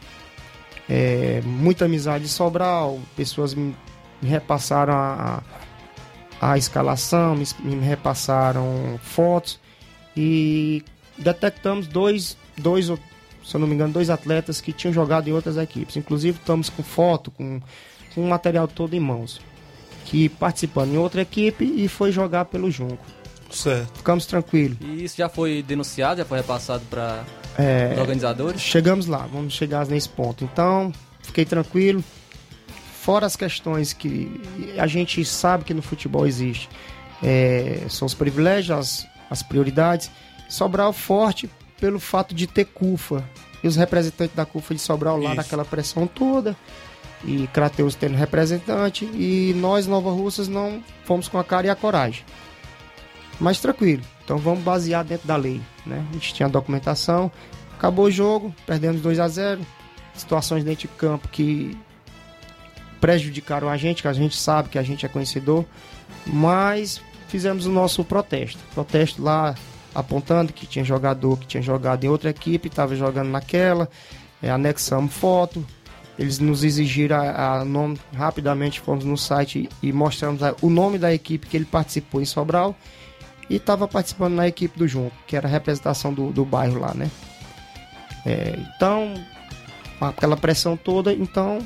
é, 0.88 1.40
muita 1.44 1.84
amizade 1.84 2.24
de 2.24 2.30
Sobral, 2.30 3.00
pessoas 3.16 3.54
me, 3.54 3.74
repassaram 4.22 4.94
a, 4.94 5.42
a 6.42 6.58
escalação, 6.58 7.36
me, 7.36 7.46
me 7.60 7.76
repassaram 7.76 8.98
fotos 9.00 9.60
e 10.16 10.82
detectamos 11.16 11.86
dois, 11.86 12.36
dois, 12.58 12.86
se 12.86 13.54
eu 13.54 13.60
não 13.60 13.68
me 13.68 13.74
engano, 13.74 13.92
dois 13.92 14.10
atletas 14.10 14.60
que 14.60 14.72
tinham 14.72 14.92
jogado 14.92 15.28
em 15.28 15.32
outras 15.32 15.56
equipes. 15.56 15.96
Inclusive 15.96 16.36
estamos 16.38 16.68
com 16.68 16.82
foto, 16.82 17.30
com, 17.30 17.60
com 18.12 18.24
o 18.24 18.28
material 18.28 18.66
todo 18.66 18.94
em 18.94 19.00
mãos. 19.00 19.40
Que 20.04 20.28
participando 20.28 20.92
em 20.92 20.98
outra 20.98 21.22
equipe 21.22 21.64
e 21.64 21.86
foi 21.86 22.10
jogar 22.10 22.46
pelo 22.46 22.70
Junco. 22.72 23.06
Certo. 23.50 23.98
Ficamos 23.98 24.26
tranquilos. 24.26 24.78
E 24.80 25.04
isso 25.04 25.16
já 25.16 25.28
foi 25.28 25.62
denunciado, 25.62 26.18
já 26.18 26.24
foi 26.24 26.38
repassado 26.38 26.82
para 26.90 27.22
É, 27.56 27.92
os 27.94 28.00
organizadores? 28.00 28.60
Chegamos 28.60 29.06
lá, 29.06 29.28
vamos 29.32 29.52
chegar 29.54 29.86
nesse 29.86 30.08
ponto. 30.08 30.42
Então, 30.42 30.92
fiquei 31.22 31.44
tranquilo. 31.44 32.02
Fora 33.02 33.26
as 33.26 33.34
questões 33.34 33.92
que 33.92 34.40
a 34.78 34.86
gente 34.86 35.24
sabe 35.24 35.64
que 35.64 35.74
no 35.74 35.82
futebol 35.82 36.24
existe, 36.24 36.68
é, 37.20 37.84
são 37.88 38.06
os 38.06 38.14
privilégios, 38.14 38.78
as, 38.78 39.06
as 39.28 39.42
prioridades. 39.42 40.08
Sobral 40.48 40.92
forte 40.92 41.50
pelo 41.80 41.98
fato 41.98 42.32
de 42.32 42.46
ter 42.46 42.66
CUFA 42.66 43.24
e 43.60 43.66
os 43.66 43.74
representantes 43.74 44.36
da 44.36 44.46
CUFA 44.46 44.74
de 44.74 44.80
Sobral 44.80 45.16
lá 45.16 45.30
Isso. 45.30 45.36
naquela 45.36 45.64
pressão 45.64 46.06
toda 46.06 46.56
e 47.24 47.48
Crateus 47.48 47.96
tendo 47.96 48.16
representante 48.16 49.04
e 49.04 49.52
nós 49.56 49.88
Nova 49.88 50.12
Russas 50.12 50.46
não 50.46 50.80
fomos 51.04 51.26
com 51.26 51.38
a 51.38 51.44
cara 51.44 51.66
e 51.66 51.70
a 51.70 51.74
coragem. 51.74 52.24
Mas 53.40 53.58
tranquilo, 53.58 54.02
então 54.24 54.38
vamos 54.38 54.62
basear 54.62 55.04
dentro 55.04 55.26
da 55.26 55.34
lei, 55.34 55.60
né? 55.84 56.06
A 56.08 56.12
gente 56.12 56.34
tinha 56.34 56.46
a 56.46 56.50
documentação, 56.50 57.32
acabou 57.76 58.04
o 58.04 58.10
jogo, 58.10 58.54
perdemos 58.64 59.02
2 59.02 59.18
a 59.18 59.26
0 59.26 59.60
situações 60.14 60.62
dentro 60.62 60.82
de 60.82 60.88
campo 60.88 61.26
que 61.26 61.76
prejudicaram 63.02 63.68
a 63.68 63.76
gente, 63.76 64.00
que 64.00 64.06
a 64.08 64.12
gente 64.12 64.36
sabe 64.36 64.68
que 64.68 64.78
a 64.78 64.82
gente 64.82 65.04
é 65.04 65.08
conhecedor, 65.08 65.64
mas 66.24 67.00
fizemos 67.26 67.66
o 67.66 67.70
nosso 67.72 68.04
protesto. 68.04 68.60
Protesto 68.72 69.20
lá 69.20 69.56
apontando 69.92 70.52
que 70.52 70.66
tinha 70.68 70.84
jogador 70.84 71.36
que 71.36 71.46
tinha 71.48 71.62
jogado 71.62 72.04
em 72.04 72.08
outra 72.08 72.30
equipe, 72.30 72.68
estava 72.68 72.94
jogando 72.94 73.28
naquela, 73.28 73.88
é, 74.40 74.48
anexamos 74.50 75.12
foto, 75.12 75.66
eles 76.16 76.38
nos 76.38 76.62
exigiram 76.62 77.16
a, 77.16 77.58
a 77.60 77.64
nome, 77.64 77.98
rapidamente 78.14 78.78
fomos 78.80 79.04
no 79.04 79.18
site 79.18 79.68
e 79.82 79.92
mostramos 79.92 80.40
a- 80.40 80.54
o 80.62 80.70
nome 80.70 80.96
da 80.96 81.12
equipe 81.12 81.48
que 81.48 81.56
ele 81.56 81.64
participou 81.64 82.22
em 82.22 82.24
Sobral 82.24 82.76
e 83.50 83.56
estava 83.56 83.88
participando 83.88 84.34
na 84.34 84.46
equipe 84.46 84.78
do 84.78 84.86
Junco, 84.86 85.16
que 85.26 85.34
era 85.36 85.48
a 85.48 85.50
representação 85.50 86.14
do, 86.14 86.30
do 86.30 86.44
bairro 86.44 86.78
lá, 86.78 86.94
né? 86.94 87.10
É, 88.24 88.56
então, 88.76 89.12
aquela 90.00 90.36
pressão 90.36 90.76
toda, 90.76 91.12
então, 91.12 91.58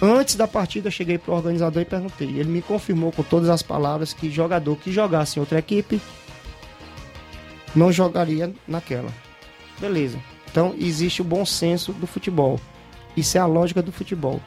antes 0.00 0.34
da 0.34 0.46
partida 0.48 0.88
eu 0.88 0.92
cheguei 0.92 1.18
pro 1.18 1.32
organizador 1.34 1.82
e 1.82 1.84
perguntei. 1.84 2.28
Ele 2.28 2.48
me 2.50 2.62
confirmou 2.62 3.12
com 3.12 3.22
todas 3.22 3.48
as 3.48 3.62
palavras 3.62 4.12
que 4.12 4.30
jogador 4.30 4.76
que 4.76 4.90
jogasse 4.92 5.38
em 5.38 5.40
outra 5.40 5.58
equipe 5.58 6.00
não 7.74 7.92
jogaria 7.92 8.52
naquela. 8.66 9.10
Beleza. 9.80 10.18
Então 10.50 10.74
existe 10.78 11.22
o 11.22 11.24
bom 11.24 11.44
senso 11.46 11.92
do 11.92 12.06
futebol. 12.06 12.60
Isso 13.16 13.36
é 13.38 13.40
a 13.40 13.46
lógica 13.46 13.80
do 13.82 13.92
futebol. 13.92 14.40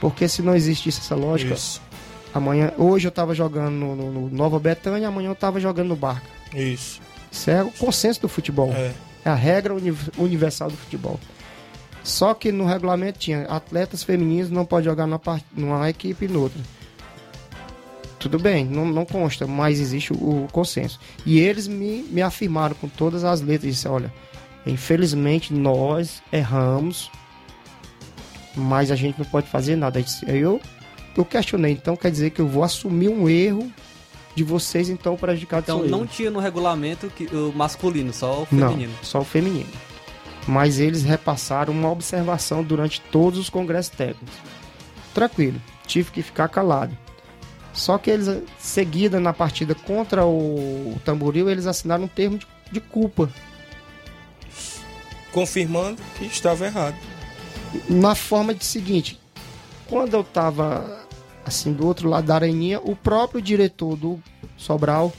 Porque 0.00 0.26
se 0.28 0.42
não 0.42 0.54
existisse 0.54 1.00
essa 1.00 1.14
lógica, 1.14 1.54
Isso. 1.54 1.80
amanhã, 2.34 2.72
hoje 2.78 3.06
eu 3.06 3.12
tava 3.12 3.34
jogando 3.34 3.72
no, 3.74 3.94
no- 3.94 4.10
no 4.12 4.30
Nova 4.30 4.58
Betânia, 4.58 5.08
amanhã 5.08 5.28
eu 5.28 5.34
tava 5.34 5.60
jogando 5.60 5.88
no 5.88 5.96
Barca. 5.96 6.26
Isso. 6.54 7.00
Isso 7.30 7.50
é 7.50 7.62
o 7.62 7.70
consenso 7.70 8.20
do 8.22 8.28
futebol. 8.28 8.72
É. 8.72 8.92
É 9.24 9.30
a 9.30 9.34
regra 9.34 9.74
uni- 9.74 9.94
universal 10.16 10.70
do 10.70 10.76
futebol. 10.76 11.20
Só 12.02 12.32
que 12.34 12.50
no 12.50 12.64
regulamento 12.64 13.18
tinha 13.18 13.42
atletas 13.44 14.02
femininos 14.02 14.50
não 14.50 14.64
pode 14.64 14.86
jogar 14.86 15.06
numa, 15.06 15.20
numa 15.56 15.88
equipe 15.90 16.24
e 16.24 16.28
noutra. 16.28 16.60
Tudo 18.18 18.38
bem, 18.38 18.64
não, 18.66 18.84
não 18.86 19.04
consta, 19.06 19.46
mas 19.46 19.80
existe 19.80 20.12
o, 20.12 20.44
o 20.44 20.48
consenso. 20.52 20.98
E 21.24 21.38
eles 21.38 21.66
me, 21.66 22.02
me 22.10 22.20
afirmaram 22.22 22.74
com 22.74 22.88
todas 22.88 23.24
as 23.24 23.40
letras, 23.40 23.74
disse, 23.74 23.88
olha, 23.88 24.12
infelizmente 24.66 25.54
nós 25.54 26.22
erramos, 26.32 27.10
mas 28.54 28.90
a 28.90 28.96
gente 28.96 29.18
não 29.18 29.24
pode 29.26 29.46
fazer 29.48 29.76
nada. 29.76 30.02
Disse- 30.02 30.28
Aí 30.30 30.38
eu, 30.40 30.60
eu 31.16 31.24
questionei, 31.24 31.72
então 31.72 31.96
quer 31.96 32.10
dizer 32.10 32.30
que 32.30 32.40
eu 32.40 32.46
vou 32.48 32.62
assumir 32.62 33.08
um 33.08 33.26
erro 33.28 33.70
de 34.34 34.44
vocês, 34.44 34.88
então 34.90 35.16
prejudicados 35.16 35.68
Então 35.68 35.82
eu. 35.84 35.88
não 35.90 36.06
tinha 36.06 36.30
no 36.30 36.40
regulamento 36.40 37.08
que, 37.08 37.24
o 37.34 37.52
masculino, 37.54 38.12
só 38.12 38.42
o 38.42 38.48
Não, 38.52 38.68
feminino. 38.70 38.92
só 39.02 39.20
o 39.20 39.24
feminino. 39.24 39.68
Mas 40.46 40.78
eles 40.78 41.02
repassaram 41.02 41.72
uma 41.72 41.90
observação 41.90 42.62
durante 42.62 43.00
todos 43.00 43.38
os 43.38 43.50
congressos 43.50 43.94
técnicos. 43.94 44.34
Tranquilo, 45.14 45.60
tive 45.86 46.10
que 46.10 46.22
ficar 46.22 46.48
calado. 46.48 46.96
Só 47.72 47.98
que 47.98 48.10
eles, 48.10 48.42
seguida 48.58 49.20
na 49.20 49.32
partida 49.32 49.74
contra 49.74 50.26
o 50.26 50.98
Tamboril, 51.04 51.48
eles 51.48 51.66
assinaram 51.66 52.04
um 52.04 52.08
termo 52.08 52.38
de, 52.38 52.46
de 52.72 52.80
culpa. 52.80 53.30
Confirmando 55.32 56.02
que 56.18 56.26
estava 56.26 56.66
errado. 56.66 56.96
Na 57.88 58.14
forma 58.14 58.52
de 58.52 58.64
seguinte, 58.64 59.20
quando 59.88 60.14
eu 60.14 60.24
tava 60.24 61.06
assim 61.44 61.72
do 61.72 61.86
outro 61.86 62.08
lado 62.08 62.26
da 62.26 62.34
areninha, 62.34 62.80
o 62.80 62.96
próprio 62.96 63.40
diretor 63.40 63.96
do 63.96 64.20
Sobral 64.56 65.12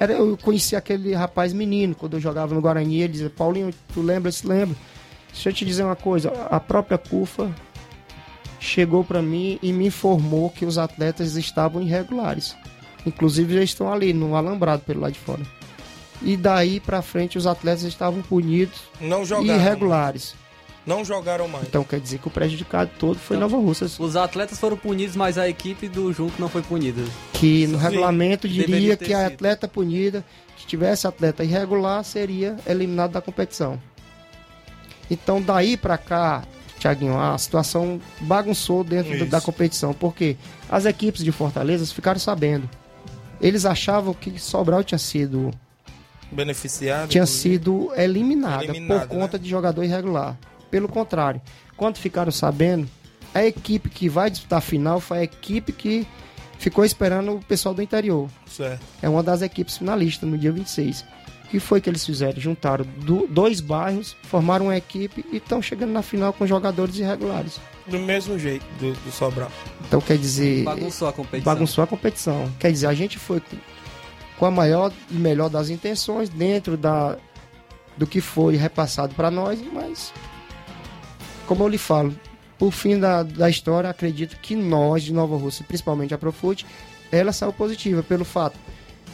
era 0.00 0.12
eu 0.12 0.36
conheci 0.36 0.74
aquele 0.76 1.14
rapaz 1.14 1.52
menino 1.52 1.94
quando 1.94 2.14
eu 2.14 2.20
jogava 2.20 2.54
no 2.54 2.60
Guarani, 2.60 3.00
ele 3.00 3.12
dizia: 3.12 3.30
"Paulinho, 3.30 3.70
tu 3.92 4.00
lembra, 4.02 4.30
se 4.32 4.46
lembra? 4.46 4.76
Deixa 5.32 5.48
eu 5.48 5.52
te 5.52 5.64
dizer 5.64 5.82
uma 5.84 5.96
coisa, 5.96 6.30
a 6.50 6.60
própria 6.60 6.96
CUFA 6.98 7.52
chegou 8.60 9.04
para 9.04 9.20
mim 9.20 9.58
e 9.62 9.72
me 9.72 9.86
informou 9.88 10.48
que 10.50 10.64
os 10.64 10.78
atletas 10.78 11.36
estavam 11.36 11.82
irregulares. 11.82 12.56
Inclusive 13.06 13.54
já 13.54 13.62
estão 13.62 13.92
ali 13.92 14.12
no 14.12 14.34
alambrado 14.36 14.82
pelo 14.82 15.00
lado 15.00 15.12
de 15.12 15.18
fora. 15.18 15.42
E 16.22 16.36
daí 16.36 16.80
pra 16.80 17.02
frente 17.02 17.36
os 17.36 17.46
atletas 17.46 17.82
estavam 17.82 18.22
punidos 18.22 18.80
Não 19.00 19.22
e 19.22 19.26
jogaram. 19.26 19.60
irregulares. 19.60 20.34
Não 20.86 21.04
jogaram 21.04 21.48
mais. 21.48 21.66
Então 21.66 21.82
quer 21.82 21.98
dizer 21.98 22.18
que 22.18 22.28
o 22.28 22.30
prejudicado 22.30 22.90
todo 22.98 23.18
foi 23.18 23.36
Então, 23.36 23.48
Nova 23.48 23.62
Russas. 23.62 23.98
Os 23.98 24.16
atletas 24.16 24.58
foram 24.58 24.76
punidos, 24.76 25.16
mas 25.16 25.38
a 25.38 25.48
equipe 25.48 25.88
do 25.88 26.12
Junco 26.12 26.34
não 26.38 26.48
foi 26.48 26.60
punida. 26.62 27.02
Que 27.32 27.66
no 27.66 27.78
Sim, 27.78 27.84
regulamento 27.84 28.46
diria 28.48 28.96
que 28.96 29.14
a 29.14 29.24
sido. 29.24 29.32
atleta 29.34 29.66
punida, 29.66 30.22
que 30.58 30.66
tivesse 30.66 31.06
atleta 31.06 31.42
irregular, 31.42 32.04
seria 32.04 32.56
eliminado 32.66 33.12
da 33.12 33.20
competição. 33.22 33.80
Então 35.10 35.40
daí 35.40 35.76
pra 35.76 35.96
cá, 35.96 36.44
Tiaguinho, 36.78 37.18
a 37.18 37.36
situação 37.38 38.00
bagunçou 38.20 38.84
dentro 38.84 39.18
do- 39.18 39.26
da 39.26 39.40
competição, 39.40 39.94
porque 39.94 40.36
as 40.68 40.84
equipes 40.84 41.24
de 41.24 41.32
Fortaleza 41.32 41.86
ficaram 41.86 42.18
sabendo. 42.20 42.68
Eles 43.40 43.64
achavam 43.64 44.12
que 44.14 44.38
Sobral 44.38 44.82
tinha 44.84 44.98
sido 44.98 45.50
Beneficiado. 46.30 47.08
tinha 47.08 47.26
sido 47.26 47.90
eliminada, 47.96 48.64
Eliminada, 48.64 49.00
por 49.06 49.08
conta 49.08 49.36
né? 49.38 49.42
de 49.44 49.48
jogador 49.50 49.82
irregular. 49.84 50.36
Pelo 50.74 50.88
contrário, 50.88 51.40
quando 51.76 51.98
ficaram 51.98 52.32
sabendo, 52.32 52.88
a 53.32 53.44
equipe 53.44 53.88
que 53.88 54.08
vai 54.08 54.28
disputar 54.28 54.58
a 54.58 54.60
final 54.60 54.98
foi 54.98 55.18
a 55.18 55.22
equipe 55.22 55.70
que 55.70 56.04
ficou 56.58 56.84
esperando 56.84 57.36
o 57.36 57.38
pessoal 57.44 57.72
do 57.72 57.80
interior. 57.80 58.28
Certo. 58.50 58.82
É 59.00 59.08
uma 59.08 59.22
das 59.22 59.40
equipes 59.40 59.78
finalistas 59.78 60.28
no 60.28 60.36
dia 60.36 60.50
26. 60.50 61.02
O 61.44 61.48
que 61.54 61.60
foi 61.60 61.80
que 61.80 61.88
eles 61.88 62.04
fizeram? 62.04 62.40
Juntaram 62.40 62.84
do- 62.98 63.28
dois 63.28 63.60
bairros, 63.60 64.16
formaram 64.24 64.64
uma 64.66 64.76
equipe 64.76 65.24
e 65.32 65.36
estão 65.36 65.62
chegando 65.62 65.92
na 65.92 66.02
final 66.02 66.32
com 66.32 66.44
jogadores 66.44 66.96
irregulares. 66.98 67.60
Do 67.86 68.00
mesmo 68.00 68.36
jeito 68.36 68.66
do, 68.80 68.94
do 68.94 69.12
Sobral. 69.12 69.52
Então 69.86 70.00
quer 70.00 70.18
dizer. 70.18 70.64
Bagunçou 70.64 71.06
a 71.06 71.12
competição. 71.12 71.54
bagunçou 71.54 71.84
a 71.84 71.86
competição. 71.86 72.52
Quer 72.58 72.72
dizer, 72.72 72.88
a 72.88 72.94
gente 72.94 73.16
foi 73.16 73.38
com- 73.38 73.56
com 74.40 74.46
a 74.46 74.50
maior 74.50 74.92
e 75.08 75.14
melhor 75.14 75.48
das 75.48 75.70
intenções, 75.70 76.28
dentro 76.28 76.76
da, 76.76 77.16
do 77.96 78.04
que 78.08 78.20
foi 78.20 78.56
repassado 78.56 79.14
para 79.14 79.30
nós, 79.30 79.60
mas, 79.72 80.12
como 81.44 81.62
eu 81.64 81.68
lhe 81.68 81.78
falo, 81.78 82.14
por 82.58 82.72
fim 82.72 82.98
da, 82.98 83.22
da 83.22 83.48
história, 83.50 83.90
acredito 83.90 84.36
que 84.40 84.54
nós 84.54 85.02
de 85.02 85.12
Nova 85.12 85.36
Rússia, 85.36 85.64
principalmente 85.66 86.14
a 86.14 86.18
Profute, 86.18 86.64
ela 87.12 87.32
saiu 87.32 87.52
positiva 87.52 88.02
pelo 88.02 88.24
fato. 88.24 88.58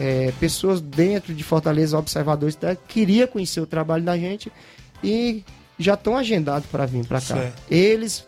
é, 0.01 0.33
pessoas 0.41 0.81
dentro 0.81 1.35
de 1.35 1.45
Fortaleza, 1.45 1.99
observadores, 1.99 2.55
tá, 2.55 2.75
queria 2.75 3.27
conhecer 3.27 3.61
o 3.61 3.67
trabalho 3.67 4.03
da 4.03 4.17
gente 4.17 4.51
e 5.05 5.45
já 5.79 5.93
estão 5.93 6.17
agendados 6.17 6.67
para 6.71 6.87
vir 6.87 7.05
para 7.07 7.21
cá. 7.21 7.35
Certo. 7.35 7.63
Eles 7.71 8.25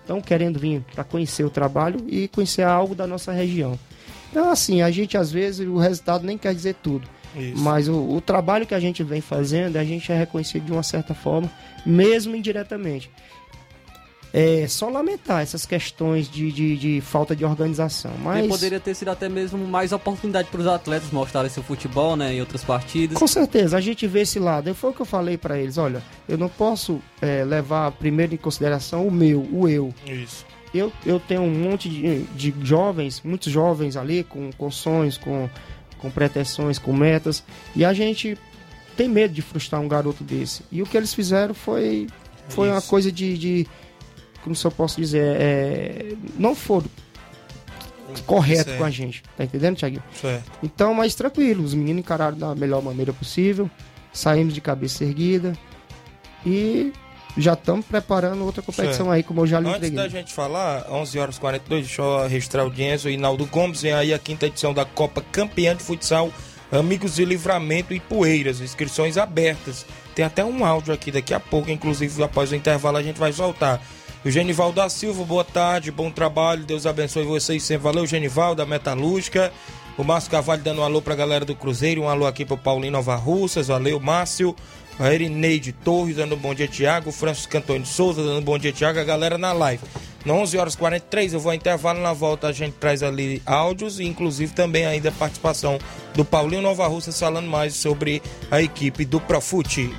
estão 0.00 0.20
querendo 0.20 0.58
vir 0.60 0.84
para 0.94 1.02
conhecer 1.02 1.44
o 1.44 1.50
trabalho 1.50 1.98
e 2.06 2.28
conhecer 2.28 2.62
algo 2.62 2.94
da 2.94 3.08
nossa 3.08 3.32
região. 3.32 3.76
Então, 4.30 4.50
assim, 4.50 4.82
a 4.82 4.90
gente 4.90 5.16
às 5.18 5.32
vezes 5.32 5.66
o 5.66 5.78
resultado 5.78 6.24
nem 6.24 6.38
quer 6.38 6.54
dizer 6.54 6.76
tudo, 6.80 7.08
Isso. 7.34 7.60
mas 7.60 7.88
o, 7.88 7.94
o 7.94 8.20
trabalho 8.20 8.66
que 8.66 8.74
a 8.74 8.80
gente 8.80 9.02
vem 9.02 9.20
fazendo, 9.20 9.76
a 9.78 9.84
gente 9.84 10.12
é 10.12 10.16
reconhecido 10.16 10.64
de 10.64 10.72
uma 10.72 10.82
certa 10.84 11.12
forma, 11.12 11.50
mesmo 11.84 12.36
indiretamente. 12.36 13.10
É 14.38 14.68
só 14.68 14.90
lamentar 14.90 15.40
essas 15.40 15.64
questões 15.64 16.28
de, 16.28 16.52
de, 16.52 16.76
de 16.76 17.00
falta 17.00 17.34
de 17.34 17.42
organização, 17.42 18.10
E 18.18 18.22
mas 18.22 18.46
poderia 18.48 18.78
ter 18.78 18.94
sido 18.94 19.08
até 19.08 19.30
mesmo 19.30 19.66
mais 19.66 19.92
oportunidade 19.92 20.48
para 20.50 20.60
os 20.60 20.66
atletas 20.66 21.10
mostrarem 21.10 21.48
seu 21.50 21.62
futebol, 21.62 22.16
né, 22.16 22.34
em 22.34 22.40
outras 22.40 22.62
partidas. 22.62 23.16
com 23.16 23.26
certeza 23.26 23.78
a 23.78 23.80
gente 23.80 24.06
vê 24.06 24.20
esse 24.20 24.38
lado. 24.38 24.74
Foi 24.74 24.90
o 24.90 24.92
que 24.92 25.00
eu 25.00 25.06
falei 25.06 25.38
para 25.38 25.58
eles, 25.58 25.78
olha, 25.78 26.02
eu 26.28 26.36
não 26.36 26.50
posso 26.50 27.00
é, 27.22 27.44
levar 27.44 27.90
primeiro 27.92 28.34
em 28.34 28.36
consideração 28.36 29.06
o 29.06 29.10
meu, 29.10 29.40
o 29.50 29.66
eu. 29.66 29.94
Isso. 30.06 30.44
eu, 30.74 30.92
eu 31.06 31.18
tenho 31.18 31.40
um 31.40 31.50
monte 31.50 31.88
de, 31.88 32.24
de 32.24 32.54
jovens, 32.62 33.22
muitos 33.24 33.50
jovens 33.50 33.96
ali, 33.96 34.22
com, 34.22 34.50
com 34.52 34.70
sonhos, 34.70 35.16
com, 35.16 35.48
com 35.96 36.10
pretensões, 36.10 36.78
com 36.78 36.92
metas, 36.92 37.42
e 37.74 37.86
a 37.86 37.94
gente 37.94 38.36
tem 38.98 39.08
medo 39.08 39.32
de 39.32 39.40
frustrar 39.40 39.80
um 39.80 39.88
garoto 39.88 40.22
desse. 40.22 40.62
E 40.70 40.82
o 40.82 40.86
que 40.86 40.94
eles 40.96 41.14
fizeram 41.14 41.54
foi, 41.54 42.06
foi 42.50 42.70
uma 42.70 42.82
coisa 42.82 43.10
de, 43.10 43.38
de. 43.38 43.66
Como 44.46 44.54
se 44.54 44.64
eu 44.64 44.70
posso 44.70 45.00
dizer? 45.00 45.24
É, 45.40 46.12
não 46.38 46.54
foram 46.54 46.86
correto 48.26 48.76
com 48.76 48.84
a 48.84 48.90
gente. 48.90 49.24
Tá 49.36 49.42
entendendo, 49.42 49.76
Thiaguinho? 49.76 50.04
Certo. 50.14 50.44
Então, 50.62 50.94
mas 50.94 51.16
tranquilo, 51.16 51.64
os 51.64 51.74
meninos 51.74 51.98
encararam 51.98 52.38
da 52.38 52.54
melhor 52.54 52.80
maneira 52.80 53.12
possível, 53.12 53.68
saímos 54.12 54.54
de 54.54 54.60
cabeça 54.60 55.02
erguida 55.02 55.52
e 56.46 56.92
já 57.36 57.54
estamos 57.54 57.84
preparando 57.84 58.44
outra 58.44 58.62
competição 58.62 59.06
Certo. 59.06 59.10
aí, 59.10 59.24
como 59.24 59.40
eu 59.40 59.48
já 59.48 59.58
lhe 59.58 59.66
Antes 59.66 59.78
entreguei. 59.78 59.98
da 59.98 60.08
gente 60.08 60.32
falar, 60.32 60.86
11 60.92 61.18
horas 61.18 61.36
e 61.38 61.40
42, 61.40 61.86
deixa 61.86 62.02
eu 62.02 62.28
registrar 62.28 62.60
a 62.60 62.64
audiência, 62.66 63.08
o 63.08 63.10
Hinaldo 63.10 63.46
Gomes, 63.46 63.82
vem 63.82 63.92
aí 63.92 64.14
a 64.14 64.18
quinta 64.20 64.46
edição 64.46 64.72
da 64.72 64.84
Copa 64.84 65.20
Campeã 65.32 65.74
de 65.74 65.82
Futsal 65.82 66.30
Amigos 66.70 67.16
de 67.16 67.24
Livramento 67.24 67.92
e 67.92 67.98
Poeiras, 67.98 68.60
inscrições 68.60 69.16
abertas. 69.16 69.84
Tem 70.14 70.24
até 70.24 70.44
um 70.44 70.64
áudio 70.64 70.94
aqui 70.94 71.10
daqui 71.10 71.34
a 71.34 71.40
pouco, 71.40 71.68
inclusive 71.68 72.22
após 72.22 72.52
o 72.52 72.54
intervalo 72.54 72.96
a 72.96 73.02
gente 73.02 73.18
vai 73.18 73.32
soltar. 73.32 73.82
O 74.26 74.30
Genival 74.30 74.72
da 74.72 74.88
Silva, 74.88 75.24
boa 75.24 75.44
tarde, 75.44 75.92
bom 75.92 76.10
trabalho, 76.10 76.64
Deus 76.64 76.84
abençoe 76.84 77.22
vocês 77.22 77.62
sempre. 77.62 77.84
Valeu, 77.84 78.04
Genival 78.04 78.56
da 78.56 78.66
Metalúrgica. 78.66 79.52
O 79.96 80.02
Márcio 80.02 80.32
Carvalho 80.32 80.64
dando 80.64 80.80
um 80.80 80.84
alô 80.84 81.00
pra 81.00 81.14
galera 81.14 81.44
do 81.44 81.54
Cruzeiro, 81.54 82.02
um 82.02 82.08
alô 82.08 82.26
aqui 82.26 82.44
pro 82.44 82.58
Paulinho 82.58 82.90
Nova 82.90 83.14
Russas, 83.14 83.68
valeu, 83.68 84.00
Márcio. 84.00 84.52
A 84.98 85.14
Erineide 85.14 85.70
Torres 85.70 86.16
dando 86.16 86.34
um 86.34 86.38
bom 86.38 86.52
dia, 86.52 86.66
Tiago. 86.66 87.12
Francisco 87.12 87.56
Antônio 87.56 87.86
Souza 87.86 88.20
dando 88.20 88.40
um 88.40 88.42
bom 88.42 88.58
dia, 88.58 88.72
Tiago. 88.72 88.98
A 88.98 89.04
galera 89.04 89.38
na 89.38 89.52
live. 89.52 89.84
No 90.24 90.34
11 90.34 90.58
horas 90.58 90.74
e 90.74 90.78
43 90.78 91.34
eu 91.34 91.38
vou 91.38 91.50
ao 91.50 91.56
intervalo. 91.56 92.00
Na 92.00 92.12
volta 92.12 92.48
a 92.48 92.52
gente 92.52 92.72
traz 92.80 93.04
ali 93.04 93.40
áudios 93.46 94.00
e 94.00 94.04
inclusive 94.04 94.52
também 94.52 94.86
ainda 94.86 95.10
a 95.10 95.12
participação 95.12 95.78
do 96.16 96.24
Paulinho 96.24 96.62
Nova 96.62 96.84
Russa 96.88 97.12
falando 97.12 97.46
mais 97.46 97.74
sobre 97.74 98.20
a 98.50 98.60
equipe 98.60 99.04
do 99.04 99.20
Profute. 99.20 99.94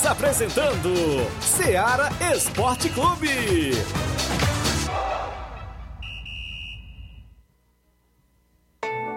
Estamos 0.00 0.18
apresentando 0.18 0.94
Seara 1.42 2.08
Esporte 2.34 2.88
Clube. 2.88 3.72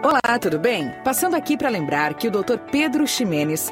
Olá, 0.03 0.37
tudo 0.37 0.59
bem? 0.59 0.93
Passando 1.05 1.37
aqui 1.37 1.55
para 1.55 1.69
lembrar 1.69 2.15
que 2.15 2.27
o 2.27 2.31
Dr. 2.31 2.57
Pedro 2.69 3.07
Ximenes, 3.07 3.71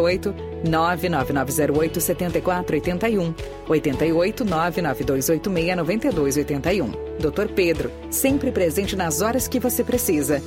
99908 0.63 2.01
7481 2.01 3.33
88 3.67 4.43
99286 4.45 5.75
9281. 5.75 6.91
Dr. 7.19 7.53
Pedro, 7.53 7.91
sempre 8.09 8.51
presente 8.51 8.95
nas 8.95 9.21
horas 9.21 9.47
que 9.47 9.59
você 9.59 9.83
precisa. 9.83 10.41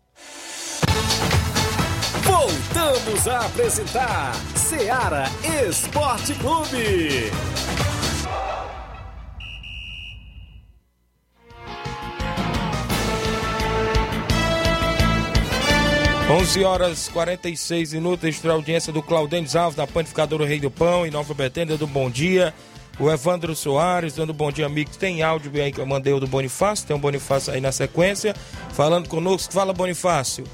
Voltamos 2.25 3.29
a 3.29 3.47
apresentar 3.47 4.35
Seara 4.55 5.25
Esporte 5.69 6.35
Clube. 6.35 7.31
11 16.31 16.65
horas 16.65 17.09
46 17.09 17.93
minutos, 17.93 18.25
extra 18.25 18.53
audiência 18.53 18.93
do 18.93 19.03
Claudênis 19.03 19.55
Alves, 19.55 19.77
da 19.77 19.87
Panificadora 19.87 20.47
Rei 20.47 20.59
do 20.59 20.71
Pão, 20.71 21.07
em 21.07 21.11
Nova 21.11 21.35
Betânia, 21.35 21.77
do 21.77 21.87
Bom 21.87 22.09
Dia. 22.09 22.55
O 22.99 23.11
Evandro 23.11 23.55
Soares, 23.55 24.15
dando 24.15 24.33
bom 24.33 24.51
dia, 24.51 24.67
amigos. 24.67 24.97
Tem 24.97 25.23
áudio 25.23 25.51
aí 25.63 25.73
que 25.73 25.81
eu 25.81 25.87
mandei 25.87 26.13
o 26.13 26.21
do 26.21 26.27
Bonifácio, 26.27 26.87
tem 26.87 26.97
um 26.97 27.01
Bonifácio 27.01 27.53
aí 27.53 27.61
na 27.61 27.73
sequência, 27.73 28.35
falando 28.73 29.09
conosco. 29.09 29.53
Fala, 29.53 29.73
Bonifácio. 29.73 30.45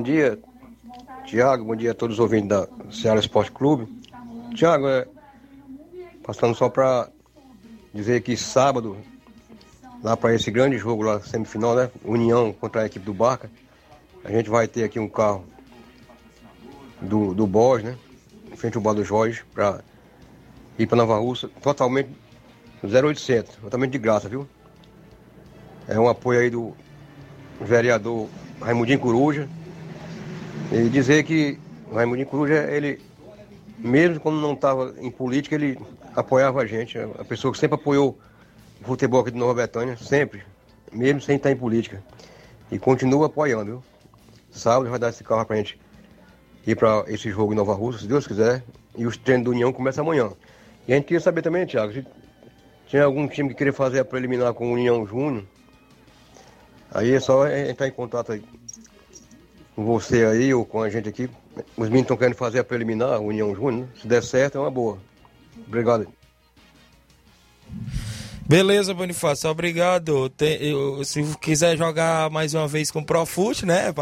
Bom 0.00 0.04
dia, 0.04 0.38
Tiago. 1.26 1.62
Bom 1.62 1.76
dia 1.76 1.90
a 1.90 1.94
todos 1.94 2.16
os 2.16 2.20
ouvintes 2.20 2.48
da 2.48 2.66
Ceará 2.90 3.20
Esporte 3.20 3.52
Clube. 3.52 3.86
Tiago, 4.54 4.88
é, 4.88 5.06
passando 6.22 6.54
só 6.54 6.70
para 6.70 7.10
dizer 7.92 8.22
que 8.22 8.34
sábado, 8.34 8.96
lá 10.02 10.16
para 10.16 10.34
esse 10.34 10.50
grande 10.50 10.78
jogo 10.78 11.02
lá, 11.02 11.20
semifinal, 11.20 11.74
né? 11.74 11.90
União 12.02 12.50
contra 12.50 12.80
a 12.80 12.86
equipe 12.86 13.04
do 13.04 13.12
Barca, 13.12 13.50
a 14.24 14.30
gente 14.30 14.48
vai 14.48 14.66
ter 14.66 14.84
aqui 14.84 14.98
um 14.98 15.06
carro 15.06 15.44
do, 17.02 17.34
do 17.34 17.46
Bos, 17.46 17.82
né? 17.82 17.94
Frente 18.56 18.78
ao 18.78 18.82
bar 18.82 18.94
do 18.94 19.04
Jorge, 19.04 19.44
para 19.52 19.82
ir 20.78 20.86
para 20.86 20.96
Nova 20.96 21.18
Russa, 21.18 21.46
totalmente 21.60 22.08
0800, 22.82 23.56
totalmente 23.56 23.92
de 23.92 23.98
graça, 23.98 24.30
viu? 24.30 24.48
É 25.86 26.00
um 26.00 26.08
apoio 26.08 26.40
aí 26.40 26.48
do 26.48 26.74
vereador 27.60 28.30
Raimundinho 28.62 28.98
Coruja, 28.98 29.46
e 30.72 30.88
dizer 30.88 31.24
que 31.24 31.58
o 31.90 31.96
Raimundinho 31.96 32.28
Coruja, 32.28 32.70
ele, 32.70 33.00
mesmo 33.78 34.20
quando 34.20 34.40
não 34.40 34.52
estava 34.52 34.94
em 35.00 35.10
política, 35.10 35.56
ele 35.56 35.76
apoiava 36.14 36.62
a 36.62 36.66
gente. 36.66 36.96
A 36.96 37.24
pessoa 37.24 37.52
que 37.52 37.58
sempre 37.58 37.74
apoiou 37.74 38.16
o 38.80 38.84
futebol 38.84 39.20
aqui 39.20 39.32
de 39.32 39.38
Nova 39.38 39.54
Betânia, 39.54 39.96
sempre, 39.96 40.44
mesmo 40.92 41.20
sem 41.20 41.36
estar 41.36 41.50
em 41.50 41.56
política. 41.56 42.00
E 42.70 42.78
continua 42.78 43.26
apoiando, 43.26 43.64
viu? 43.64 43.84
Sábado 44.52 44.88
vai 44.88 44.98
dar 44.98 45.08
esse 45.08 45.24
carro 45.24 45.44
pra 45.44 45.56
gente 45.56 45.78
ir 46.64 46.76
para 46.76 47.04
esse 47.08 47.30
jogo 47.30 47.52
em 47.52 47.56
Nova 47.56 47.74
Rússia, 47.74 48.02
se 48.02 48.06
Deus 48.06 48.26
quiser. 48.26 48.62
E 48.96 49.06
os 49.06 49.16
treinos 49.16 49.44
do 49.44 49.50
União 49.50 49.72
começam 49.72 50.04
amanhã. 50.04 50.30
E 50.86 50.92
a 50.92 50.96
gente 50.96 51.06
queria 51.06 51.20
saber 51.20 51.42
também, 51.42 51.66
Thiago, 51.66 51.92
se 51.92 52.06
tinha 52.86 53.04
algum 53.04 53.26
time 53.26 53.48
que 53.48 53.56
queria 53.56 53.72
fazer 53.72 54.00
a 54.00 54.04
preliminar 54.04 54.54
com 54.54 54.70
o 54.70 54.74
União 54.74 55.04
Júnior. 55.04 55.44
Aí 56.92 57.12
é 57.12 57.20
só 57.20 57.48
entrar 57.48 57.88
em 57.88 57.92
contato 57.92 58.32
aí 58.32 58.42
você 59.84 60.24
aí 60.24 60.52
ou 60.52 60.64
com 60.64 60.82
a 60.82 60.88
gente 60.88 61.08
aqui. 61.08 61.28
Os 61.76 61.88
meninos 61.88 62.02
estão 62.02 62.16
querendo 62.16 62.36
fazer 62.36 62.60
a 62.60 62.64
preliminar, 62.64 63.14
a 63.14 63.18
União 63.18 63.54
Júnior, 63.54 63.86
né? 63.86 63.88
Se 64.00 64.06
der 64.06 64.22
certo, 64.22 64.58
é 64.58 64.60
uma 64.60 64.70
boa. 64.70 64.98
Obrigado. 65.66 66.06
Beleza, 68.46 68.92
Bonifácio, 68.92 69.48
obrigado. 69.48 70.28
Tem, 70.30 70.60
eu, 70.60 71.04
se 71.04 71.22
quiser 71.40 71.76
jogar 71.76 72.28
mais 72.30 72.52
uma 72.52 72.66
vez 72.66 72.90
com 72.90 72.98
o 72.98 73.04
Profute, 73.04 73.64
né? 73.64 73.94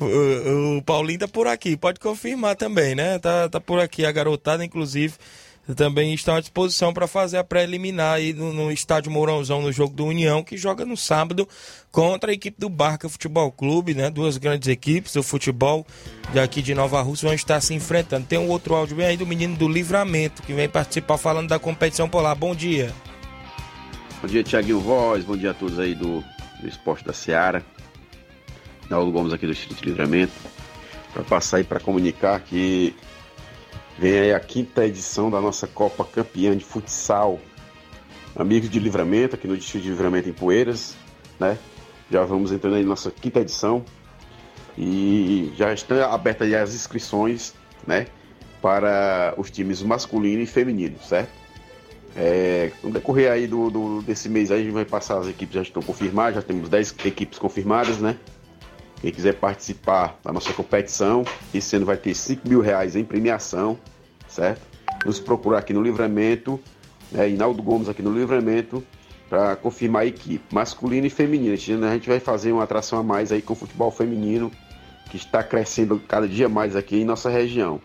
O, 0.00 0.78
o, 0.78 0.82
Paulinho 0.82 1.20
tá 1.20 1.28
por 1.28 1.46
aqui, 1.46 1.76
pode 1.76 2.00
confirmar 2.00 2.56
também, 2.56 2.94
né? 2.94 3.18
Tá, 3.18 3.48
tá 3.48 3.60
por 3.60 3.78
aqui 3.78 4.06
a 4.06 4.10
garotada, 4.10 4.64
inclusive, 4.64 5.14
também 5.72 6.12
estão 6.12 6.34
à 6.34 6.40
disposição 6.40 6.92
para 6.92 7.06
fazer 7.06 7.38
a 7.38 7.44
preliminar 7.44 8.14
aí 8.14 8.34
no, 8.34 8.52
no, 8.52 8.70
estádio 8.70 9.10
Mourãozão, 9.10 9.62
no 9.62 9.72
jogo 9.72 9.94
do 9.94 10.04
União, 10.04 10.42
que 10.42 10.58
joga 10.58 10.84
no 10.84 10.96
sábado 10.96 11.48
contra 11.90 12.30
a 12.30 12.34
equipe 12.34 12.60
do 12.60 12.68
Barca 12.68 13.08
Futebol 13.08 13.50
Clube, 13.50 13.94
né? 13.94 14.10
Duas 14.10 14.36
grandes 14.36 14.68
equipes 14.68 15.14
do 15.14 15.22
futebol 15.22 15.86
daqui 16.34 16.60
de 16.60 16.74
Nova 16.74 17.00
Rússia 17.00 17.26
vão 17.26 17.34
estar 17.34 17.60
se 17.62 17.72
enfrentando. 17.72 18.26
Tem 18.26 18.38
um 18.38 18.48
outro 18.48 18.74
áudio 18.74 18.96
bem 18.96 19.06
aí 19.06 19.16
do 19.16 19.26
menino 19.26 19.56
do 19.56 19.66
Livramento, 19.66 20.42
que 20.42 20.52
vem 20.52 20.68
participar 20.68 21.16
falando 21.16 21.48
da 21.48 21.58
competição 21.58 22.08
por 22.08 22.20
lá. 22.20 22.34
Bom 22.34 22.54
dia. 22.54 22.92
Bom 24.20 24.28
dia, 24.28 24.42
Tiaguinho 24.42 24.80
Voz. 24.80 25.24
Bom 25.24 25.36
dia 25.36 25.52
a 25.52 25.54
todos 25.54 25.78
aí 25.78 25.94
do, 25.94 26.22
do 26.60 26.68
Esporte 26.68 27.04
da 27.04 27.12
Seara. 27.12 27.64
Naulo 28.90 29.12
Gomes 29.12 29.32
aqui 29.32 29.46
do 29.46 29.52
Distrito 29.54 29.82
de 29.82 29.88
Livramento. 29.88 30.32
Para 31.12 31.22
passar 31.22 31.58
aí 31.58 31.64
para 31.64 31.80
comunicar 31.80 32.40
que 32.40 32.94
vem 33.98 34.18
aí 34.18 34.34
a 34.34 34.40
quinta 34.40 34.84
edição 34.84 35.30
da 35.30 35.40
nossa 35.40 35.66
Copa 35.66 36.04
Campeã 36.04 36.56
de 36.56 36.64
Futsal. 36.64 37.40
Amigos 38.36 38.68
de 38.68 38.80
Livramento, 38.80 39.36
aqui 39.36 39.46
no 39.46 39.56
Distrito 39.56 39.84
de 39.84 39.90
Livramento 39.90 40.28
em 40.28 40.32
Poeiras, 40.32 40.96
né? 41.38 41.56
Já 42.10 42.24
vamos 42.24 42.50
entrando 42.50 42.76
aí 42.76 42.82
na 42.82 42.88
nossa 42.88 43.10
quinta 43.10 43.40
edição. 43.40 43.84
E 44.76 45.52
já 45.56 45.72
estão 45.72 46.12
abertas 46.12 46.52
as 46.52 46.74
inscrições, 46.74 47.54
né? 47.86 48.06
Para 48.60 49.34
os 49.36 49.50
times 49.50 49.82
masculino 49.82 50.42
e 50.42 50.46
feminino, 50.46 50.98
certo? 51.00 51.30
É, 52.16 52.70
no 52.82 52.90
decorrer 52.90 53.30
aí 53.30 53.46
do, 53.46 53.70
do, 53.70 54.02
desse 54.02 54.28
mês 54.28 54.50
aí, 54.50 54.60
a 54.60 54.64
gente 54.64 54.72
vai 54.72 54.84
passar 54.84 55.18
as 55.18 55.28
equipes 55.28 55.54
já 55.54 55.62
estão 55.62 55.82
confirmadas, 55.82 56.36
já 56.36 56.42
temos 56.42 56.68
10 56.68 56.94
equipes 57.04 57.38
confirmadas, 57.38 57.98
né? 57.98 58.16
Quem 59.04 59.12
quiser 59.12 59.34
participar 59.34 60.18
da 60.24 60.32
nossa 60.32 60.50
competição, 60.54 61.26
esse 61.52 61.76
ano 61.76 61.84
vai 61.84 61.98
ter 61.98 62.14
5 62.14 62.48
mil 62.48 62.62
reais 62.62 62.96
em 62.96 63.04
premiação, 63.04 63.78
certo? 64.26 64.62
Nos 65.04 65.20
procurar 65.20 65.58
aqui 65.58 65.74
no 65.74 65.82
Livramento, 65.82 66.58
né? 67.12 67.28
Inaldo 67.28 67.62
Gomes 67.62 67.86
aqui 67.86 68.00
no 68.00 68.18
Livramento, 68.18 68.82
para 69.28 69.56
confirmar 69.56 70.04
a 70.04 70.06
equipe 70.06 70.42
masculina 70.50 71.06
e 71.06 71.10
feminina. 71.10 71.54
A 71.54 71.92
gente 71.92 72.08
vai 72.08 72.18
fazer 72.18 72.50
uma 72.50 72.62
atração 72.62 72.98
a 72.98 73.02
mais 73.02 73.30
aí 73.30 73.42
com 73.42 73.52
o 73.52 73.56
futebol 73.56 73.90
feminino, 73.90 74.50
que 75.10 75.18
está 75.18 75.42
crescendo 75.44 76.00
cada 76.08 76.26
dia 76.26 76.48
mais 76.48 76.74
aqui 76.74 76.96
em 76.96 77.04
nossa 77.04 77.28
região. 77.28 77.82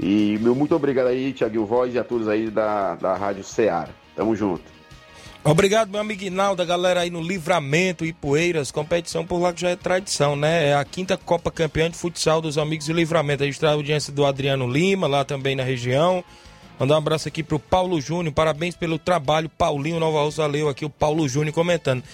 E 0.00 0.36
meu 0.40 0.56
muito 0.56 0.74
obrigado 0.74 1.06
aí, 1.06 1.32
Tiaguinho 1.32 1.64
Voz 1.64 1.94
e 1.94 1.98
a 2.00 2.02
todos 2.02 2.26
aí 2.26 2.50
da, 2.50 2.96
da 2.96 3.14
Rádio 3.14 3.44
Ceará. 3.44 3.90
Tamo 4.16 4.34
junto. 4.34 4.79
Obrigado, 5.42 5.90
meu 5.90 6.00
amigo 6.02 6.22
Inaldo, 6.22 6.64
galera 6.66 7.00
aí 7.00 7.08
no 7.08 7.22
Livramento 7.22 8.04
e 8.04 8.12
Poeiras, 8.12 8.70
competição 8.70 9.24
por 9.24 9.40
lá 9.40 9.54
que 9.54 9.62
já 9.62 9.70
é 9.70 9.76
tradição, 9.76 10.36
né? 10.36 10.68
É 10.68 10.74
a 10.74 10.84
quinta 10.84 11.16
Copa 11.16 11.50
Campeã 11.50 11.90
de 11.90 11.96
Futsal 11.96 12.42
dos 12.42 12.58
Amigos 12.58 12.86
do 12.86 12.92
Livramento. 12.92 13.42
Registrar 13.42 13.70
a 13.70 13.72
audiência 13.72 14.12
do 14.12 14.26
Adriano 14.26 14.70
Lima, 14.70 15.06
lá 15.06 15.24
também 15.24 15.56
na 15.56 15.62
região. 15.62 16.22
Mandar 16.78 16.94
um 16.94 16.98
abraço 16.98 17.26
aqui 17.26 17.42
pro 17.42 17.58
Paulo 17.58 17.98
Júnior, 18.02 18.34
parabéns 18.34 18.76
pelo 18.76 18.98
trabalho. 18.98 19.48
Paulinho 19.48 19.98
Nova 19.98 20.18
Rosa 20.20 20.46
leu 20.46 20.68
aqui 20.68 20.84
o 20.84 20.90
Paulo 20.90 21.26
Júnior 21.26 21.54
comentando. 21.54 22.04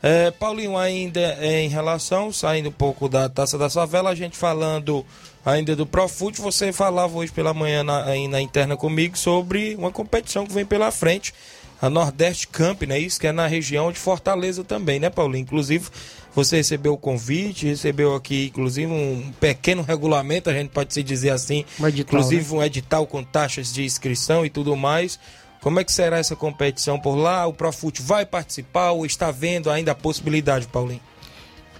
É, 0.00 0.30
Paulinho, 0.30 0.76
ainda 0.76 1.38
em 1.44 1.68
relação, 1.68 2.32
saindo 2.32 2.68
um 2.68 2.72
pouco 2.72 3.08
da 3.08 3.28
Taça 3.28 3.58
da 3.58 3.68
Savela, 3.68 4.10
a 4.10 4.14
gente 4.14 4.36
falando 4.36 5.04
ainda 5.44 5.74
do 5.74 5.86
Profute, 5.86 6.40
você 6.40 6.72
falava 6.72 7.18
hoje 7.18 7.32
pela 7.32 7.52
manhã 7.52 7.82
na, 7.82 8.04
aí 8.04 8.28
na 8.28 8.40
interna 8.40 8.76
comigo 8.76 9.18
sobre 9.18 9.74
uma 9.74 9.90
competição 9.90 10.46
que 10.46 10.52
vem 10.52 10.64
pela 10.64 10.92
frente, 10.92 11.34
a 11.80 11.90
Nordeste 11.90 12.48
Camp, 12.48 12.82
né? 12.82 12.98
Isso 12.98 13.20
que 13.20 13.26
é 13.26 13.32
na 13.32 13.46
região 13.46 13.92
de 13.92 13.98
Fortaleza 13.98 14.64
também, 14.64 14.98
né, 14.98 15.10
Paulinho? 15.10 15.42
Inclusive, 15.42 15.88
você 16.34 16.56
recebeu 16.56 16.94
o 16.94 16.98
convite, 16.98 17.66
recebeu 17.66 18.14
aqui, 18.14 18.46
inclusive, 18.46 18.90
um 18.90 19.32
pequeno 19.40 19.82
regulamento, 19.82 20.50
a 20.50 20.52
gente 20.52 20.70
pode 20.70 20.92
se 20.92 21.02
dizer 21.02 21.30
assim, 21.30 21.64
um 21.80 21.86
edital, 21.86 22.18
inclusive 22.18 22.52
né? 22.52 22.58
um 22.58 22.62
edital 22.62 23.06
com 23.06 23.22
taxas 23.22 23.72
de 23.72 23.84
inscrição 23.84 24.44
e 24.44 24.50
tudo 24.50 24.76
mais. 24.76 25.18
Como 25.60 25.80
é 25.80 25.84
que 25.84 25.92
será 25.92 26.18
essa 26.18 26.36
competição 26.36 26.98
por 26.98 27.16
lá? 27.16 27.46
O 27.46 27.52
Profute 27.52 28.00
vai 28.00 28.24
participar 28.24 28.92
ou 28.92 29.04
está 29.04 29.30
vendo 29.30 29.70
ainda 29.70 29.92
a 29.92 29.94
possibilidade, 29.94 30.66
Paulinho? 30.68 31.00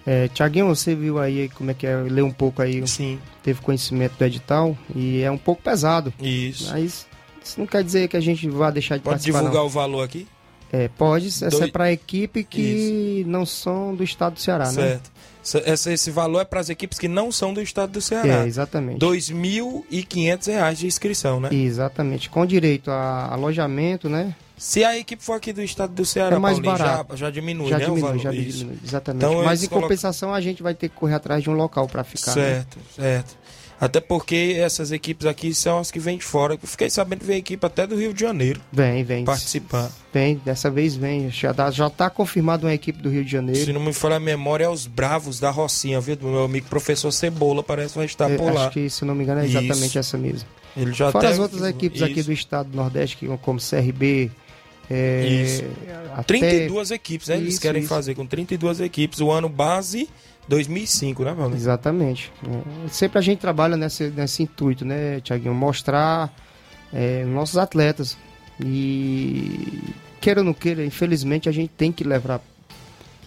É, 0.06 0.28
Tiaguinho, 0.28 0.66
você 0.66 0.94
viu 0.94 1.18
aí 1.18 1.48
como 1.50 1.70
é 1.70 1.74
que 1.74 1.86
é, 1.86 1.96
leu 1.96 2.26
um 2.26 2.32
pouco 2.32 2.62
aí, 2.62 2.86
Sim. 2.86 3.18
teve 3.42 3.60
conhecimento 3.60 4.16
do 4.16 4.24
edital 4.24 4.76
e 4.94 5.20
é 5.20 5.30
um 5.30 5.38
pouco 5.38 5.62
pesado. 5.62 6.14
Isso. 6.20 6.70
Mas 6.72 7.06
isso 7.46 7.60
não 7.60 7.66
quer 7.66 7.82
dizer 7.82 8.08
que 8.08 8.16
a 8.16 8.20
gente 8.20 8.48
vá 8.48 8.70
deixar 8.70 8.96
de 8.96 9.02
Pode 9.02 9.14
participar. 9.14 9.38
divulgar 9.38 9.60
não. 9.62 9.66
o 9.66 9.70
valor 9.70 10.02
aqui? 10.02 10.26
É, 10.72 10.88
pode. 10.88 11.28
Essa 11.28 11.64
é 11.64 11.68
para 11.68 11.92
equipe 11.92 12.42
que 12.42 13.20
Isso. 13.20 13.28
não 13.28 13.46
são 13.46 13.94
do 13.94 14.02
estado 14.02 14.34
do 14.34 14.40
Ceará, 14.40 14.66
certo. 14.66 15.10
né? 15.14 15.62
Esse, 15.64 15.92
esse 15.92 16.10
valor 16.10 16.40
é 16.40 16.44
para 16.44 16.58
as 16.58 16.68
equipes 16.68 16.98
que 16.98 17.06
não 17.06 17.30
são 17.30 17.54
do 17.54 17.62
estado 17.62 17.92
do 17.92 18.00
Ceará. 18.00 18.42
É, 18.42 18.46
exatamente. 18.46 19.04
R$ 19.04 19.12
2.500 19.12 20.74
de 20.74 20.86
inscrição, 20.88 21.38
né? 21.38 21.50
Exatamente. 21.52 22.28
Com 22.28 22.44
direito 22.44 22.90
a 22.90 23.32
alojamento, 23.32 24.08
né? 24.08 24.34
Se 24.58 24.82
a 24.82 24.98
equipe 24.98 25.22
for 25.22 25.34
aqui 25.34 25.52
do 25.52 25.62
estado 25.62 25.92
do 25.92 26.04
Ceará, 26.04 26.34
é 26.34 26.38
mais 26.38 26.58
Paulinho, 26.58 26.76
barato. 26.78 27.16
Já, 27.16 27.26
já 27.26 27.30
diminui, 27.30 27.68
já 27.68 27.78
né? 27.78 27.84
Diminui, 27.84 28.18
já 28.18 28.30
diminui, 28.32 28.78
exatamente. 28.82 29.24
Então, 29.24 29.44
Mas 29.44 29.62
em 29.62 29.68
compensação 29.68 30.34
a 30.34 30.40
gente 30.40 30.62
vai 30.64 30.74
ter 30.74 30.88
que 30.88 30.96
correr 30.96 31.14
atrás 31.14 31.42
de 31.42 31.50
um 31.50 31.52
local 31.52 31.86
para 31.86 32.02
ficar. 32.02 32.32
Certo, 32.32 32.76
né? 32.78 32.82
certo. 32.96 33.36
Até 33.80 34.00
porque 34.00 34.56
essas 34.58 34.90
equipes 34.90 35.26
aqui 35.26 35.54
são 35.54 35.78
as 35.78 35.90
que 35.90 35.98
vêm 35.98 36.16
de 36.16 36.24
fora. 36.24 36.54
Eu 36.54 36.58
fiquei 36.68 36.88
sabendo 36.88 37.20
que 37.20 37.26
vem 37.26 37.38
equipe 37.38 37.64
até 37.64 37.86
do 37.86 37.96
Rio 37.96 38.14
de 38.14 38.20
Janeiro. 38.20 38.60
Vem, 38.72 39.04
vem. 39.04 39.24
Participar. 39.24 39.90
Vem, 40.12 40.40
dessa 40.44 40.70
vez 40.70 40.96
vem. 40.96 41.30
Já 41.30 41.50
está 41.50 41.70
já 41.70 41.90
tá 41.90 42.08
confirmado 42.08 42.66
uma 42.66 42.72
equipe 42.72 43.02
do 43.02 43.10
Rio 43.10 43.24
de 43.24 43.30
Janeiro. 43.30 43.64
Se 43.64 43.72
não 43.72 43.80
me 43.80 43.92
falha 43.92 44.16
a 44.16 44.20
memória, 44.20 44.64
é 44.64 44.68
os 44.68 44.86
Bravos 44.86 45.38
da 45.38 45.50
Rocinha, 45.50 46.00
viu? 46.00 46.16
Do 46.16 46.26
meu 46.26 46.44
amigo 46.44 46.66
professor 46.68 47.12
Cebola, 47.12 47.62
parece 47.62 47.90
que 47.90 47.98
vai 47.98 48.06
estar 48.06 48.30
por 48.36 48.52
lá. 48.52 48.62
Acho 48.62 48.70
que, 48.70 48.88
se 48.88 49.04
não 49.04 49.14
me 49.14 49.24
engano, 49.24 49.42
é 49.42 49.44
exatamente 49.44 49.86
Isso. 49.86 49.98
essa 49.98 50.16
mesmo. 50.16 50.48
Ele 50.74 50.92
já 50.92 51.12
Fora 51.12 51.26
até... 51.26 51.34
as 51.34 51.38
outras 51.38 51.62
equipes 51.62 52.00
Isso. 52.00 52.10
aqui 52.10 52.22
do 52.22 52.32
estado 52.32 52.70
do 52.70 52.76
Nordeste, 52.76 53.26
como 53.42 53.58
CRB, 53.58 54.30
é, 54.90 55.26
isso. 55.26 55.64
Até... 56.12 56.38
32 56.38 56.90
equipes, 56.92 57.28
né? 57.28 57.36
Eles 57.36 57.54
isso, 57.54 57.60
querem 57.60 57.80
isso. 57.80 57.88
fazer 57.88 58.14
com 58.14 58.24
32 58.24 58.80
equipes. 58.80 59.20
O 59.20 59.30
ano 59.30 59.48
base 59.48 60.08
2005, 60.48 61.24
né, 61.24 61.34
Paulo? 61.34 61.54
Exatamente. 61.54 62.32
É, 62.44 62.88
sempre 62.88 63.18
a 63.18 63.22
gente 63.22 63.38
trabalha 63.38 63.76
nesse, 63.76 64.08
nesse 64.10 64.42
intuito, 64.42 64.84
né, 64.84 65.20
Tiaguinho? 65.20 65.54
Mostrar 65.54 66.32
é, 66.92 67.24
nossos 67.24 67.56
atletas. 67.56 68.16
E 68.60 69.92
queira 70.20 70.40
ou 70.40 70.46
não 70.46 70.54
queira, 70.54 70.84
infelizmente 70.84 71.48
a 71.48 71.52
gente 71.52 71.70
tem 71.70 71.92
que 71.92 72.04
levar 72.04 72.40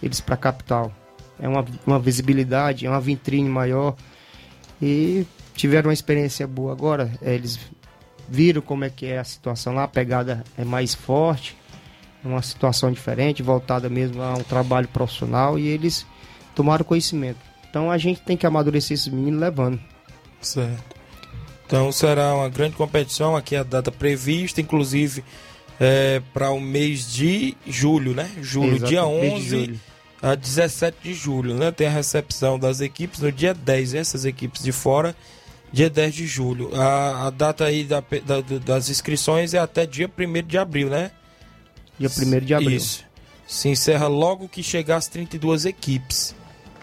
eles 0.02 0.20
para 0.20 0.34
a 0.34 0.38
capital. 0.38 0.92
É 1.38 1.48
uma, 1.48 1.64
uma 1.86 1.98
visibilidade, 1.98 2.86
é 2.86 2.90
uma 2.90 3.00
vitrine 3.00 3.48
maior. 3.48 3.94
E 4.80 5.26
tiveram 5.54 5.88
uma 5.88 5.94
experiência 5.94 6.46
boa 6.46 6.72
agora. 6.72 7.12
É, 7.20 7.34
eles 7.34 7.58
viram 8.28 8.62
como 8.62 8.84
é 8.84 8.90
que 8.90 9.06
é 9.06 9.18
a 9.18 9.24
situação 9.24 9.74
lá, 9.74 9.84
a 9.84 9.88
pegada 9.88 10.44
é 10.56 10.64
mais 10.64 10.94
forte, 10.94 11.56
uma 12.24 12.40
situação 12.42 12.92
diferente, 12.92 13.42
voltada 13.42 13.88
mesmo 13.88 14.22
a 14.22 14.34
um 14.34 14.42
trabalho 14.42 14.86
profissional 14.88 15.58
e 15.58 15.66
eles 15.66 16.06
tomaram 16.54 16.84
conhecimento. 16.84 17.38
Então 17.68 17.90
a 17.90 17.98
gente 17.98 18.20
tem 18.20 18.36
que 18.36 18.46
amadurecer 18.46 18.94
esses 18.94 19.08
meninos 19.08 19.40
levando. 19.40 19.80
Certo. 20.40 20.96
Então 21.66 21.92
será 21.92 22.34
uma 22.34 22.48
grande 22.48 22.74
competição, 22.74 23.36
aqui 23.36 23.54
a 23.54 23.62
data 23.62 23.92
prevista, 23.92 24.60
inclusive 24.60 25.24
é, 25.78 26.20
para 26.34 26.50
o 26.50 26.60
mês 26.60 27.10
de 27.12 27.56
julho, 27.66 28.12
né? 28.12 28.30
Julho, 28.40 28.76
Exato, 28.76 28.90
dia 28.90 29.06
11 29.06 29.80
a 30.22 30.34
17 30.34 30.96
de 31.02 31.14
julho, 31.14 31.54
né? 31.54 31.70
Tem 31.70 31.86
a 31.86 31.90
recepção 31.90 32.58
das 32.58 32.80
equipes 32.80 33.20
no 33.20 33.30
dia 33.30 33.54
10, 33.54 33.94
essas 33.94 34.24
equipes 34.24 34.62
de 34.62 34.72
fora 34.72 35.14
dia 35.72 35.88
10 35.88 36.14
de 36.14 36.26
julho. 36.26 36.70
A, 36.74 37.26
a 37.26 37.30
data 37.30 37.64
aí 37.64 37.84
da, 37.84 38.00
da, 38.00 38.40
das 38.64 38.88
inscrições 38.88 39.54
é 39.54 39.58
até 39.58 39.86
dia 39.86 40.08
1 40.08 40.46
de 40.46 40.58
abril, 40.58 40.88
né? 40.88 41.10
Dia 41.98 42.08
1 42.08 42.40
de 42.44 42.54
abril. 42.54 42.76
Isso. 42.76 43.04
Se 43.50 43.68
encerra 43.68 44.06
logo 44.06 44.48
que 44.48 44.62
chegar 44.62 44.96
as 44.96 45.08
32 45.08 45.64
equipes. 45.64 46.36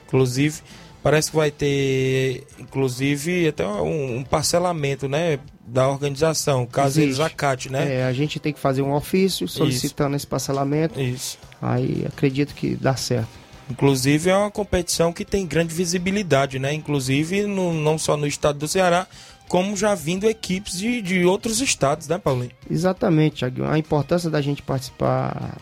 Inclusive, 0.06 0.60
parece 1.02 1.32
que 1.32 1.38
vai 1.38 1.50
ter, 1.50 2.46
inclusive, 2.60 3.48
até 3.48 3.66
um, 3.66 4.18
um 4.18 4.24
parcelamento, 4.24 5.08
né? 5.08 5.40
Da 5.66 5.88
organização, 5.88 6.66
caso 6.66 7.00
Existe. 7.00 7.04
eles 7.04 7.20
acatem, 7.20 7.72
né? 7.72 7.96
É, 7.96 8.04
a 8.06 8.12
gente 8.12 8.38
tem 8.38 8.52
que 8.52 8.60
fazer 8.60 8.82
um 8.82 8.94
ofício 8.94 9.48
solicitando 9.48 10.10
Isso. 10.10 10.24
esse 10.24 10.28
parcelamento. 10.28 11.00
Isso. 11.00 11.38
Aí 11.62 12.06
acredito 12.06 12.54
que 12.54 12.76
dá 12.76 12.98
certo. 12.98 13.30
Inclusive 13.70 14.30
é 14.30 14.36
uma 14.36 14.52
competição 14.52 15.14
que 15.14 15.24
tem 15.24 15.46
grande 15.46 15.74
visibilidade, 15.74 16.60
né? 16.60 16.74
Inclusive 16.74 17.44
no, 17.44 17.74
não 17.74 17.98
só 17.98 18.18
no 18.18 18.28
estado 18.28 18.60
do 18.60 18.68
Ceará, 18.68 19.08
como 19.48 19.76
já 19.78 19.96
vindo 19.96 20.30
equipes 20.30 20.78
de, 20.78 21.02
de 21.02 21.26
outros 21.26 21.62
estados, 21.62 22.08
né, 22.10 22.18
Paulinho? 22.18 22.52
Exatamente, 22.70 23.38
Thiago. 23.38 23.64
A 23.66 23.78
importância 23.78 24.30
da 24.30 24.42
gente 24.42 24.62
participar 24.62 25.58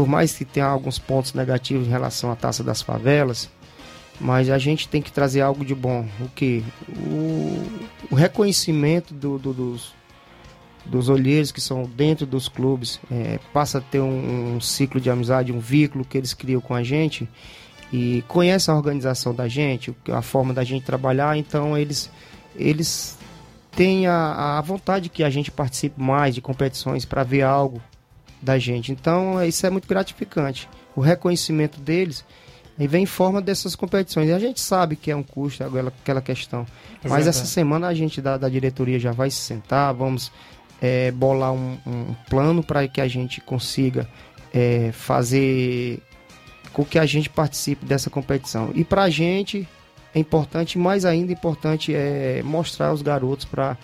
por 0.00 0.08
mais 0.08 0.32
que 0.32 0.46
tenha 0.46 0.64
alguns 0.64 0.98
pontos 0.98 1.34
negativos 1.34 1.86
em 1.86 1.90
relação 1.90 2.32
à 2.32 2.34
taça 2.34 2.64
das 2.64 2.80
favelas, 2.80 3.50
mas 4.18 4.48
a 4.48 4.56
gente 4.56 4.88
tem 4.88 5.02
que 5.02 5.12
trazer 5.12 5.42
algo 5.42 5.62
de 5.62 5.74
bom. 5.74 6.08
O 6.20 6.28
que? 6.28 6.64
O, 6.88 7.62
o 8.10 8.14
reconhecimento 8.14 9.12
do, 9.12 9.38
do, 9.38 9.52
dos, 9.52 9.94
dos 10.86 11.10
olheiros 11.10 11.52
que 11.52 11.60
são 11.60 11.82
dentro 11.82 12.24
dos 12.24 12.48
clubes 12.48 12.98
é, 13.12 13.38
passa 13.52 13.76
a 13.76 13.80
ter 13.82 14.00
um, 14.00 14.54
um, 14.54 14.58
ciclo 14.58 14.98
de 14.98 15.10
amizade, 15.10 15.52
um 15.52 15.60
vínculo 15.60 16.02
que 16.02 16.16
eles 16.16 16.32
criam 16.32 16.62
com 16.62 16.74
a 16.74 16.82
gente 16.82 17.28
e 17.92 18.24
conhecem 18.26 18.72
a 18.72 18.78
organização 18.78 19.34
da 19.34 19.48
gente, 19.48 19.94
a 20.10 20.22
forma 20.22 20.54
da 20.54 20.64
gente 20.64 20.82
trabalhar, 20.82 21.36
então 21.36 21.76
eles, 21.76 22.10
eles 22.56 23.18
têm 23.70 24.06
a, 24.06 24.56
a 24.56 24.60
vontade 24.62 25.10
que 25.10 25.22
a 25.22 25.28
gente 25.28 25.50
participe 25.50 26.00
mais 26.00 26.34
de 26.34 26.40
competições 26.40 27.04
para 27.04 27.22
ver 27.22 27.42
algo 27.42 27.82
da 28.42 28.58
gente. 28.58 28.92
Então 28.92 29.42
isso 29.44 29.66
é 29.66 29.70
muito 29.70 29.88
gratificante. 29.88 30.68
O 30.94 31.00
reconhecimento 31.00 31.80
deles 31.80 32.24
e 32.78 32.86
vem 32.86 33.02
em 33.02 33.06
forma 33.06 33.42
dessas 33.42 33.76
competições. 33.76 34.30
E 34.30 34.32
a 34.32 34.38
gente 34.38 34.60
sabe 34.60 34.96
que 34.96 35.10
é 35.10 35.16
um 35.16 35.22
custo 35.22 35.62
aquela, 35.62 35.92
aquela 36.02 36.22
questão. 36.22 36.66
É 37.04 37.08
Mas 37.08 37.26
essa 37.26 37.44
semana 37.44 37.88
a 37.88 37.94
gente 37.94 38.22
da, 38.22 38.38
da 38.38 38.48
diretoria 38.48 38.98
já 38.98 39.12
vai 39.12 39.30
se 39.30 39.36
sentar, 39.36 39.92
vamos 39.92 40.32
é, 40.80 41.10
bolar 41.10 41.52
um, 41.52 41.76
um 41.86 42.14
plano 42.28 42.62
para 42.62 42.88
que 42.88 43.00
a 43.00 43.06
gente 43.06 43.40
consiga 43.42 44.08
é, 44.52 44.90
fazer 44.92 46.00
com 46.72 46.82
que 46.84 46.98
a 46.98 47.04
gente 47.04 47.28
participe 47.28 47.84
dessa 47.84 48.08
competição. 48.08 48.70
E 48.74 48.82
para 48.82 49.02
a 49.02 49.10
gente 49.10 49.68
é 50.14 50.18
importante, 50.18 50.78
mais 50.78 51.04
ainda 51.04 51.32
importante, 51.32 51.94
é 51.94 52.42
mostrar 52.42 52.92
os 52.92 53.02
garotos 53.02 53.44
para 53.44 53.76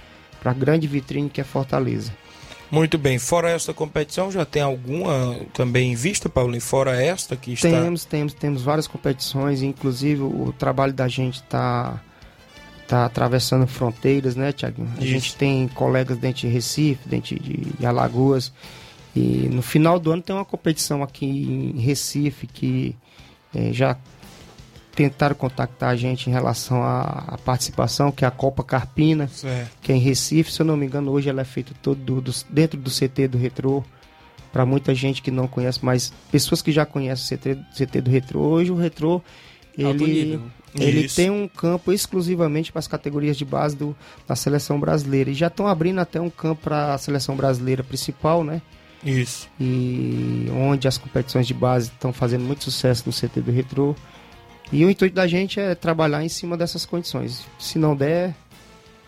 a 0.43 0.53
grande 0.55 0.87
vitrine 0.87 1.29
que 1.29 1.41
é 1.41 1.45
Fortaleza. 1.45 2.13
Muito 2.71 2.99
bem. 2.99 3.19
Fora 3.19 3.51
esta 3.51 3.73
competição, 3.73 4.31
já 4.31 4.45
tem 4.45 4.63
alguma 4.63 5.37
também 5.53 5.93
em 5.93 5.95
vista, 5.95 6.29
Paulo? 6.29 6.61
Fora 6.61 7.01
esta 7.01 7.37
que 7.37 7.53
está... 7.53 7.69
Temos, 7.69 8.05
temos, 8.05 8.35
temos 8.35 8.63
várias 8.63 8.87
competições, 8.87 9.63
inclusive 9.63 10.23
o 10.23 10.53
trabalho 10.59 10.93
da 10.93 11.07
gente 11.07 11.37
está 11.37 12.01
tá 12.87 13.05
atravessando 13.05 13.67
fronteiras, 13.67 14.37
né, 14.37 14.53
Tiaguinho? 14.53 14.89
A 14.97 15.01
Isso. 15.01 15.07
gente 15.07 15.37
tem 15.37 15.69
colegas 15.69 16.17
dentro 16.19 16.43
de 16.43 16.49
Recife, 16.49 17.09
dentro 17.09 17.39
de, 17.39 17.57
de 17.79 17.87
Alagoas, 17.87 18.53
e 19.15 19.49
no 19.51 19.63
final 19.63 19.99
do 19.99 20.13
ano 20.13 20.23
tem 20.23 20.35
uma 20.35 20.45
competição 20.45 21.03
aqui 21.03 21.27
em 21.27 21.81
Recife 21.81 22.47
que 22.47 22.95
é, 23.55 23.73
já 23.73 23.97
tentaram 24.97 25.37
contactar 25.37 25.91
a 25.91 25.97
gente 25.97 26.29
em 26.29 26.33
relação 26.33 26.83
à, 26.83 27.39
participação, 27.45 28.11
que 28.11 28.25
é 28.25 28.29
a 28.29 28.31
Copa 28.31 28.65
Carpina, 28.65 29.29
certo. 29.29 29.71
que 29.83 29.93
é 29.93 29.95
em 29.95 30.01
Recife. 30.01 30.51
Se 30.51 30.63
eu 30.63 30.67
não 30.67 30.77
me 30.77 30.87
engano, 30.87 31.13
hoje 31.13 31.29
ela 31.29 31.43
é 31.43 31.45
feita 31.45 31.73
todo 31.83 32.01
do, 32.01 32.21
do, 32.21 32.33
dentro 32.49 32.81
do 32.81 32.91
CT 32.91 33.29
do 33.29 33.39
Retro. 33.39 33.85
Para 34.51 34.65
muita 34.65 34.95
gente 34.95 35.21
que 35.21 35.31
não 35.31 35.47
conhece, 35.47 35.81
mas 35.83 36.11
pessoas 36.33 36.63
que 36.63 36.73
já 36.73 36.87
conhecem 36.87 37.37
o 37.37 37.39
CT, 37.39 37.59
CT 37.77 38.01
do 38.01 38.11
Retro, 38.11 38.39
hoje 38.41 38.73
o 38.73 38.75
Retro 38.75 39.23
ele, 39.77 40.41
ele 40.75 41.07
tem 41.07 41.29
um 41.29 41.47
campo 41.47 41.93
exclusivamente 41.93 42.73
para 42.73 42.79
as 42.79 42.89
categorias 42.89 43.37
de 43.37 43.45
base 43.45 43.77
do, 43.77 43.95
da 44.27 44.35
seleção 44.35 44.81
brasileira. 44.81 45.31
E 45.31 45.35
já 45.35 45.49
estão 45.49 45.67
abrindo 45.67 45.99
até 45.99 46.19
um 46.19 46.31
campo 46.31 46.63
para 46.63 46.95
a 46.95 46.99
seleção 46.99 47.37
brasileira 47.37 47.85
principal, 47.85 48.43
né? 48.43 48.63
Isso. 49.05 49.47
E 49.61 50.49
onde 50.51 50.89
as 50.89 50.97
competições 50.97 51.47
de 51.47 51.53
base 51.53 51.91
estão 51.91 52.15
fazendo 52.15 52.45
muito 52.45 52.65
sucesso 52.65 53.05
no 53.07 53.13
CT 53.13 53.43
do 53.43 53.53
Retro. 53.53 53.95
E 54.73 54.85
o 54.85 54.91
intuito 54.91 55.15
da 55.15 55.27
gente 55.27 55.61
é 55.61 55.75
trabalhar 55.75 56.25
em 56.25 56.29
cima 56.29 56.57
dessas 56.57 56.85
condições. 56.85 57.45
Se 57.59 57.79
não 57.79 57.95
der, 57.95 58.35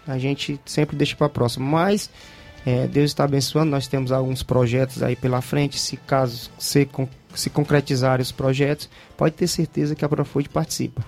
a 0.06 0.18
gente 0.18 0.60
sempre 0.64 0.96
deixa 0.96 1.16
para 1.16 1.28
próximo. 1.28 1.66
Mas 1.66 2.08
é, 2.64 2.86
Deus 2.86 3.10
está 3.10 3.24
abençoando, 3.24 3.70
nós 3.70 3.88
temos 3.88 4.12
alguns 4.12 4.42
projetos 4.42 5.02
aí 5.02 5.16
pela 5.16 5.40
frente. 5.40 5.78
Se 5.78 5.96
caso 5.96 6.50
se, 6.58 6.88
se 7.34 7.50
concretizarem 7.50 8.22
os 8.22 8.32
projetos, 8.32 8.88
pode 9.16 9.34
ter 9.34 9.48
certeza 9.48 9.94
que 9.94 10.04
a 10.04 10.08
Profood 10.08 10.48
participa. 10.48 11.04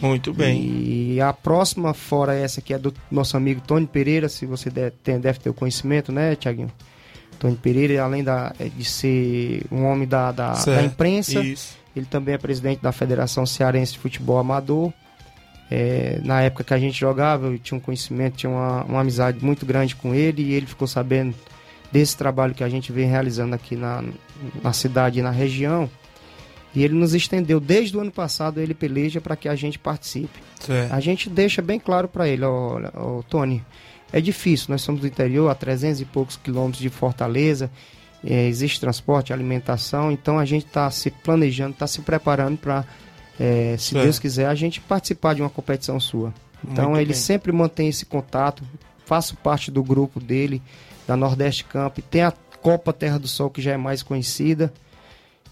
Muito 0.00 0.34
bem. 0.34 0.60
E 0.60 1.20
a 1.20 1.32
próxima, 1.32 1.94
fora 1.94 2.34
essa 2.34 2.60
que 2.60 2.74
é 2.74 2.78
do 2.78 2.92
nosso 3.08 3.36
amigo 3.36 3.60
Tony 3.60 3.86
Pereira, 3.86 4.28
se 4.28 4.44
você 4.44 4.68
deve, 4.68 4.90
tem, 5.02 5.20
deve 5.20 5.38
ter 5.38 5.48
o 5.48 5.54
conhecimento, 5.54 6.10
né, 6.10 6.34
Tiaguinho? 6.34 6.72
Tony 7.38 7.54
Pereira, 7.54 8.02
além 8.02 8.24
da, 8.24 8.52
de 8.76 8.84
ser 8.84 9.62
um 9.70 9.84
homem 9.84 10.08
da, 10.08 10.32
da, 10.32 10.54
da 10.54 10.82
imprensa, 10.82 11.40
Isso 11.40 11.81
ele 11.94 12.06
também 12.06 12.34
é 12.34 12.38
presidente 12.38 12.80
da 12.80 12.92
Federação 12.92 13.44
Cearense 13.44 13.92
de 13.92 13.98
Futebol 13.98 14.38
Amador. 14.38 14.92
É, 15.70 16.20
na 16.22 16.42
época 16.42 16.64
que 16.64 16.74
a 16.74 16.78
gente 16.78 16.98
jogava, 16.98 17.46
eu 17.46 17.58
tinha 17.58 17.78
um 17.78 17.80
conhecimento, 17.80 18.36
tinha 18.36 18.50
uma, 18.50 18.84
uma, 18.84 19.00
amizade 19.00 19.42
muito 19.42 19.64
grande 19.64 19.96
com 19.96 20.14
ele 20.14 20.42
e 20.42 20.52
ele 20.52 20.66
ficou 20.66 20.86
sabendo 20.86 21.34
desse 21.90 22.16
trabalho 22.16 22.54
que 22.54 22.62
a 22.62 22.68
gente 22.68 22.92
vem 22.92 23.08
realizando 23.08 23.54
aqui 23.54 23.74
na, 23.74 24.04
na 24.62 24.72
cidade 24.72 25.20
e 25.20 25.22
na 25.22 25.30
região. 25.30 25.88
E 26.74 26.82
ele 26.82 26.94
nos 26.94 27.14
estendeu, 27.14 27.60
desde 27.60 27.96
o 27.96 28.00
ano 28.00 28.10
passado, 28.10 28.60
ele 28.60 28.74
peleja 28.74 29.20
para 29.20 29.36
que 29.36 29.48
a 29.48 29.54
gente 29.54 29.78
participe. 29.78 30.40
Certo. 30.60 30.92
A 30.92 31.00
gente 31.00 31.28
deixa 31.28 31.60
bem 31.60 31.78
claro 31.78 32.08
para 32.08 32.26
ele, 32.26 32.44
olha, 32.44 32.90
Tony, 33.28 33.62
é 34.12 34.20
difícil, 34.20 34.66
nós 34.70 34.82
somos 34.82 35.00
do 35.00 35.06
interior, 35.06 35.50
a 35.50 35.54
300 35.54 36.00
e 36.00 36.04
poucos 36.04 36.36
quilômetros 36.36 36.82
de 36.82 36.88
Fortaleza, 36.88 37.70
é, 38.24 38.46
existe 38.46 38.80
transporte, 38.80 39.32
alimentação, 39.32 40.10
então 40.12 40.38
a 40.38 40.44
gente 40.44 40.66
está 40.66 40.90
se 40.90 41.10
planejando, 41.10 41.72
está 41.72 41.86
se 41.86 42.00
preparando 42.00 42.56
para, 42.56 42.84
é, 43.38 43.76
se 43.78 43.94
Deus 43.94 44.18
quiser, 44.18 44.46
a 44.46 44.54
gente 44.54 44.80
participar 44.80 45.34
de 45.34 45.42
uma 45.42 45.50
competição 45.50 45.98
sua. 45.98 46.32
Então 46.64 46.90
Muito 46.90 47.00
ele 47.00 47.12
bem. 47.12 47.16
sempre 47.16 47.50
mantém 47.50 47.88
esse 47.88 48.06
contato, 48.06 48.62
faço 49.04 49.36
parte 49.36 49.70
do 49.70 49.82
grupo 49.82 50.20
dele, 50.20 50.62
da 51.06 51.16
Nordeste 51.16 51.64
Camp, 51.64 51.98
tem 52.10 52.22
a 52.22 52.32
Copa 52.60 52.92
Terra 52.92 53.18
do 53.18 53.26
Sol 53.26 53.50
que 53.50 53.60
já 53.60 53.72
é 53.72 53.76
mais 53.76 54.04
conhecida 54.04 54.72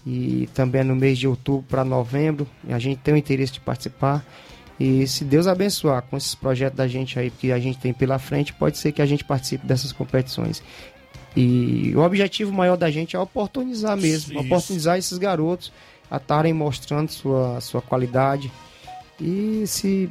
e 0.05 0.49
também 0.53 0.81
é 0.81 0.83
no 0.83 0.95
mês 0.95 1.19
de 1.19 1.27
outubro 1.27 1.65
para 1.67 1.83
novembro, 1.83 2.47
a 2.69 2.79
gente 2.79 2.99
tem 2.99 3.13
o 3.13 3.17
interesse 3.17 3.53
de 3.53 3.59
participar. 3.59 4.25
E 4.79 5.05
se 5.05 5.23
Deus 5.23 5.45
abençoar 5.45 6.01
com 6.01 6.17
esses 6.17 6.33
projetos 6.33 6.75
da 6.75 6.87
gente 6.87 7.19
aí 7.19 7.29
que 7.29 7.51
a 7.51 7.59
gente 7.59 7.77
tem 7.77 7.93
pela 7.93 8.17
frente, 8.17 8.51
pode 8.51 8.79
ser 8.79 8.91
que 8.91 9.01
a 9.01 9.05
gente 9.05 9.23
participe 9.23 9.67
dessas 9.67 9.91
competições. 9.91 10.63
E 11.35 11.93
o 11.95 11.99
objetivo 12.01 12.51
maior 12.51 12.75
da 12.75 12.91
gente 12.91 13.15
é 13.15 13.19
oportunizar 13.19 13.95
mesmo, 13.95 14.33
Isso. 14.33 14.41
oportunizar 14.41 14.97
esses 14.97 15.17
garotos 15.17 15.71
a 16.09 16.17
estarem 16.17 16.53
mostrando 16.53 17.09
sua, 17.09 17.61
sua 17.61 17.81
qualidade 17.81 18.51
e 19.19 19.63
se 19.65 20.09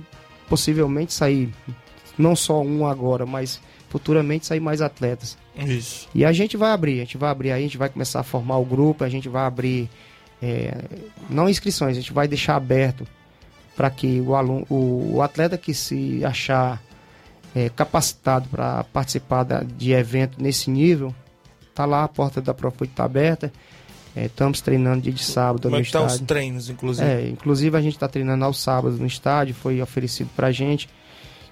possivelmente 0.48 1.12
sair 1.12 1.52
não 2.16 2.34
só 2.34 2.62
um 2.62 2.86
agora, 2.86 3.26
mas 3.26 3.60
futuramente 3.88 4.46
sair 4.46 4.60
mais 4.60 4.80
atletas. 4.80 5.36
Isso. 5.56 6.08
E 6.14 6.24
a 6.24 6.32
gente 6.32 6.56
vai 6.56 6.70
abrir, 6.70 7.00
a 7.00 7.04
gente 7.04 7.18
vai 7.18 7.30
abrir 7.30 7.52
aí, 7.52 7.60
a 7.60 7.66
gente 7.66 7.78
vai 7.78 7.88
começar 7.88 8.20
a 8.20 8.22
formar 8.24 8.56
o 8.58 8.64
grupo, 8.64 9.04
a 9.04 9.08
gente 9.08 9.28
vai 9.28 9.44
abrir 9.44 9.90
é, 10.40 10.74
não 11.28 11.48
inscrições, 11.48 11.96
a 11.96 12.00
gente 12.00 12.12
vai 12.12 12.26
deixar 12.26 12.56
aberto 12.56 13.06
para 13.76 13.90
que 13.90 14.20
o 14.20 14.34
aluno, 14.34 14.66
o, 14.70 15.16
o 15.16 15.22
atleta 15.22 15.58
que 15.58 15.74
se 15.74 16.24
achar 16.24 16.80
é, 17.54 17.68
capacitado 17.68 18.48
para 18.48 18.84
participar 18.84 19.44
da, 19.44 19.60
de 19.60 19.92
evento 19.92 20.42
nesse 20.42 20.70
nível, 20.70 21.14
tá 21.74 21.84
lá, 21.84 22.04
a 22.04 22.08
porta 22.08 22.40
da 22.40 22.54
Profut 22.54 22.90
está 22.90 23.04
aberta. 23.04 23.52
É, 24.14 24.26
estamos 24.26 24.60
treinando 24.60 25.02
dia 25.02 25.12
de 25.12 25.22
sábado 25.22 25.62
Como 25.62 25.76
no 25.76 25.78
é 25.78 25.82
estádio. 25.82 26.08
Tá 26.08 26.14
os 26.14 26.20
treinos, 26.20 26.68
inclusive? 26.68 27.08
É, 27.08 27.28
inclusive 27.28 27.76
a 27.76 27.80
gente 27.80 27.94
está 27.94 28.08
treinando 28.08 28.44
aos 28.44 28.60
sábados 28.60 28.98
no 28.98 29.06
estádio, 29.06 29.54
foi 29.54 29.80
oferecido 29.80 30.28
para 30.34 30.48
a 30.48 30.52
gente. 30.52 30.88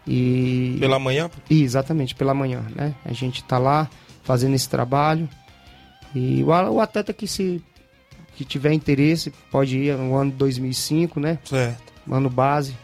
E... 0.06 0.76
Pela 0.80 0.98
manhã? 0.98 1.30
E, 1.48 1.62
exatamente, 1.62 2.14
pela 2.14 2.34
manhã, 2.34 2.64
né? 2.74 2.94
A 3.04 3.12
gente 3.12 3.42
está 3.42 3.58
lá 3.58 3.88
fazendo 4.24 4.54
esse 4.54 4.68
trabalho. 4.68 5.28
E 6.14 6.42
o, 6.42 6.48
o 6.48 6.80
atleta 6.80 7.12
que 7.12 7.28
se 7.28 7.62
que 8.34 8.44
tiver 8.44 8.72
interesse 8.72 9.32
pode 9.50 9.76
ir 9.76 9.96
no 9.96 10.14
ano 10.14 10.30
2005, 10.30 11.18
né? 11.18 11.38
Certo. 11.44 11.92
Ano 12.08 12.30
base, 12.30 12.76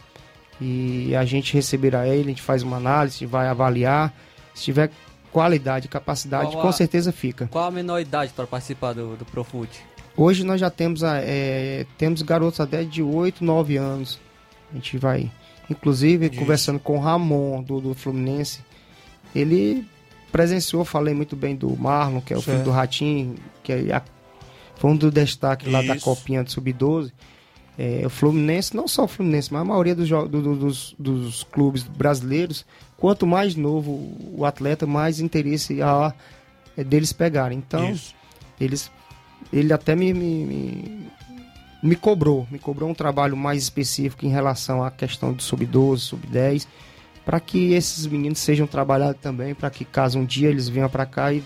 e 0.59 1.15
a 1.15 1.25
gente 1.25 1.53
receberá 1.53 2.07
ele, 2.07 2.25
a 2.25 2.29
gente 2.29 2.41
faz 2.41 2.63
uma 2.63 2.77
análise, 2.77 3.25
vai 3.25 3.47
avaliar. 3.47 4.13
Se 4.53 4.63
tiver 4.63 4.89
qualidade, 5.31 5.87
capacidade, 5.87 6.55
a, 6.55 6.61
com 6.61 6.71
certeza 6.71 7.11
fica. 7.11 7.47
Qual 7.47 7.65
a 7.65 7.71
menor 7.71 7.99
idade 7.99 8.31
para 8.33 8.47
participar 8.47 8.93
do, 8.93 9.17
do 9.17 9.25
Profut? 9.25 9.69
Hoje 10.15 10.45
nós 10.45 10.61
já 10.61 10.69
temos, 10.69 11.03
é, 11.03 11.85
temos 11.97 12.21
garotos 12.21 12.61
até 12.61 12.83
de 12.83 13.03
8, 13.03 13.43
9 13.43 13.75
anos. 13.75 14.17
A 14.71 14.75
gente 14.75 14.97
vai, 14.97 15.29
inclusive, 15.69 16.27
Isso. 16.27 16.39
conversando 16.39 16.79
com 16.79 16.97
o 16.97 17.01
Ramon, 17.01 17.61
do, 17.61 17.81
do 17.81 17.93
Fluminense. 17.93 18.61
Ele 19.35 19.85
presenciou, 20.31 20.85
falei 20.85 21.13
muito 21.13 21.35
bem 21.35 21.53
do 21.53 21.75
Marlon, 21.75 22.21
que 22.21 22.33
é 22.33 22.37
o 22.37 22.41
certo. 22.41 22.55
filho 22.55 22.63
do 22.63 22.71
Ratinho, 22.71 23.35
que 23.61 23.73
é 23.73 23.93
a, 23.93 24.01
foi 24.77 24.91
um 24.91 24.95
dos 24.95 25.11
destaques 25.11 25.69
lá 25.71 25.81
da 25.81 25.99
Copinha 25.99 26.43
do 26.43 26.51
Sub-12. 26.51 27.11
É, 27.77 28.03
o 28.05 28.09
Fluminense, 28.09 28.75
não 28.75 28.87
só 28.87 29.03
o 29.03 29.07
Fluminense, 29.07 29.51
mas 29.51 29.61
a 29.61 29.65
maioria 29.65 29.93
dos, 29.93 30.07
do, 30.09 30.55
dos, 30.55 30.95
dos, 30.97 31.43
clubes 31.43 31.83
brasileiros, 31.83 32.65
quanto 32.95 33.27
mais 33.27 33.55
novo 33.55 34.15
o 34.33 34.45
atleta, 34.45 34.87
mais 34.87 35.19
interesse 35.19 35.81
há 35.81 36.13
é, 36.77 36.83
deles 36.83 37.11
pegarem. 37.11 37.57
Então, 37.57 37.91
Isso. 37.91 38.15
eles, 38.59 38.89
ele 39.51 39.73
até 39.73 39.93
me, 39.93 40.13
me, 40.13 40.45
me, 40.45 41.07
me, 41.83 41.95
cobrou, 41.97 42.47
me 42.49 42.57
cobrou 42.57 42.89
um 42.89 42.93
trabalho 42.93 43.35
mais 43.35 43.63
específico 43.63 44.25
em 44.25 44.29
relação 44.29 44.81
à 44.81 44.89
questão 44.89 45.33
do 45.33 45.43
sub-12, 45.43 45.97
sub-10, 45.97 46.67
para 47.25 47.41
que 47.41 47.73
esses 47.73 48.07
meninos 48.07 48.39
sejam 48.39 48.67
trabalhados 48.67 49.19
também, 49.21 49.53
para 49.53 49.69
que 49.69 49.83
caso 49.83 50.17
um 50.17 50.25
dia 50.25 50.47
eles 50.47 50.69
venham 50.69 50.89
para 50.89 51.05
cá 51.05 51.33
e 51.33 51.43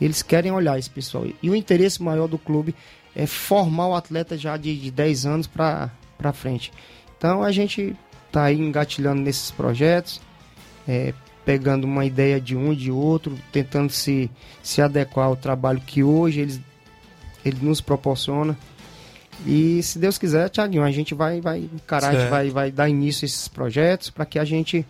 eles 0.00 0.22
querem 0.22 0.52
olhar 0.52 0.78
esse 0.78 0.90
pessoal. 0.90 1.26
E 1.42 1.50
o 1.50 1.54
interesse 1.54 2.02
maior 2.02 2.26
do 2.26 2.38
clube 2.38 2.74
é, 3.14 3.26
formar 3.26 3.88
o 3.88 3.94
atleta 3.94 4.36
já 4.36 4.56
de, 4.56 4.76
de 4.78 4.90
10 4.90 5.26
anos 5.26 5.46
para 5.46 6.32
frente. 6.32 6.72
Então 7.16 7.42
a 7.42 7.50
gente 7.50 7.96
está 8.26 8.44
aí 8.44 8.58
engatilhando 8.58 9.20
nesses 9.20 9.50
projetos, 9.50 10.20
é, 10.86 11.12
pegando 11.44 11.84
uma 11.84 12.04
ideia 12.04 12.40
de 12.40 12.54
um 12.54 12.72
e 12.72 12.76
de 12.76 12.90
outro, 12.90 13.36
tentando 13.50 13.90
se, 13.90 14.30
se 14.62 14.82
adequar 14.82 15.26
ao 15.26 15.36
trabalho 15.36 15.80
que 15.80 16.02
hoje 16.02 16.40
eles, 16.40 16.60
ele 17.44 17.58
nos 17.62 17.80
proporciona. 17.80 18.56
E 19.46 19.82
se 19.82 19.98
Deus 19.98 20.18
quiser, 20.18 20.48
Tiaguinho, 20.50 20.82
a 20.82 20.90
gente 20.90 21.14
vai, 21.14 21.40
vai 21.40 21.58
encarar, 21.72 22.08
a 22.08 22.12
gente 22.12 22.28
vai, 22.28 22.50
vai 22.50 22.70
dar 22.70 22.88
início 22.88 23.24
a 23.24 23.26
esses 23.26 23.48
projetos 23.48 24.10
para 24.10 24.26
que 24.26 24.38
a 24.38 24.44
gente, 24.44 24.84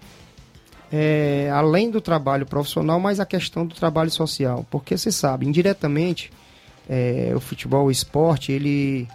é, 0.93 1.51
além 1.53 1.91
do 1.91 2.01
trabalho 2.01 2.47
profissional, 2.47 2.99
mas 2.99 3.21
a 3.21 3.27
questão 3.27 3.67
do 3.67 3.75
trabalho 3.75 4.11
social. 4.11 4.67
Porque 4.71 4.97
você 4.97 5.13
sabe, 5.13 5.47
indiretamente, 5.47 6.31
é, 6.89 7.33
o 7.35 7.41
futebol, 7.41 7.87
o 7.87 7.91
esporte, 7.91 8.51
ele, 8.51 9.07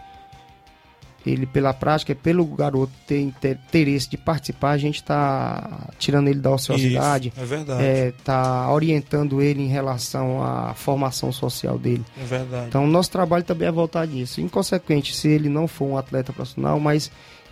ele 1.25 1.45
pela 1.47 1.73
prática, 1.73 2.13
pelo 2.13 2.45
garoto 2.45 2.91
ter 3.07 3.21
interesse 3.21 4.09
de 4.09 4.17
participar, 4.17 4.71
a 4.71 4.77
gente 4.77 4.95
está 4.95 5.89
tirando 5.97 6.27
ele 6.27 6.39
da 6.39 6.51
ociosidade. 6.51 7.29
Isso, 7.29 7.41
é 7.41 7.45
verdade. 7.45 7.83
Está 8.17 8.71
orientando 8.71 9.41
ele 9.41 9.63
em 9.63 9.67
relação 9.67 10.43
à 10.43 10.73
formação 10.75 11.31
social 11.31 11.79
dele. 11.79 12.05
É 12.21 12.25
verdade. 12.25 12.67
Então, 12.67 12.83
o 12.83 12.87
nosso 12.87 13.09
trabalho 13.09 13.43
também 13.43 13.67
é 13.67 13.71
voltar 13.71 14.05
nisso. 14.05 14.39
Inconsequente, 14.39 15.15
se 15.15 15.27
ele 15.27 15.49
não 15.49 15.67
for 15.67 15.85
um 15.85 15.97
atleta 15.97 16.31
profissional, 16.31 16.79
mas 16.79 17.09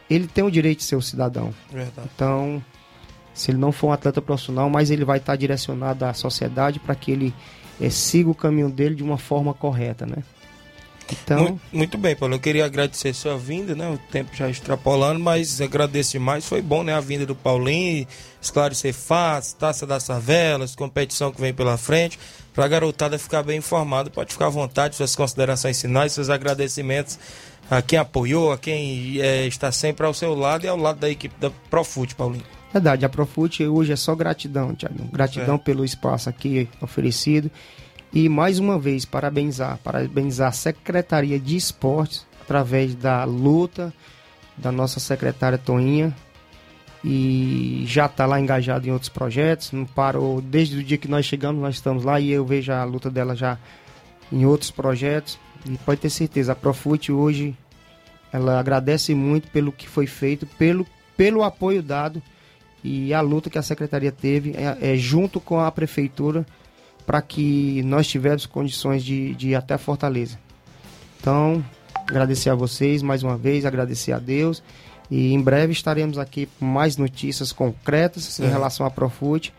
ele 0.07 0.27
tem 0.27 0.43
o 0.43 0.51
direito 0.51 0.79
de 0.79 0.83
ser 0.83 0.97
um 0.97 1.01
cidadão. 1.01 1.51
Verdade. 1.71 2.07
Então, 2.13 2.61
se 3.33 3.51
ele 3.51 3.57
não 3.57 3.71
for 3.71 3.87
um 3.87 3.91
atleta 3.91 4.21
profissional, 4.21 4.69
mas 4.69 4.91
ele 4.91 5.05
vai 5.05 5.17
estar 5.17 5.35
direcionado 5.35 6.05
à 6.05 6.13
sociedade 6.13 6.79
para 6.79 6.95
que 6.95 7.11
ele 7.11 7.33
é, 7.79 7.89
siga 7.89 8.29
o 8.29 8.35
caminho 8.35 8.69
dele 8.69 8.95
de 8.95 9.03
uma 9.03 9.17
forma 9.17 9.53
correta, 9.53 10.05
né? 10.05 10.23
Então... 11.11 11.39
Muito, 11.39 11.61
muito, 11.73 11.97
bem, 11.97 12.15
Paulo. 12.15 12.35
Eu 12.35 12.39
queria 12.39 12.65
agradecer 12.65 13.13
sua 13.13 13.37
vinda, 13.37 13.75
né? 13.75 13.89
O 13.89 13.97
tempo 14.11 14.33
já 14.33 14.49
extrapolando, 14.49 15.19
mas 15.19 15.59
agradeço 15.59 16.11
demais. 16.13 16.45
Foi 16.45 16.61
bom, 16.61 16.83
né? 16.83 16.93
A 16.93 17.01
vinda 17.01 17.25
do 17.25 17.35
Paulinho, 17.35 18.07
esclarecer 18.41 18.93
fatos, 18.93 19.51
taça 19.53 19.85
das 19.85 20.07
favelas, 20.07 20.75
competição 20.75 21.31
que 21.31 21.41
vem 21.41 21.53
pela 21.53 21.77
frente. 21.77 22.17
Para 22.53 22.65
a 22.65 22.67
garotada 22.67 23.17
ficar 23.17 23.43
bem 23.43 23.57
informada, 23.57 24.09
pode 24.09 24.31
ficar 24.33 24.47
à 24.47 24.49
vontade, 24.49 24.95
suas 24.95 25.15
considerações 25.15 25.81
finais, 25.81 26.13
seus 26.13 26.29
agradecimentos 26.29 27.17
a 27.69 27.81
quem 27.81 27.97
apoiou, 27.97 28.51
a 28.51 28.57
quem 28.57 29.21
é, 29.21 29.47
está 29.47 29.71
sempre 29.71 30.05
ao 30.05 30.13
seu 30.13 30.35
lado 30.35 30.65
e 30.65 30.67
ao 30.67 30.75
lado 30.75 30.99
da 30.99 31.09
equipe 31.09 31.33
da 31.39 31.49
Profute, 31.69 32.13
Paulinho. 32.13 32.60
Verdade, 32.73 33.05
a 33.05 33.09
Profute 33.09 33.65
hoje 33.65 33.91
é 33.91 33.95
só 33.97 34.15
gratidão, 34.15 34.73
Tiago. 34.73 35.03
Gratidão 35.11 35.55
é. 35.55 35.57
pelo 35.57 35.83
espaço 35.83 36.29
aqui 36.29 36.69
oferecido. 36.79 37.51
E 38.13 38.29
mais 38.29 38.59
uma 38.59 38.79
vez, 38.79 39.03
parabenizar, 39.03 39.77
parabenizar 39.83 40.49
a 40.49 40.53
Secretaria 40.53 41.37
de 41.39 41.57
Esportes, 41.57 42.25
através 42.41 42.95
da 42.95 43.23
luta 43.25 43.93
da 44.57 44.71
nossa 44.71 44.99
secretária 44.99 45.57
Toinha. 45.57 46.15
E 47.03 47.83
já 47.87 48.05
está 48.05 48.25
lá 48.25 48.39
engajado 48.39 48.87
em 48.87 48.91
outros 48.91 49.09
projetos. 49.09 49.71
Não 49.73 49.85
parou 49.85 50.39
desde 50.39 50.77
o 50.77 50.83
dia 50.83 50.97
que 50.97 51.07
nós 51.07 51.25
chegamos, 51.25 51.61
nós 51.61 51.75
estamos 51.75 52.05
lá 52.05 52.19
e 52.19 52.31
eu 52.31 52.45
vejo 52.45 52.71
a 52.71 52.83
luta 52.83 53.09
dela 53.09 53.35
já 53.35 53.57
em 54.31 54.45
outros 54.45 54.71
projetos. 54.71 55.37
E 55.65 55.77
pode 55.79 55.99
ter 55.99 56.09
certeza, 56.09 56.53
a 56.53 56.55
Profute 56.55 57.11
hoje 57.11 57.55
ela 58.31 58.59
agradece 58.59 59.13
muito 59.13 59.49
pelo 59.49 59.73
que 59.73 59.89
foi 59.89 60.07
feito, 60.07 60.45
pelo, 60.45 60.87
pelo 61.17 61.43
apoio 61.43 61.83
dado 61.83 62.21
e 62.83 63.13
a 63.13 63.21
luta 63.21 63.49
que 63.49 63.57
a 63.57 63.61
secretaria 63.61 64.11
teve 64.11 64.55
é, 64.55 64.93
é 64.93 64.95
junto 64.95 65.39
com 65.39 65.59
a 65.59 65.71
prefeitura 65.71 66.45
para 67.05 67.21
que 67.21 67.81
nós 67.83 68.07
tivéssemos 68.07 68.45
condições 68.45 69.03
de, 69.03 69.33
de 69.35 69.49
ir 69.49 69.55
até 69.55 69.77
Fortaleza. 69.77 70.39
Então, 71.19 71.63
agradecer 72.07 72.49
a 72.49 72.55
vocês 72.55 73.01
mais 73.01 73.23
uma 73.23 73.37
vez, 73.37 73.65
agradecer 73.65 74.11
a 74.11 74.19
Deus 74.19 74.63
e 75.09 75.33
em 75.33 75.41
breve 75.41 75.73
estaremos 75.73 76.17
aqui 76.17 76.47
com 76.59 76.65
mais 76.65 76.97
notícias 76.97 77.51
concretas 77.51 78.39
em 78.39 78.47
relação 78.47 78.85
à 78.85 78.89
Profute. 78.89 79.53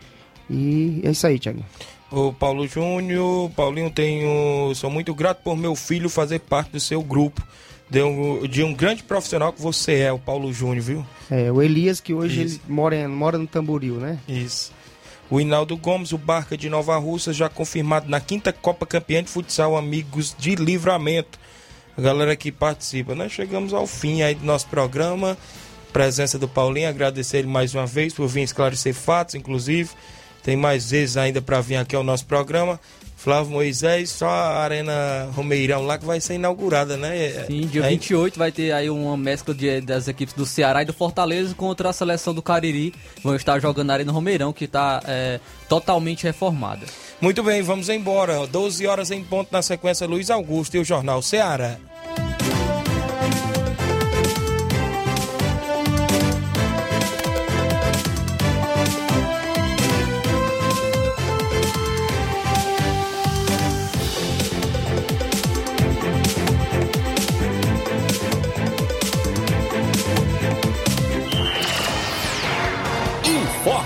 E 0.49 1.01
é 1.03 1.11
isso 1.11 1.25
aí, 1.25 1.39
Tiago. 1.39 1.63
O 2.11 2.33
Paulo 2.33 2.67
Júnior, 2.67 3.49
Paulinho, 3.51 3.89
tenho, 3.89 4.73
sou 4.75 4.89
muito 4.89 5.13
grato 5.15 5.41
por 5.43 5.55
meu 5.55 5.75
filho 5.75 6.09
fazer 6.09 6.39
parte 6.39 6.71
do 6.71 6.79
seu 6.79 7.01
grupo 7.01 7.41
de 7.89 8.01
um, 8.01 8.47
de 8.47 8.63
um 8.63 8.73
grande 8.73 9.03
profissional 9.03 9.53
que 9.53 9.61
você 9.61 9.99
é, 9.99 10.11
o 10.11 10.19
Paulo 10.19 10.51
Júnior, 10.51 10.83
viu? 10.83 11.05
É, 11.29 11.51
o 11.51 11.61
Elias, 11.61 11.99
que 11.99 12.13
hoje 12.13 12.43
Isso. 12.43 12.61
ele 12.65 12.73
mora, 12.73 13.07
mora 13.07 13.37
no 13.37 13.47
Tamboril, 13.47 13.95
né? 13.95 14.19
Isso. 14.27 14.71
O 15.29 15.39
Hinaldo 15.39 15.75
Gomes, 15.77 16.11
o 16.11 16.17
Barca 16.17 16.57
de 16.57 16.69
Nova 16.69 16.97
Russa, 16.97 17.33
já 17.33 17.49
confirmado 17.49 18.09
na 18.09 18.19
quinta 18.19 18.53
Copa 18.53 18.85
Campeã 18.85 19.23
de 19.23 19.29
Futsal 19.29 19.75
Amigos 19.75 20.35
de 20.37 20.55
Livramento. 20.55 21.39
A 21.97 22.01
galera 22.01 22.35
que 22.35 22.51
participa. 22.51 23.15
Nós 23.15 23.31
chegamos 23.31 23.73
ao 23.73 23.87
fim 23.87 24.21
aí 24.21 24.35
do 24.35 24.45
nosso 24.45 24.67
programa. 24.67 25.37
Presença 25.91 26.39
do 26.39 26.47
Paulinho, 26.47 26.89
agradecer 26.89 27.37
ele 27.37 27.47
mais 27.47 27.73
uma 27.75 27.85
vez 27.85 28.13
por 28.13 28.27
vir 28.27 28.41
esclarecer 28.41 28.93
fatos, 28.93 29.35
inclusive. 29.35 29.91
Tem 30.41 30.57
mais 30.57 30.89
vezes 30.89 31.17
ainda 31.17 31.41
para 31.41 31.61
vir 31.61 31.77
aqui 31.77 31.95
ao 31.95 32.03
nosso 32.03 32.25
programa. 32.25 32.79
Flávio 33.23 33.53
Moisés, 33.53 34.09
só 34.09 34.27
a 34.27 34.57
Arena 34.57 35.29
Romeirão 35.33 35.85
lá 35.85 35.97
que 35.97 36.03
vai 36.03 36.19
ser 36.19 36.33
inaugurada, 36.33 36.97
né? 36.97 37.45
Sim, 37.47 37.61
dia 37.67 37.85
é, 37.85 37.87
28 37.87 38.37
vai 38.37 38.51
ter 38.51 38.73
aí 38.73 38.89
uma 38.89 39.15
mescla 39.15 39.53
de, 39.53 39.79
das 39.79 40.09
equipes 40.09 40.33
do 40.33 40.45
Ceará 40.45 40.81
e 40.81 40.85
do 40.85 40.91
Fortaleza 40.91 41.55
contra 41.55 41.89
a 41.89 41.93
seleção 41.93 42.33
do 42.33 42.41
Cariri. 42.41 42.93
Vão 43.23 43.33
estar 43.33 43.61
jogando 43.61 43.87
na 43.87 43.93
Arena 43.93 44.11
Romeirão, 44.11 44.51
que 44.51 44.65
está 44.65 45.01
é, 45.07 45.39
totalmente 45.69 46.25
reformada. 46.25 46.85
Muito 47.21 47.41
bem, 47.41 47.61
vamos 47.61 47.87
embora. 47.87 48.45
12 48.45 48.85
horas 48.85 49.09
em 49.09 49.23
ponto 49.23 49.53
na 49.53 49.61
sequência 49.61 50.05
Luiz 50.05 50.29
Augusto 50.29 50.75
e 50.75 50.79
o 50.81 50.83
Jornal 50.83 51.21
Ceará. 51.21 51.77